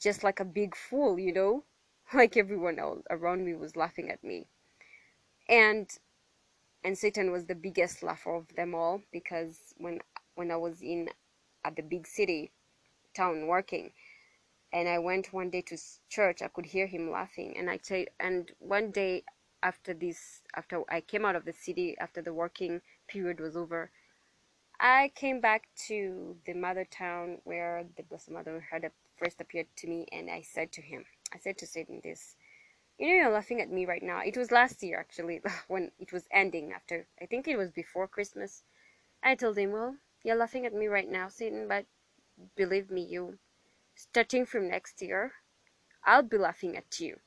just 0.00 0.22
like 0.24 0.40
a 0.40 0.44
big 0.44 0.74
fool, 0.76 1.18
you 1.18 1.32
know? 1.32 1.64
Like 2.14 2.36
everyone 2.36 2.78
else 2.78 3.02
around 3.10 3.44
me 3.44 3.54
was 3.54 3.74
laughing 3.74 4.10
at 4.10 4.22
me. 4.22 4.46
And 5.48 5.90
and 6.84 6.96
Satan 6.96 7.32
was 7.32 7.46
the 7.46 7.54
biggest 7.56 8.02
laugher 8.02 8.34
of 8.34 8.54
them 8.54 8.74
all 8.74 9.02
because 9.10 9.74
when 9.76 10.00
when 10.36 10.50
I 10.52 10.56
was 10.56 10.82
in 10.82 11.10
at 11.64 11.74
the 11.76 11.82
big 11.82 12.06
city 12.06 12.52
town 13.14 13.48
working 13.48 13.92
and 14.72 14.88
I 14.88 14.98
went 14.98 15.32
one 15.32 15.50
day 15.50 15.62
to 15.62 15.76
church 16.08 16.42
I 16.42 16.48
could 16.48 16.66
hear 16.66 16.86
him 16.86 17.10
laughing 17.10 17.56
and 17.56 17.68
I 17.70 17.78
say 17.82 18.06
and 18.20 18.52
one 18.60 18.90
day 18.92 19.24
after 19.62 19.94
this 19.94 20.42
after 20.54 20.82
I 20.88 21.00
came 21.00 21.24
out 21.24 21.36
of 21.36 21.44
the 21.44 21.52
city 21.52 21.96
after 21.98 22.22
the 22.22 22.34
working 22.34 22.82
period 23.08 23.40
was 23.40 23.56
over 23.56 23.90
I 24.78 25.10
came 25.14 25.40
back 25.40 25.68
to 25.88 26.36
the 26.44 26.52
mother 26.52 26.84
town 26.84 27.40
where 27.44 27.84
the 27.96 28.02
Blessed 28.02 28.30
Mother 28.30 28.68
had 28.70 28.90
first 29.16 29.40
appeared 29.40 29.68
to 29.76 29.86
me 29.86 30.06
and 30.12 30.30
I 30.30 30.42
said 30.42 30.72
to 30.72 30.82
him 30.82 31.06
I 31.32 31.38
said 31.38 31.56
to 31.58 31.66
Satan 31.66 32.00
this 32.02 32.36
you 32.98 33.08
know 33.08 33.14
you're 33.14 33.30
laughing 33.30 33.60
at 33.60 33.70
me 33.70 33.86
right 33.86 34.02
now. 34.02 34.20
It 34.20 34.36
was 34.36 34.50
last 34.50 34.82
year 34.82 34.98
actually 34.98 35.40
when 35.68 35.92
it 35.98 36.12
was 36.12 36.28
ending 36.30 36.72
after 36.72 37.06
I 37.20 37.26
think 37.26 37.48
it 37.48 37.56
was 37.56 37.70
before 37.70 38.06
Christmas. 38.06 38.64
I 39.22 39.34
told 39.34 39.56
him 39.56 39.72
well 39.72 39.96
you're 40.22 40.36
laughing 40.36 40.66
at 40.66 40.74
me 40.74 40.86
right 40.86 41.08
now 41.08 41.28
Satan 41.28 41.68
but 41.68 41.86
believe 42.54 42.90
me 42.90 43.02
you 43.02 43.38
starting 43.94 44.44
from 44.44 44.68
next 44.68 45.00
year 45.00 45.32
I'll 46.04 46.22
be 46.22 46.38
laughing 46.38 46.76
at 46.76 47.00
you. 47.00 47.18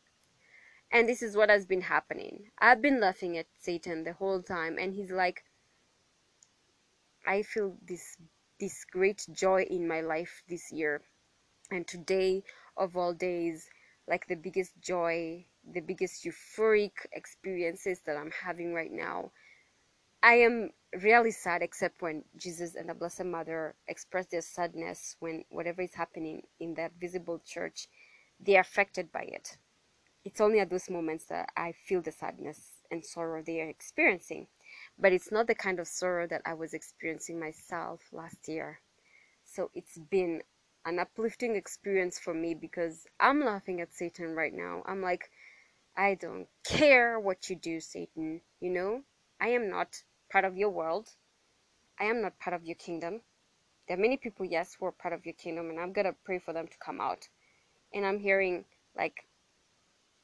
And 0.90 1.08
this 1.08 1.22
is 1.22 1.36
what 1.36 1.50
has 1.50 1.66
been 1.66 1.82
happening. 1.82 2.52
I've 2.58 2.82
been 2.82 3.02
laughing 3.02 3.38
at 3.38 3.48
Satan 3.60 4.06
the 4.06 4.14
whole 4.14 4.42
time, 4.42 4.80
and 4.80 4.94
he's 4.94 5.12
like, 5.12 5.44
I 7.30 7.44
feel 7.44 7.78
this 7.88 8.18
this 8.60 8.86
great 8.86 9.26
joy 9.32 9.64
in 9.70 9.88
my 9.88 10.02
life 10.02 10.44
this 10.50 10.72
year. 10.74 11.04
And 11.72 11.88
today 11.88 12.44
of 12.76 12.98
all 12.98 13.14
days, 13.14 13.70
like 14.08 14.28
the 14.28 14.36
biggest 14.36 14.74
joy, 14.82 15.46
the 15.64 15.82
biggest 15.82 16.26
euphoric 16.26 17.06
experiences 17.14 18.02
that 18.08 18.18
I'm 18.18 18.32
having 18.32 18.74
right 18.74 18.92
now. 18.92 19.32
I 20.24 20.36
am 20.36 20.72
really 21.04 21.32
sad 21.32 21.62
except 21.62 22.02
when 22.02 22.26
Jesus 22.36 22.76
and 22.76 22.90
the 22.90 22.96
Blessed 22.96 23.26
Mother 23.26 23.76
express 23.88 24.28
their 24.28 24.42
sadness 24.42 25.16
when 25.20 25.46
whatever 25.50 25.84
is 25.84 25.94
happening 25.94 26.44
in 26.60 26.74
that 26.76 26.94
visible 27.00 27.40
church, 27.46 27.88
they 28.40 28.58
are 28.58 28.62
affected 28.62 29.12
by 29.12 29.24
it 29.24 29.58
it's 30.26 30.42
only 30.42 30.60
at 30.60 30.70
those 30.70 30.90
moments 30.90 31.26
that 31.26 31.50
I 31.56 31.72
feel 31.72 32.02
the 32.02 32.12
sadness 32.12 32.84
and 32.92 33.06
sorrow 33.06 33.42
they 33.42 33.62
are 33.62 33.70
experiencing. 33.70 34.48
But 35.00 35.14
it's 35.14 35.32
not 35.32 35.48
the 35.48 35.56
kind 35.56 35.80
of 35.80 35.88
sorrow 35.88 36.28
that 36.28 36.42
I 36.46 36.54
was 36.54 36.74
experiencing 36.74 37.40
myself 37.40 38.02
last 38.12 38.48
year. 38.48 38.82
So 39.46 39.72
it's 39.74 39.98
been 39.98 40.44
an 40.86 41.00
uplifting 41.00 41.56
experience 41.56 42.20
for 42.20 42.34
me 42.34 42.54
because 42.54 43.08
I'm 43.20 43.44
laughing 43.44 43.82
at 43.82 43.94
Satan 43.94 44.36
right 44.36 44.54
now. 44.54 44.84
I'm 44.86 45.02
like, 45.02 45.32
I 45.98 46.16
don't 46.16 46.48
care 46.66 47.20
what 47.20 47.50
you 47.50 47.56
do, 47.56 47.80
Satan. 47.80 48.42
You 48.60 48.70
know, 48.72 49.02
I 49.40 49.50
am 49.50 49.70
not 49.70 50.04
part 50.32 50.46
of 50.46 50.58
your 50.58 50.70
world. 50.70 51.10
I 52.00 52.06
am 52.06 52.22
not 52.22 52.40
part 52.40 52.56
of 52.56 52.66
your 52.66 52.76
kingdom. 52.76 53.22
There 53.88 53.98
are 53.98 54.02
many 54.02 54.18
people, 54.18 54.46
yes, 54.46 54.76
who 54.80 54.86
are 54.86 54.92
part 54.92 55.14
of 55.14 55.26
your 55.26 55.34
kingdom, 55.34 55.70
and 55.70 55.80
I'm 55.80 55.94
gonna 55.94 56.14
pray 56.26 56.40
for 56.40 56.54
them 56.54 56.68
to 56.68 56.78
come 56.78 57.02
out. 57.02 57.28
And 57.94 58.06
I'm 58.06 58.20
hearing 58.20 58.66
like 58.96 59.26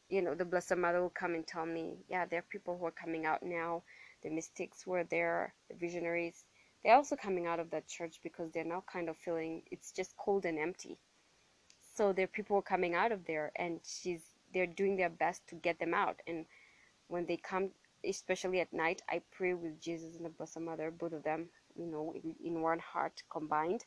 you 0.09 0.21
know, 0.21 0.35
the 0.35 0.45
Blessed 0.45 0.77
Mother 0.77 1.01
will 1.01 1.09
come 1.09 1.33
and 1.33 1.45
tell 1.45 1.65
me, 1.65 1.97
yeah, 2.09 2.25
there 2.25 2.39
are 2.39 2.45
people 2.49 2.77
who 2.77 2.85
are 2.85 2.91
coming 2.91 3.25
out 3.25 3.41
now. 3.43 3.83
The 4.25 4.31
mystics 4.31 4.87
were 4.87 5.03
there, 5.03 5.53
the 5.69 5.75
visionaries. 5.75 6.45
They're 6.83 6.95
also 6.95 7.15
coming 7.15 7.45
out 7.45 7.59
of 7.59 7.69
that 7.69 7.87
church 7.87 8.19
because 8.23 8.51
they're 8.51 8.63
now 8.63 8.83
kind 8.91 9.07
of 9.07 9.17
feeling 9.17 9.61
it's 9.69 9.91
just 9.91 10.17
cold 10.17 10.45
and 10.45 10.57
empty. 10.57 10.97
So 11.95 12.11
there 12.11 12.23
are 12.23 12.39
people 12.39 12.59
coming 12.63 12.95
out 12.95 13.11
of 13.11 13.23
there, 13.27 13.51
and 13.55 13.79
she's 13.83 14.31
they're 14.51 14.65
doing 14.65 14.97
their 14.97 15.11
best 15.11 15.47
to 15.49 15.55
get 15.55 15.77
them 15.77 15.93
out. 15.93 16.23
And 16.25 16.47
when 17.07 17.27
they 17.27 17.37
come, 17.37 17.69
especially 18.03 18.61
at 18.61 18.73
night, 18.73 19.03
I 19.07 19.21
pray 19.31 19.53
with 19.53 19.79
Jesus 19.79 20.15
and 20.15 20.25
the 20.25 20.29
Blessed 20.29 20.59
Mother, 20.59 20.89
both 20.89 21.13
of 21.13 21.21
them, 21.21 21.49
you 21.75 21.85
know, 21.85 22.11
in, 22.15 22.35
in 22.43 22.61
one 22.63 22.79
heart 22.79 23.21
combined. 23.29 23.85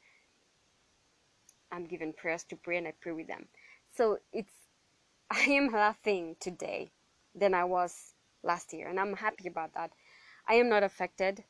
I'm 1.72 1.84
given 1.84 2.12
prayers 2.12 2.45
to 2.45 2.57
pray, 2.57 2.76
and 2.76 2.86
I 2.86 2.93
pray 3.01 3.11
with 3.12 3.26
them. 3.26 3.49
So 3.97 4.18
it's 4.32 4.55
I 5.32 5.41
am 5.51 5.72
laughing 5.72 6.36
today 6.39 6.93
than 7.34 7.55
I 7.55 7.64
was 7.64 8.14
last 8.45 8.72
year, 8.72 8.86
and 8.86 9.01
I'm 9.01 9.14
happy 9.14 9.49
about 9.49 9.74
that. 9.74 9.91
I 10.49 10.55
am 10.55 10.68
not 10.68 10.82
affected. 10.82 11.44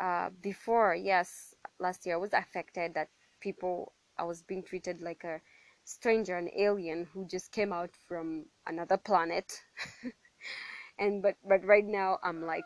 Uh, 0.00 0.30
before, 0.42 0.94
yes, 0.94 1.54
last 1.78 2.06
year 2.06 2.14
I 2.14 2.18
was 2.18 2.32
affected 2.32 2.94
that 2.94 3.08
people 3.40 3.92
I 4.16 4.24
was 4.24 4.42
being 4.42 4.62
treated 4.62 5.00
like 5.00 5.24
a 5.24 5.40
stranger, 5.84 6.36
an 6.36 6.50
alien 6.56 7.06
who 7.12 7.26
just 7.26 7.52
came 7.52 7.72
out 7.72 7.90
from 8.08 8.46
another 8.66 8.96
planet. 8.96 9.60
and 10.98 11.22
but 11.22 11.36
but 11.46 11.64
right 11.64 11.84
now 11.84 12.18
I'm 12.22 12.42
like 12.44 12.64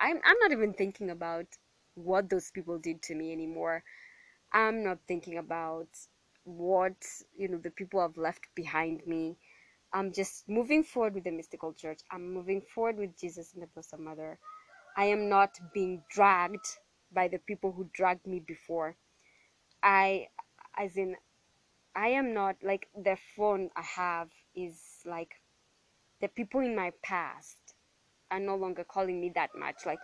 I'm 0.00 0.20
I'm 0.24 0.38
not 0.40 0.52
even 0.52 0.72
thinking 0.72 1.10
about 1.10 1.46
what 1.94 2.30
those 2.30 2.50
people 2.50 2.78
did 2.78 3.02
to 3.02 3.14
me 3.14 3.32
anymore. 3.32 3.84
I'm 4.52 4.82
not 4.82 4.98
thinking 5.06 5.38
about 5.38 5.88
what 6.44 6.96
you 7.36 7.48
know 7.48 7.58
the 7.58 7.70
people 7.70 8.00
have 8.00 8.16
left 8.16 8.46
behind 8.54 9.06
me. 9.06 9.36
I'm 9.92 10.12
just 10.12 10.48
moving 10.48 10.84
forward 10.84 11.14
with 11.14 11.24
the 11.24 11.32
mystical 11.32 11.72
church. 11.74 12.00
I'm 12.10 12.32
moving 12.32 12.62
forward 12.62 12.98
with 12.98 13.18
Jesus 13.18 13.52
and 13.54 13.62
the 13.62 13.66
Blessed 13.68 13.98
Mother. 13.98 14.38
I 14.96 15.06
am 15.06 15.28
not 15.28 15.58
being 15.72 16.02
dragged 16.10 16.66
by 17.12 17.28
the 17.28 17.38
people 17.38 17.72
who 17.72 17.88
dragged 17.92 18.26
me 18.26 18.40
before. 18.40 18.96
I, 19.82 20.28
as 20.78 20.96
in, 20.96 21.16
I 21.94 22.08
am 22.08 22.34
not 22.34 22.56
like 22.62 22.88
the 22.94 23.16
phone 23.36 23.70
I 23.76 23.82
have 23.82 24.30
is 24.54 24.78
like 25.04 25.34
the 26.20 26.28
people 26.28 26.60
in 26.60 26.76
my 26.76 26.92
past 27.02 27.74
are 28.30 28.40
no 28.40 28.56
longer 28.56 28.84
calling 28.84 29.20
me 29.20 29.32
that 29.34 29.50
much. 29.58 29.86
Like, 29.86 29.98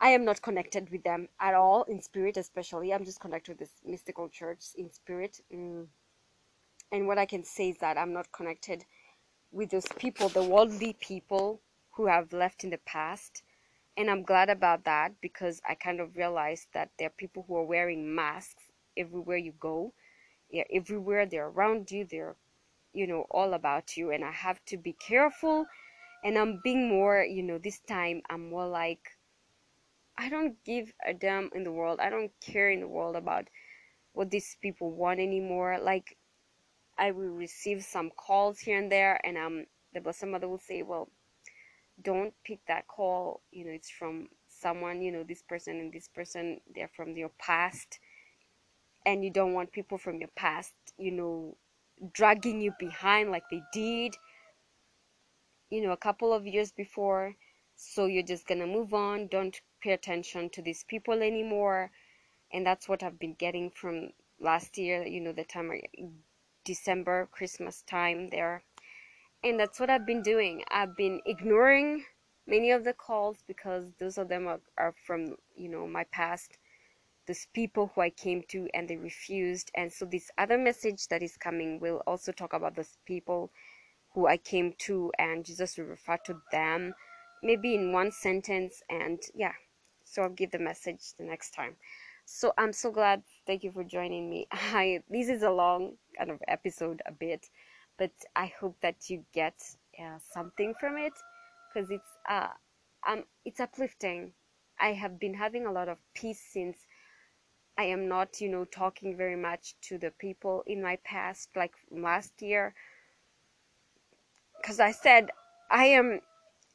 I 0.00 0.10
am 0.10 0.24
not 0.24 0.40
connected 0.40 0.90
with 0.90 1.02
them 1.02 1.28
at 1.40 1.54
all 1.54 1.82
in 1.84 2.00
spirit, 2.00 2.36
especially. 2.36 2.92
I'm 2.92 3.04
just 3.04 3.20
connected 3.20 3.52
with 3.52 3.58
this 3.58 3.80
mystical 3.84 4.28
church 4.28 4.64
in 4.76 4.92
spirit. 4.92 5.40
Mm. 5.52 5.86
And 6.92 7.06
what 7.06 7.18
I 7.18 7.26
can 7.26 7.44
say 7.44 7.70
is 7.70 7.78
that 7.78 7.98
I'm 7.98 8.12
not 8.12 8.32
connected 8.32 8.84
with 9.52 9.70
those 9.70 9.86
people, 9.98 10.28
the 10.28 10.44
worldly 10.44 10.96
people 11.00 11.60
who 11.92 12.06
have 12.06 12.32
left 12.32 12.64
in 12.64 12.70
the 12.70 12.78
past. 12.78 13.42
And 13.96 14.10
I'm 14.10 14.22
glad 14.22 14.48
about 14.48 14.84
that 14.84 15.20
because 15.20 15.60
I 15.68 15.74
kind 15.74 16.00
of 16.00 16.16
realized 16.16 16.68
that 16.72 16.90
there 16.98 17.08
are 17.08 17.16
people 17.16 17.44
who 17.46 17.56
are 17.56 17.64
wearing 17.64 18.14
masks 18.14 18.64
everywhere 18.96 19.36
you 19.36 19.52
go. 19.58 19.92
They're 20.50 20.66
everywhere, 20.72 21.26
they're 21.26 21.48
around 21.48 21.90
you, 21.90 22.04
they're, 22.04 22.36
you 22.92 23.06
know, 23.06 23.26
all 23.30 23.54
about 23.54 23.96
you. 23.96 24.10
And 24.10 24.24
I 24.24 24.32
have 24.32 24.64
to 24.66 24.76
be 24.76 24.92
careful. 24.92 25.66
And 26.24 26.38
I'm 26.38 26.60
being 26.62 26.88
more, 26.88 27.22
you 27.22 27.42
know, 27.42 27.58
this 27.58 27.80
time 27.80 28.22
I'm 28.28 28.50
more 28.50 28.66
like, 28.66 29.18
I 30.18 30.28
don't 30.28 30.62
give 30.64 30.92
a 31.06 31.14
damn 31.14 31.50
in 31.54 31.64
the 31.64 31.72
world. 31.72 32.00
I 32.00 32.10
don't 32.10 32.32
care 32.40 32.70
in 32.70 32.80
the 32.80 32.88
world 32.88 33.16
about 33.16 33.48
what 34.12 34.30
these 34.30 34.56
people 34.60 34.90
want 34.90 35.20
anymore. 35.20 35.78
Like, 35.80 36.16
I 36.98 37.12
will 37.12 37.30
receive 37.30 37.82
some 37.82 38.10
calls 38.10 38.60
here 38.60 38.78
and 38.78 38.92
there, 38.92 39.18
and 39.24 39.38
um, 39.38 39.64
the 39.94 40.00
Blessed 40.02 40.26
Mother 40.26 40.48
will 40.48 40.58
say, 40.58 40.82
"Well, 40.82 41.08
don't 42.02 42.34
pick 42.44 42.60
that 42.66 42.86
call. 42.88 43.42
You 43.52 43.64
know, 43.66 43.72
it's 43.72 43.90
from 43.90 44.28
someone. 44.48 45.02
You 45.02 45.12
know, 45.12 45.22
this 45.22 45.42
person 45.42 45.80
and 45.80 45.92
this 45.92 46.08
person. 46.08 46.60
They're 46.74 46.90
from 46.94 47.16
your 47.16 47.30
past, 47.38 47.98
and 49.04 49.24
you 49.24 49.30
don't 49.30 49.54
want 49.54 49.72
people 49.72 49.98
from 49.98 50.18
your 50.18 50.30
past. 50.36 50.74
You 50.98 51.12
know, 51.12 51.56
dragging 52.12 52.60
you 52.60 52.72
behind 52.78 53.30
like 53.30 53.44
they 53.50 53.62
did. 53.72 54.16
You 55.70 55.82
know, 55.82 55.92
a 55.92 55.96
couple 55.96 56.32
of 56.32 56.46
years 56.46 56.72
before. 56.72 57.36
So 57.76 58.06
you're 58.06 58.22
just 58.22 58.46
gonna 58.46 58.66
move 58.66 58.92
on. 58.92 59.28
Don't 59.28 59.60
pay 59.80 59.92
attention 59.92 60.50
to 60.50 60.62
these 60.62 60.84
people 60.84 61.22
anymore." 61.22 61.90
And 62.52 62.66
that's 62.66 62.88
what 62.88 63.02
I've 63.02 63.18
been 63.18 63.34
getting 63.34 63.70
from 63.70 64.12
last 64.40 64.76
year. 64.76 65.06
You 65.06 65.20
know, 65.20 65.32
the 65.32 65.44
time 65.44 65.70
December, 66.64 67.28
Christmas 67.32 67.82
time 67.82 68.30
there. 68.30 68.64
And 69.42 69.58
that's 69.58 69.80
what 69.80 69.90
I've 69.90 70.06
been 70.06 70.22
doing. 70.22 70.64
I've 70.70 70.96
been 70.96 71.20
ignoring 71.26 72.04
many 72.46 72.70
of 72.70 72.84
the 72.84 72.92
calls 72.92 73.38
because 73.46 73.84
those 73.98 74.18
of 74.18 74.28
them 74.28 74.46
are, 74.46 74.60
are 74.76 74.94
from, 75.06 75.36
you 75.54 75.68
know, 75.68 75.86
my 75.86 76.04
past. 76.12 76.58
Those 77.26 77.46
people 77.54 77.92
who 77.94 78.00
I 78.00 78.10
came 78.10 78.42
to 78.48 78.68
and 78.74 78.88
they 78.88 78.96
refused. 78.96 79.70
And 79.74 79.92
so 79.92 80.04
this 80.04 80.30
other 80.36 80.58
message 80.58 81.08
that 81.08 81.22
is 81.22 81.36
coming 81.36 81.80
will 81.80 82.02
also 82.06 82.32
talk 82.32 82.52
about 82.52 82.76
those 82.76 82.98
people 83.06 83.50
who 84.12 84.26
I 84.26 84.36
came 84.36 84.74
to 84.78 85.12
and 85.18 85.44
Jesus 85.44 85.78
will 85.78 85.84
refer 85.84 86.16
to 86.26 86.40
them 86.50 86.94
maybe 87.42 87.74
in 87.74 87.92
one 87.92 88.12
sentence 88.12 88.82
and 88.90 89.20
yeah. 89.34 89.52
So 90.04 90.22
I'll 90.22 90.30
give 90.30 90.50
the 90.50 90.58
message 90.58 91.14
the 91.18 91.24
next 91.24 91.52
time. 91.52 91.76
So 92.24 92.52
I'm 92.58 92.72
so 92.72 92.90
glad. 92.90 93.22
Thank 93.46 93.64
you 93.64 93.72
for 93.72 93.84
joining 93.84 94.28
me. 94.28 94.46
I 94.52 95.02
this 95.08 95.28
is 95.28 95.42
a 95.42 95.50
long 95.50 95.94
kind 96.16 96.30
of 96.30 96.40
episode 96.48 97.02
a 97.06 97.12
bit, 97.12 97.46
but 98.00 98.12
I 98.34 98.52
hope 98.60 98.78
that 98.82 99.10
you 99.10 99.26
get 99.34 99.62
uh, 100.00 100.18
something 100.32 100.74
from 100.80 100.96
it 100.96 101.12
because 101.68 101.90
it's 101.90 102.18
uh 102.28 102.48
um 103.06 103.24
it's 103.44 103.60
uplifting. 103.60 104.32
I 104.80 104.94
have 104.94 105.20
been 105.20 105.34
having 105.34 105.66
a 105.66 105.72
lot 105.72 105.88
of 105.90 105.98
peace 106.14 106.42
since 106.52 106.86
I 107.78 107.84
am 107.84 108.08
not, 108.08 108.40
you 108.40 108.48
know, 108.48 108.64
talking 108.64 109.16
very 109.16 109.36
much 109.36 109.74
to 109.88 109.98
the 109.98 110.10
people 110.10 110.64
in 110.66 110.82
my 110.82 110.96
past 111.04 111.50
like 111.56 111.74
last 111.90 112.42
year 112.42 112.74
because 114.60 114.80
I 114.80 114.92
said 114.92 115.30
I 115.70 115.86
am 115.86 116.20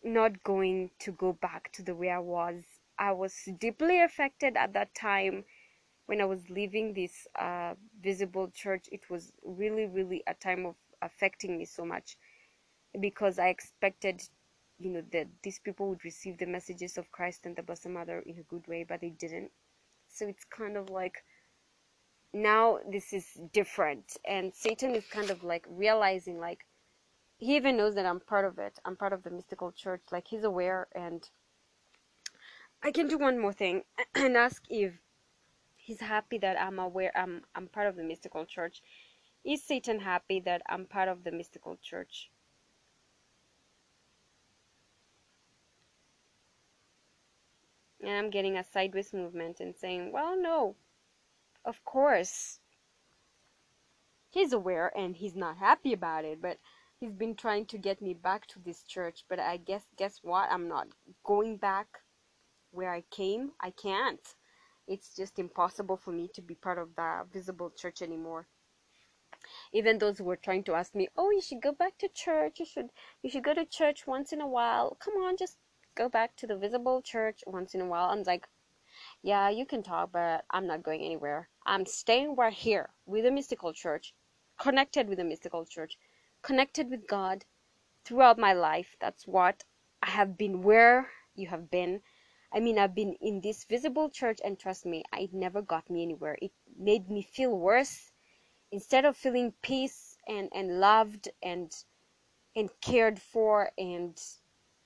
not 0.04 0.44
going 0.44 0.92
to 1.00 1.12
go 1.12 1.34
back 1.34 1.72
to 1.74 1.84
the 1.84 1.96
way 1.96 2.10
I 2.12 2.20
was. 2.20 2.64
I 3.00 3.12
was 3.14 3.50
deeply 3.60 4.02
affected 4.02 4.58
at 4.58 4.74
that 4.74 4.96
time 4.96 5.46
when 6.08 6.22
I 6.22 6.26
was 6.26 6.50
leaving 6.50 6.94
this 6.94 7.28
uh, 7.40 7.74
visible 8.02 8.50
church. 8.54 8.88
It 8.92 9.10
was 9.10 9.32
really, 9.44 9.88
really 9.88 10.24
a 10.28 10.34
time 10.36 10.66
of 10.66 10.76
affecting 11.02 11.58
me 11.58 11.66
so 11.66 11.86
much 11.86 12.18
because 13.00 13.40
I 13.40 13.50
expected, 13.50 14.22
you 14.80 14.90
know, 14.92 15.04
that 15.12 15.28
these 15.44 15.60
people 15.60 15.90
would 15.90 16.04
receive 16.06 16.38
the 16.38 16.46
messages 16.46 16.98
of 16.98 17.12
Christ 17.12 17.46
and 17.46 17.56
the 17.56 17.64
Blessed 17.64 17.90
Mother 17.90 18.20
in 18.26 18.40
a 18.40 18.44
good 18.44 18.68
way, 18.68 18.84
but 18.88 19.02
they 19.02 19.10
didn't. 19.10 19.52
So 20.08 20.28
it's 20.28 20.46
kind 20.46 20.78
of 20.78 20.90
like 20.90 21.24
now 22.34 22.80
this 22.90 23.14
is 23.14 23.40
different, 23.54 24.18
and 24.26 24.54
Satan 24.54 24.96
is 24.96 25.06
kind 25.08 25.30
of 25.30 25.44
like 25.44 25.66
realizing 25.70 26.40
like 26.40 26.66
he 27.38 27.56
even 27.56 27.78
knows 27.78 27.96
that 27.96 28.06
I'm 28.06 28.20
part 28.20 28.46
of 28.46 28.60
it. 28.60 28.80
I'm 28.86 28.96
part 28.96 29.14
of 29.14 29.24
the 29.24 29.32
mystical 29.32 29.72
church. 29.72 30.02
Like 30.12 30.28
he's 30.28 30.44
aware, 30.44 30.88
and 30.96 31.30
I 32.84 32.92
can 32.92 33.08
do 33.08 33.18
one 33.18 33.40
more 33.40 33.54
thing 33.54 33.84
and 34.16 34.38
ask 34.38 34.64
if 34.70 34.94
he's 35.76 36.02
happy 36.02 36.38
that 36.40 36.60
I'm 36.60 36.80
aware. 36.80 37.12
I'm 37.16 37.44
I'm 37.56 37.68
part 37.68 37.88
of 37.88 37.96
the 37.96 38.04
mystical 38.04 38.46
church. 38.46 38.82
Is 39.46 39.62
Satan 39.62 40.00
happy 40.00 40.40
that 40.40 40.64
I'm 40.68 40.88
part 40.88 41.08
of 41.08 41.24
the 41.24 41.32
mystical 41.32 41.78
church? 41.78 42.32
And 48.02 48.10
I'm 48.10 48.32
getting 48.32 48.58
a 48.58 48.64
sideways 48.64 49.14
movement 49.14 49.60
and 49.60 49.76
saying, 49.76 50.12
well, 50.12 50.36
no, 50.36 50.76
of 51.64 51.84
course. 51.86 52.60
He's 54.32 54.52
aware 54.52 54.92
and 54.98 55.16
he's 55.16 55.36
not 55.36 55.58
happy 55.58 55.94
about 55.94 56.26
it, 56.26 56.42
but 56.42 56.58
he's 57.00 57.14
been 57.14 57.36
trying 57.36 57.68
to 57.68 57.78
get 57.78 58.02
me 58.02 58.16
back 58.16 58.48
to 58.48 58.60
this 58.60 58.82
church. 58.82 59.26
But 59.30 59.40
I 59.40 59.58
guess, 59.58 59.86
guess 59.96 60.22
what? 60.24 60.52
I'm 60.52 60.68
not 60.68 60.88
going 61.24 61.58
back 61.58 61.88
where 62.72 62.92
I 62.92 63.02
came. 63.12 63.52
I 63.62 63.70
can't. 63.70 64.28
It's 64.88 65.16
just 65.16 65.38
impossible 65.38 65.98
for 65.98 66.12
me 66.12 66.30
to 66.34 66.42
be 66.42 66.56
part 66.56 66.80
of 66.80 66.96
the 66.96 67.28
visible 67.32 67.70
church 67.70 68.02
anymore 68.02 68.48
even 69.72 69.98
those 69.98 70.18
who 70.18 70.24
were 70.24 70.36
trying 70.36 70.64
to 70.64 70.74
ask 70.74 70.96
me, 70.96 71.08
"Oh, 71.16 71.30
you 71.30 71.42
should 71.42 71.62
go 71.62 71.72
back 71.72 71.98
to 72.00 72.08
church. 72.10 72.60
You 72.60 72.66
should 72.66 72.92
you 73.22 73.30
should 73.30 73.44
go 73.44 73.54
to 73.54 73.66
church 73.66 74.08
once 74.08 74.34
in 74.34 74.42
a 74.42 74.48
while. 74.48 74.96
Come 75.00 75.16
on, 75.16 75.38
just 75.38 75.58
go 75.96 76.10
back 76.10 76.36
to 76.38 76.48
the 76.48 76.58
visible 76.58 77.02
church 77.02 77.44
once 77.46 77.76
in 77.76 77.82
a 77.82 77.86
while." 77.86 78.10
I'm 78.10 78.24
like, 78.24 78.48
"Yeah, 79.22 79.50
you 79.50 79.66
can 79.66 79.84
talk, 79.84 80.12
but 80.12 80.46
I'm 80.50 80.68
not 80.68 80.84
going 80.84 81.02
anywhere. 81.02 81.50
I'm 81.66 81.86
staying 81.86 82.36
right 82.36 82.54
here 82.54 82.90
with 83.06 83.24
the 83.24 83.32
mystical 83.32 83.74
church, 83.74 84.14
connected 84.58 85.08
with 85.10 85.18
the 85.18 85.24
mystical 85.24 85.66
church, 85.66 85.98
connected 86.42 86.90
with 86.90 87.08
God 87.08 87.46
throughout 88.04 88.38
my 88.38 88.54
life. 88.54 88.96
That's 89.00 89.28
what 89.28 89.64
I 90.02 90.10
have 90.10 90.38
been 90.38 90.64
where 90.64 91.12
you 91.36 91.48
have 91.48 91.70
been." 91.70 92.02
I 92.52 92.60
mean, 92.62 92.80
I've 92.80 92.96
been 92.96 93.16
in 93.20 93.42
this 93.42 93.66
visible 93.66 94.10
church, 94.10 94.40
and 94.44 94.58
trust 94.58 94.86
me, 94.86 95.04
it 95.14 95.34
never 95.34 95.62
got 95.62 95.90
me 95.90 96.04
anywhere. 96.04 96.38
It 96.42 96.54
made 96.78 97.10
me 97.10 97.22
feel 97.22 97.58
worse 97.58 98.14
instead 98.76 99.06
of 99.06 99.18
feeling 99.18 99.54
peace 99.64 100.18
and, 100.28 100.50
and 100.54 100.82
loved 100.82 101.30
and 101.44 101.74
and 102.56 102.70
cared 102.82 103.20
for 103.20 103.72
and 103.78 104.22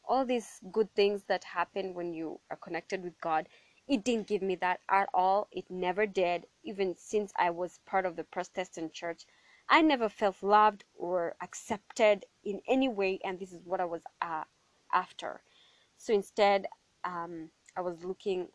all 0.07 0.25
these 0.25 0.61
good 0.71 0.93
things 0.95 1.23
that 1.25 1.43
happen 1.43 1.95
when 1.95 2.13
you 2.13 2.39
are 2.51 2.57
connected 2.57 3.03
with 3.03 3.19
God, 3.21 3.49
it 3.87 4.05
didn't 4.05 4.27
give 4.27 4.43
me 4.43 4.55
that 4.57 4.81
at 4.89 5.09
all. 5.13 5.49
It 5.51 5.65
never 5.71 6.07
did, 6.07 6.47
even 6.63 6.95
since 6.97 7.33
I 7.37 7.51
was 7.51 7.79
part 7.87 8.05
of 8.05 8.17
the 8.17 8.25
Protestant 8.25 8.93
church. 8.93 9.25
I 9.69 9.81
never 9.81 10.09
felt 10.09 10.43
loved 10.43 10.85
or 10.95 11.35
accepted 11.41 12.25
in 12.43 12.61
any 12.67 12.89
way, 12.89 13.19
and 13.25 13.39
this 13.39 13.53
is 13.53 13.65
what 13.65 13.81
I 13.81 13.85
was 13.85 14.03
uh, 14.21 14.45
after. 14.93 15.41
So 15.97 16.13
instead, 16.13 16.67
um, 17.05 17.51
I 17.77 17.81
was 17.81 18.05
looking 18.05 18.49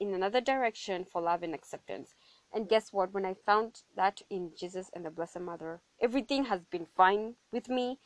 in 0.00 0.14
another 0.14 0.42
direction 0.42 1.06
for 1.06 1.22
love 1.22 1.42
and 1.44 1.54
acceptance. 1.54 2.14
And 2.52 2.68
guess 2.68 2.92
what? 2.92 3.12
When 3.12 3.24
I 3.24 3.34
found 3.34 3.82
that 3.96 4.22
in 4.28 4.52
Jesus 4.56 4.90
and 4.94 5.04
the 5.04 5.10
Blessed 5.10 5.40
Mother, 5.40 5.80
everything 6.00 6.44
has 6.46 6.64
been 6.64 6.86
fine 6.96 7.36
with 7.52 7.68
me. 7.68 7.98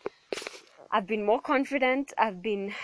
I've 0.91 1.07
been 1.07 1.25
more 1.25 1.41
confident. 1.41 2.13
I've 2.19 2.43
been. 2.43 2.75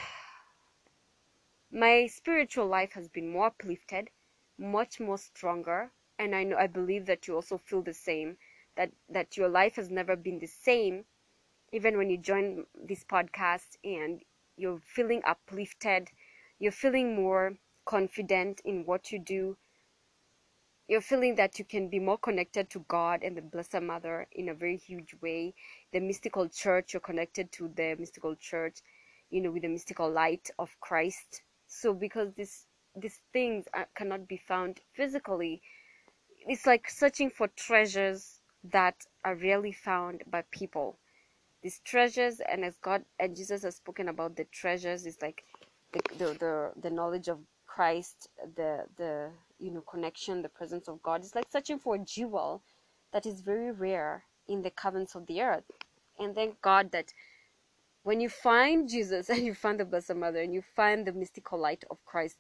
My 1.71 2.07
spiritual 2.07 2.67
life 2.67 2.93
has 2.95 3.09
been 3.09 3.31
more 3.31 3.47
uplifted, 3.47 4.11
much 4.59 4.99
more 5.01 5.19
stronger. 5.19 5.91
And 6.19 6.35
I 6.35 6.45
know 6.45 6.57
I 6.57 6.67
believe 6.67 7.07
that 7.07 7.29
you 7.29 7.35
also 7.35 7.59
feel 7.59 7.83
the 7.83 7.95
same. 7.95 8.37
That 8.77 8.93
that 9.09 9.37
your 9.37 9.49
life 9.49 9.77
has 9.77 9.91
never 9.91 10.17
been 10.17 10.39
the 10.39 10.47
same, 10.47 11.05
even 11.73 11.97
when 11.97 12.11
you 12.11 12.19
join 12.19 12.67
this 12.75 13.05
podcast 13.05 13.77
and 13.85 14.23
you're 14.57 14.81
feeling 14.81 15.23
uplifted, 15.25 16.09
you're 16.59 16.73
feeling 16.73 17.15
more 17.15 17.57
confident 17.85 18.61
in 18.65 18.85
what 18.87 19.13
you 19.13 19.19
do. 19.19 19.57
You're 20.91 21.01
feeling 21.01 21.37
that 21.37 21.57
you 21.57 21.65
can 21.65 21.87
be 21.87 22.01
more 22.01 22.19
connected 22.19 22.69
to 22.71 22.81
God 22.89 23.23
and 23.23 23.37
the 23.37 23.43
Blessed 23.43 23.81
Mother 23.81 24.27
in 24.33 24.49
a 24.49 24.55
very 24.55 24.77
huge 24.77 25.15
way. 25.23 25.55
The 25.93 26.01
mystical 26.01 26.49
church, 26.49 26.93
you're 26.93 27.01
connected 27.01 27.53
to 27.53 27.71
the 27.77 27.95
mystical 27.97 28.35
church, 28.35 28.81
you 29.31 29.41
know, 29.41 29.53
with 29.53 29.63
the 29.63 29.69
mystical 29.69 30.11
light 30.11 30.51
of 30.59 30.69
Christ. 30.81 31.43
So 31.69 31.95
because 31.95 32.33
this 32.35 32.67
these 32.97 33.21
things 33.33 33.67
are, 33.73 33.87
cannot 33.95 34.27
be 34.27 34.37
found 34.37 34.81
physically, 34.93 35.63
it's 36.49 36.67
like 36.67 36.91
searching 36.91 37.31
for 37.31 37.47
treasures 37.47 38.41
that 38.65 38.97
are 39.25 39.37
rarely 39.37 39.71
found 39.71 40.25
by 40.29 40.43
people. 40.51 40.99
These 41.63 41.83
treasures, 41.85 42.41
and 42.41 42.65
as 42.65 42.77
God 42.79 43.05
and 43.21 43.37
Jesus 43.37 43.63
has 43.63 43.77
spoken 43.77 44.09
about 44.09 44.35
the 44.35 44.45
treasures, 44.47 45.07
is 45.07 45.23
like 45.23 45.45
the, 45.93 46.01
the 46.19 46.27
the 46.41 46.73
the 46.83 46.91
knowledge 46.91 47.29
of 47.29 47.39
Christ, 47.65 48.29
the 48.57 48.87
the 48.97 49.31
you 49.61 49.71
know 49.71 49.83
connection, 49.83 50.43
the 50.43 50.49
presence 50.49 50.89
of 50.89 51.03
God. 51.03 51.21
It's 51.21 51.35
like 51.35 51.51
searching 51.51 51.79
for 51.79 51.95
a 51.95 51.99
jewel 51.99 52.63
that 53.13 53.27
is 53.27 53.41
very 53.41 53.71
rare 53.71 54.25
in 54.49 54.63
the 54.63 54.71
caverns 54.71 55.15
of 55.15 55.27
the 55.27 55.43
earth. 55.43 55.71
And 56.19 56.35
thank 56.35 56.61
God 56.63 56.91
that 56.93 57.13
when 58.03 58.21
you 58.21 58.29
find 58.29 58.89
Jesus 58.89 59.29
and 59.31 59.45
you 59.45 59.55
find 59.55 59.79
the 59.79 59.85
Blessed 59.85 60.15
Mother 60.15 60.41
and 60.41 60.55
you 60.55 60.63
find 60.63 61.07
the 61.07 61.13
mystical 61.13 61.59
light 61.59 61.85
of 61.91 62.05
Christ, 62.05 62.39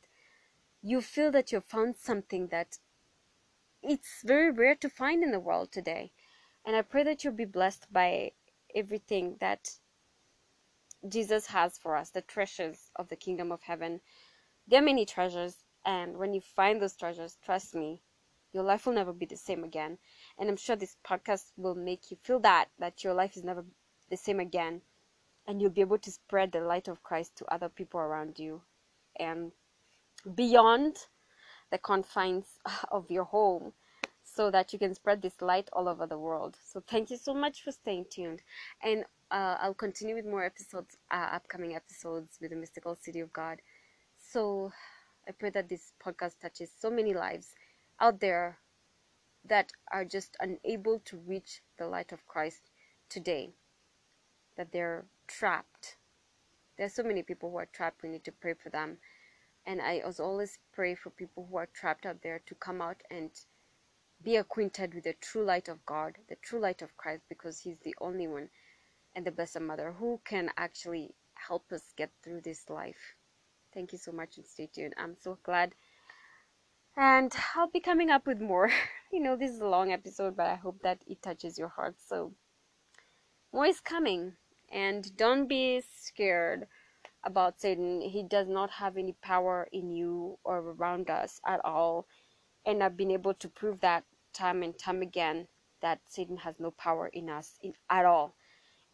you 0.82 1.00
feel 1.00 1.30
that 1.32 1.52
you've 1.52 1.64
found 1.64 1.96
something 1.96 2.48
that 2.48 2.78
it's 3.82 4.22
very 4.24 4.50
rare 4.50 4.74
to 4.76 4.88
find 4.88 5.22
in 5.22 5.30
the 5.30 5.40
world 5.40 5.72
today. 5.72 6.12
And 6.64 6.76
I 6.76 6.82
pray 6.82 7.02
that 7.04 7.24
you'll 7.24 7.32
be 7.32 7.44
blessed 7.44 7.92
by 7.92 8.32
everything 8.74 9.36
that 9.40 9.70
Jesus 11.08 11.46
has 11.46 11.78
for 11.78 11.96
us, 11.96 12.10
the 12.10 12.20
treasures 12.20 12.90
of 12.96 13.08
the 13.08 13.16
kingdom 13.16 13.50
of 13.50 13.62
heaven. 13.62 14.00
There 14.66 14.80
are 14.80 14.84
many 14.84 15.06
treasures, 15.06 15.64
and 15.84 16.16
when 16.16 16.34
you 16.34 16.40
find 16.40 16.80
those 16.80 16.96
treasures, 16.96 17.38
trust 17.44 17.74
me, 17.74 18.02
your 18.52 18.64
life 18.64 18.86
will 18.86 18.94
never 18.94 19.12
be 19.12 19.26
the 19.26 19.36
same 19.36 19.64
again. 19.64 19.98
And 20.38 20.48
I'm 20.48 20.56
sure 20.56 20.76
this 20.76 20.96
podcast 21.06 21.52
will 21.56 21.74
make 21.74 22.10
you 22.10 22.16
feel 22.22 22.40
that, 22.40 22.66
that 22.78 23.04
your 23.04 23.14
life 23.14 23.36
is 23.36 23.44
never 23.44 23.64
the 24.10 24.16
same 24.16 24.40
again. 24.40 24.82
And 25.46 25.60
you'll 25.60 25.70
be 25.70 25.80
able 25.80 25.98
to 25.98 26.10
spread 26.10 26.52
the 26.52 26.60
light 26.60 26.88
of 26.88 27.02
Christ 27.02 27.36
to 27.36 27.52
other 27.52 27.68
people 27.68 28.00
around 28.00 28.38
you 28.38 28.62
and 29.18 29.52
beyond 30.34 30.96
the 31.70 31.78
confines 31.78 32.46
of 32.90 33.10
your 33.10 33.24
home 33.24 33.72
so 34.22 34.50
that 34.50 34.72
you 34.72 34.78
can 34.78 34.94
spread 34.94 35.22
this 35.22 35.40
light 35.40 35.68
all 35.72 35.88
over 35.88 36.06
the 36.06 36.18
world. 36.18 36.56
So 36.62 36.82
thank 36.86 37.10
you 37.10 37.16
so 37.16 37.34
much 37.34 37.62
for 37.62 37.72
staying 37.72 38.06
tuned. 38.10 38.42
And 38.82 39.04
uh, 39.30 39.56
I'll 39.60 39.74
continue 39.74 40.14
with 40.14 40.26
more 40.26 40.44
episodes, 40.44 40.96
uh, 41.10 41.28
upcoming 41.32 41.74
episodes 41.74 42.38
with 42.40 42.50
the 42.50 42.56
Mystical 42.56 42.96
City 43.00 43.20
of 43.20 43.32
God. 43.32 43.60
So 44.18 44.72
I 45.30 45.32
pray 45.32 45.50
that 45.50 45.68
this 45.68 45.92
podcast 46.04 46.40
touches 46.40 46.72
so 46.76 46.90
many 46.90 47.14
lives 47.14 47.54
out 48.00 48.18
there 48.18 48.58
that 49.44 49.70
are 49.92 50.04
just 50.04 50.36
unable 50.40 50.98
to 51.04 51.18
reach 51.18 51.62
the 51.78 51.86
light 51.86 52.10
of 52.10 52.26
Christ 52.26 52.72
today, 53.08 53.50
that 54.56 54.72
they're 54.72 55.06
trapped. 55.28 55.98
There 56.76 56.86
are 56.86 56.90
so 56.90 57.04
many 57.04 57.22
people 57.22 57.48
who 57.48 57.58
are 57.58 57.68
trapped. 57.72 58.02
We 58.02 58.08
need 58.08 58.24
to 58.24 58.32
pray 58.32 58.54
for 58.54 58.70
them. 58.70 58.98
And 59.64 59.80
I 59.80 60.00
always 60.00 60.58
pray 60.72 60.96
for 60.96 61.10
people 61.10 61.46
who 61.48 61.58
are 61.58 61.68
trapped 61.72 62.06
out 62.06 62.22
there 62.22 62.40
to 62.46 62.54
come 62.56 62.82
out 62.82 63.00
and 63.08 63.30
be 64.20 64.34
acquainted 64.34 64.94
with 64.94 65.04
the 65.04 65.12
true 65.12 65.44
light 65.44 65.68
of 65.68 65.86
God, 65.86 66.18
the 66.28 66.38
true 66.42 66.58
light 66.58 66.82
of 66.82 66.96
Christ, 66.96 67.22
because 67.28 67.60
He's 67.60 67.78
the 67.84 67.94
only 68.00 68.26
one 68.26 68.50
and 69.14 69.24
the 69.24 69.30
Blessed 69.30 69.60
Mother 69.60 69.92
who 69.92 70.20
can 70.24 70.50
actually 70.56 71.14
help 71.34 71.70
us 71.70 71.92
get 71.96 72.10
through 72.20 72.40
this 72.40 72.68
life. 72.68 73.14
Thank 73.72 73.92
you 73.92 73.98
so 73.98 74.12
much 74.12 74.36
and 74.36 74.46
stay 74.46 74.68
tuned. 74.72 74.94
I'm 74.96 75.16
so 75.20 75.38
glad. 75.42 75.74
And 76.96 77.32
I'll 77.54 77.70
be 77.70 77.80
coming 77.80 78.10
up 78.10 78.26
with 78.26 78.40
more. 78.40 78.70
you 79.12 79.20
know, 79.20 79.36
this 79.36 79.50
is 79.50 79.60
a 79.60 79.66
long 79.66 79.92
episode, 79.92 80.36
but 80.36 80.46
I 80.46 80.56
hope 80.56 80.82
that 80.82 81.02
it 81.06 81.22
touches 81.22 81.58
your 81.58 81.68
heart. 81.68 81.96
So, 82.04 82.32
more 83.52 83.66
is 83.66 83.80
coming. 83.80 84.34
And 84.72 85.16
don't 85.16 85.48
be 85.48 85.82
scared 85.82 86.66
about 87.24 87.60
Satan. 87.60 88.00
He 88.00 88.22
does 88.22 88.48
not 88.48 88.70
have 88.70 88.96
any 88.96 89.14
power 89.20 89.68
in 89.72 89.90
you 89.90 90.38
or 90.44 90.58
around 90.58 91.10
us 91.10 91.40
at 91.46 91.60
all. 91.64 92.06
And 92.64 92.82
I've 92.82 92.96
been 92.96 93.10
able 93.10 93.34
to 93.34 93.48
prove 93.48 93.80
that 93.80 94.04
time 94.32 94.62
and 94.62 94.78
time 94.78 95.02
again 95.02 95.48
that 95.80 96.00
Satan 96.08 96.38
has 96.38 96.60
no 96.60 96.70
power 96.70 97.08
in 97.08 97.28
us 97.30 97.58
in, 97.62 97.74
at 97.88 98.04
all. 98.04 98.34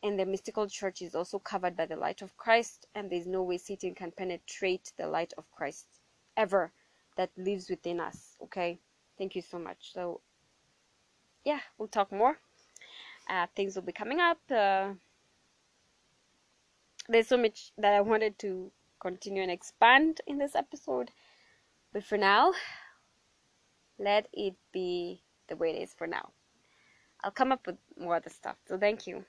And 0.06 0.16
the 0.16 0.24
mystical 0.24 0.68
church 0.68 1.02
is 1.02 1.16
also 1.16 1.40
covered 1.40 1.76
by 1.76 1.86
the 1.86 1.96
light 1.96 2.22
of 2.22 2.36
Christ, 2.36 2.86
and 2.94 3.10
there's 3.10 3.26
no 3.26 3.42
way 3.42 3.58
Satan 3.58 3.92
can 3.92 4.12
penetrate 4.12 4.92
the 4.96 5.08
light 5.08 5.32
of 5.36 5.50
Christ 5.50 5.88
ever 6.36 6.70
that 7.16 7.30
lives 7.36 7.68
within 7.68 7.98
us. 7.98 8.36
Okay, 8.40 8.78
thank 9.18 9.34
you 9.34 9.42
so 9.42 9.58
much. 9.58 9.92
So, 9.92 10.20
yeah, 11.44 11.58
we'll 11.76 11.88
talk 11.88 12.12
more. 12.12 12.38
Uh, 13.28 13.48
things 13.56 13.74
will 13.74 13.82
be 13.82 13.90
coming 13.90 14.20
up. 14.20 14.38
Uh, 14.48 14.90
there's 17.08 17.26
so 17.26 17.36
much 17.36 17.72
that 17.76 17.92
I 17.92 18.00
wanted 18.00 18.38
to 18.38 18.70
continue 19.00 19.42
and 19.42 19.50
expand 19.50 20.20
in 20.28 20.38
this 20.38 20.54
episode, 20.54 21.10
but 21.92 22.04
for 22.04 22.16
now, 22.16 22.52
let 23.98 24.28
it 24.32 24.54
be 24.70 25.24
the 25.48 25.56
way 25.56 25.70
it 25.70 25.82
is 25.82 25.94
for 25.94 26.06
now. 26.06 26.30
I'll 27.24 27.32
come 27.32 27.50
up 27.50 27.66
with 27.66 27.78
more 27.98 28.14
other 28.14 28.30
stuff. 28.30 28.54
So, 28.68 28.78
thank 28.78 29.08
you. 29.08 29.24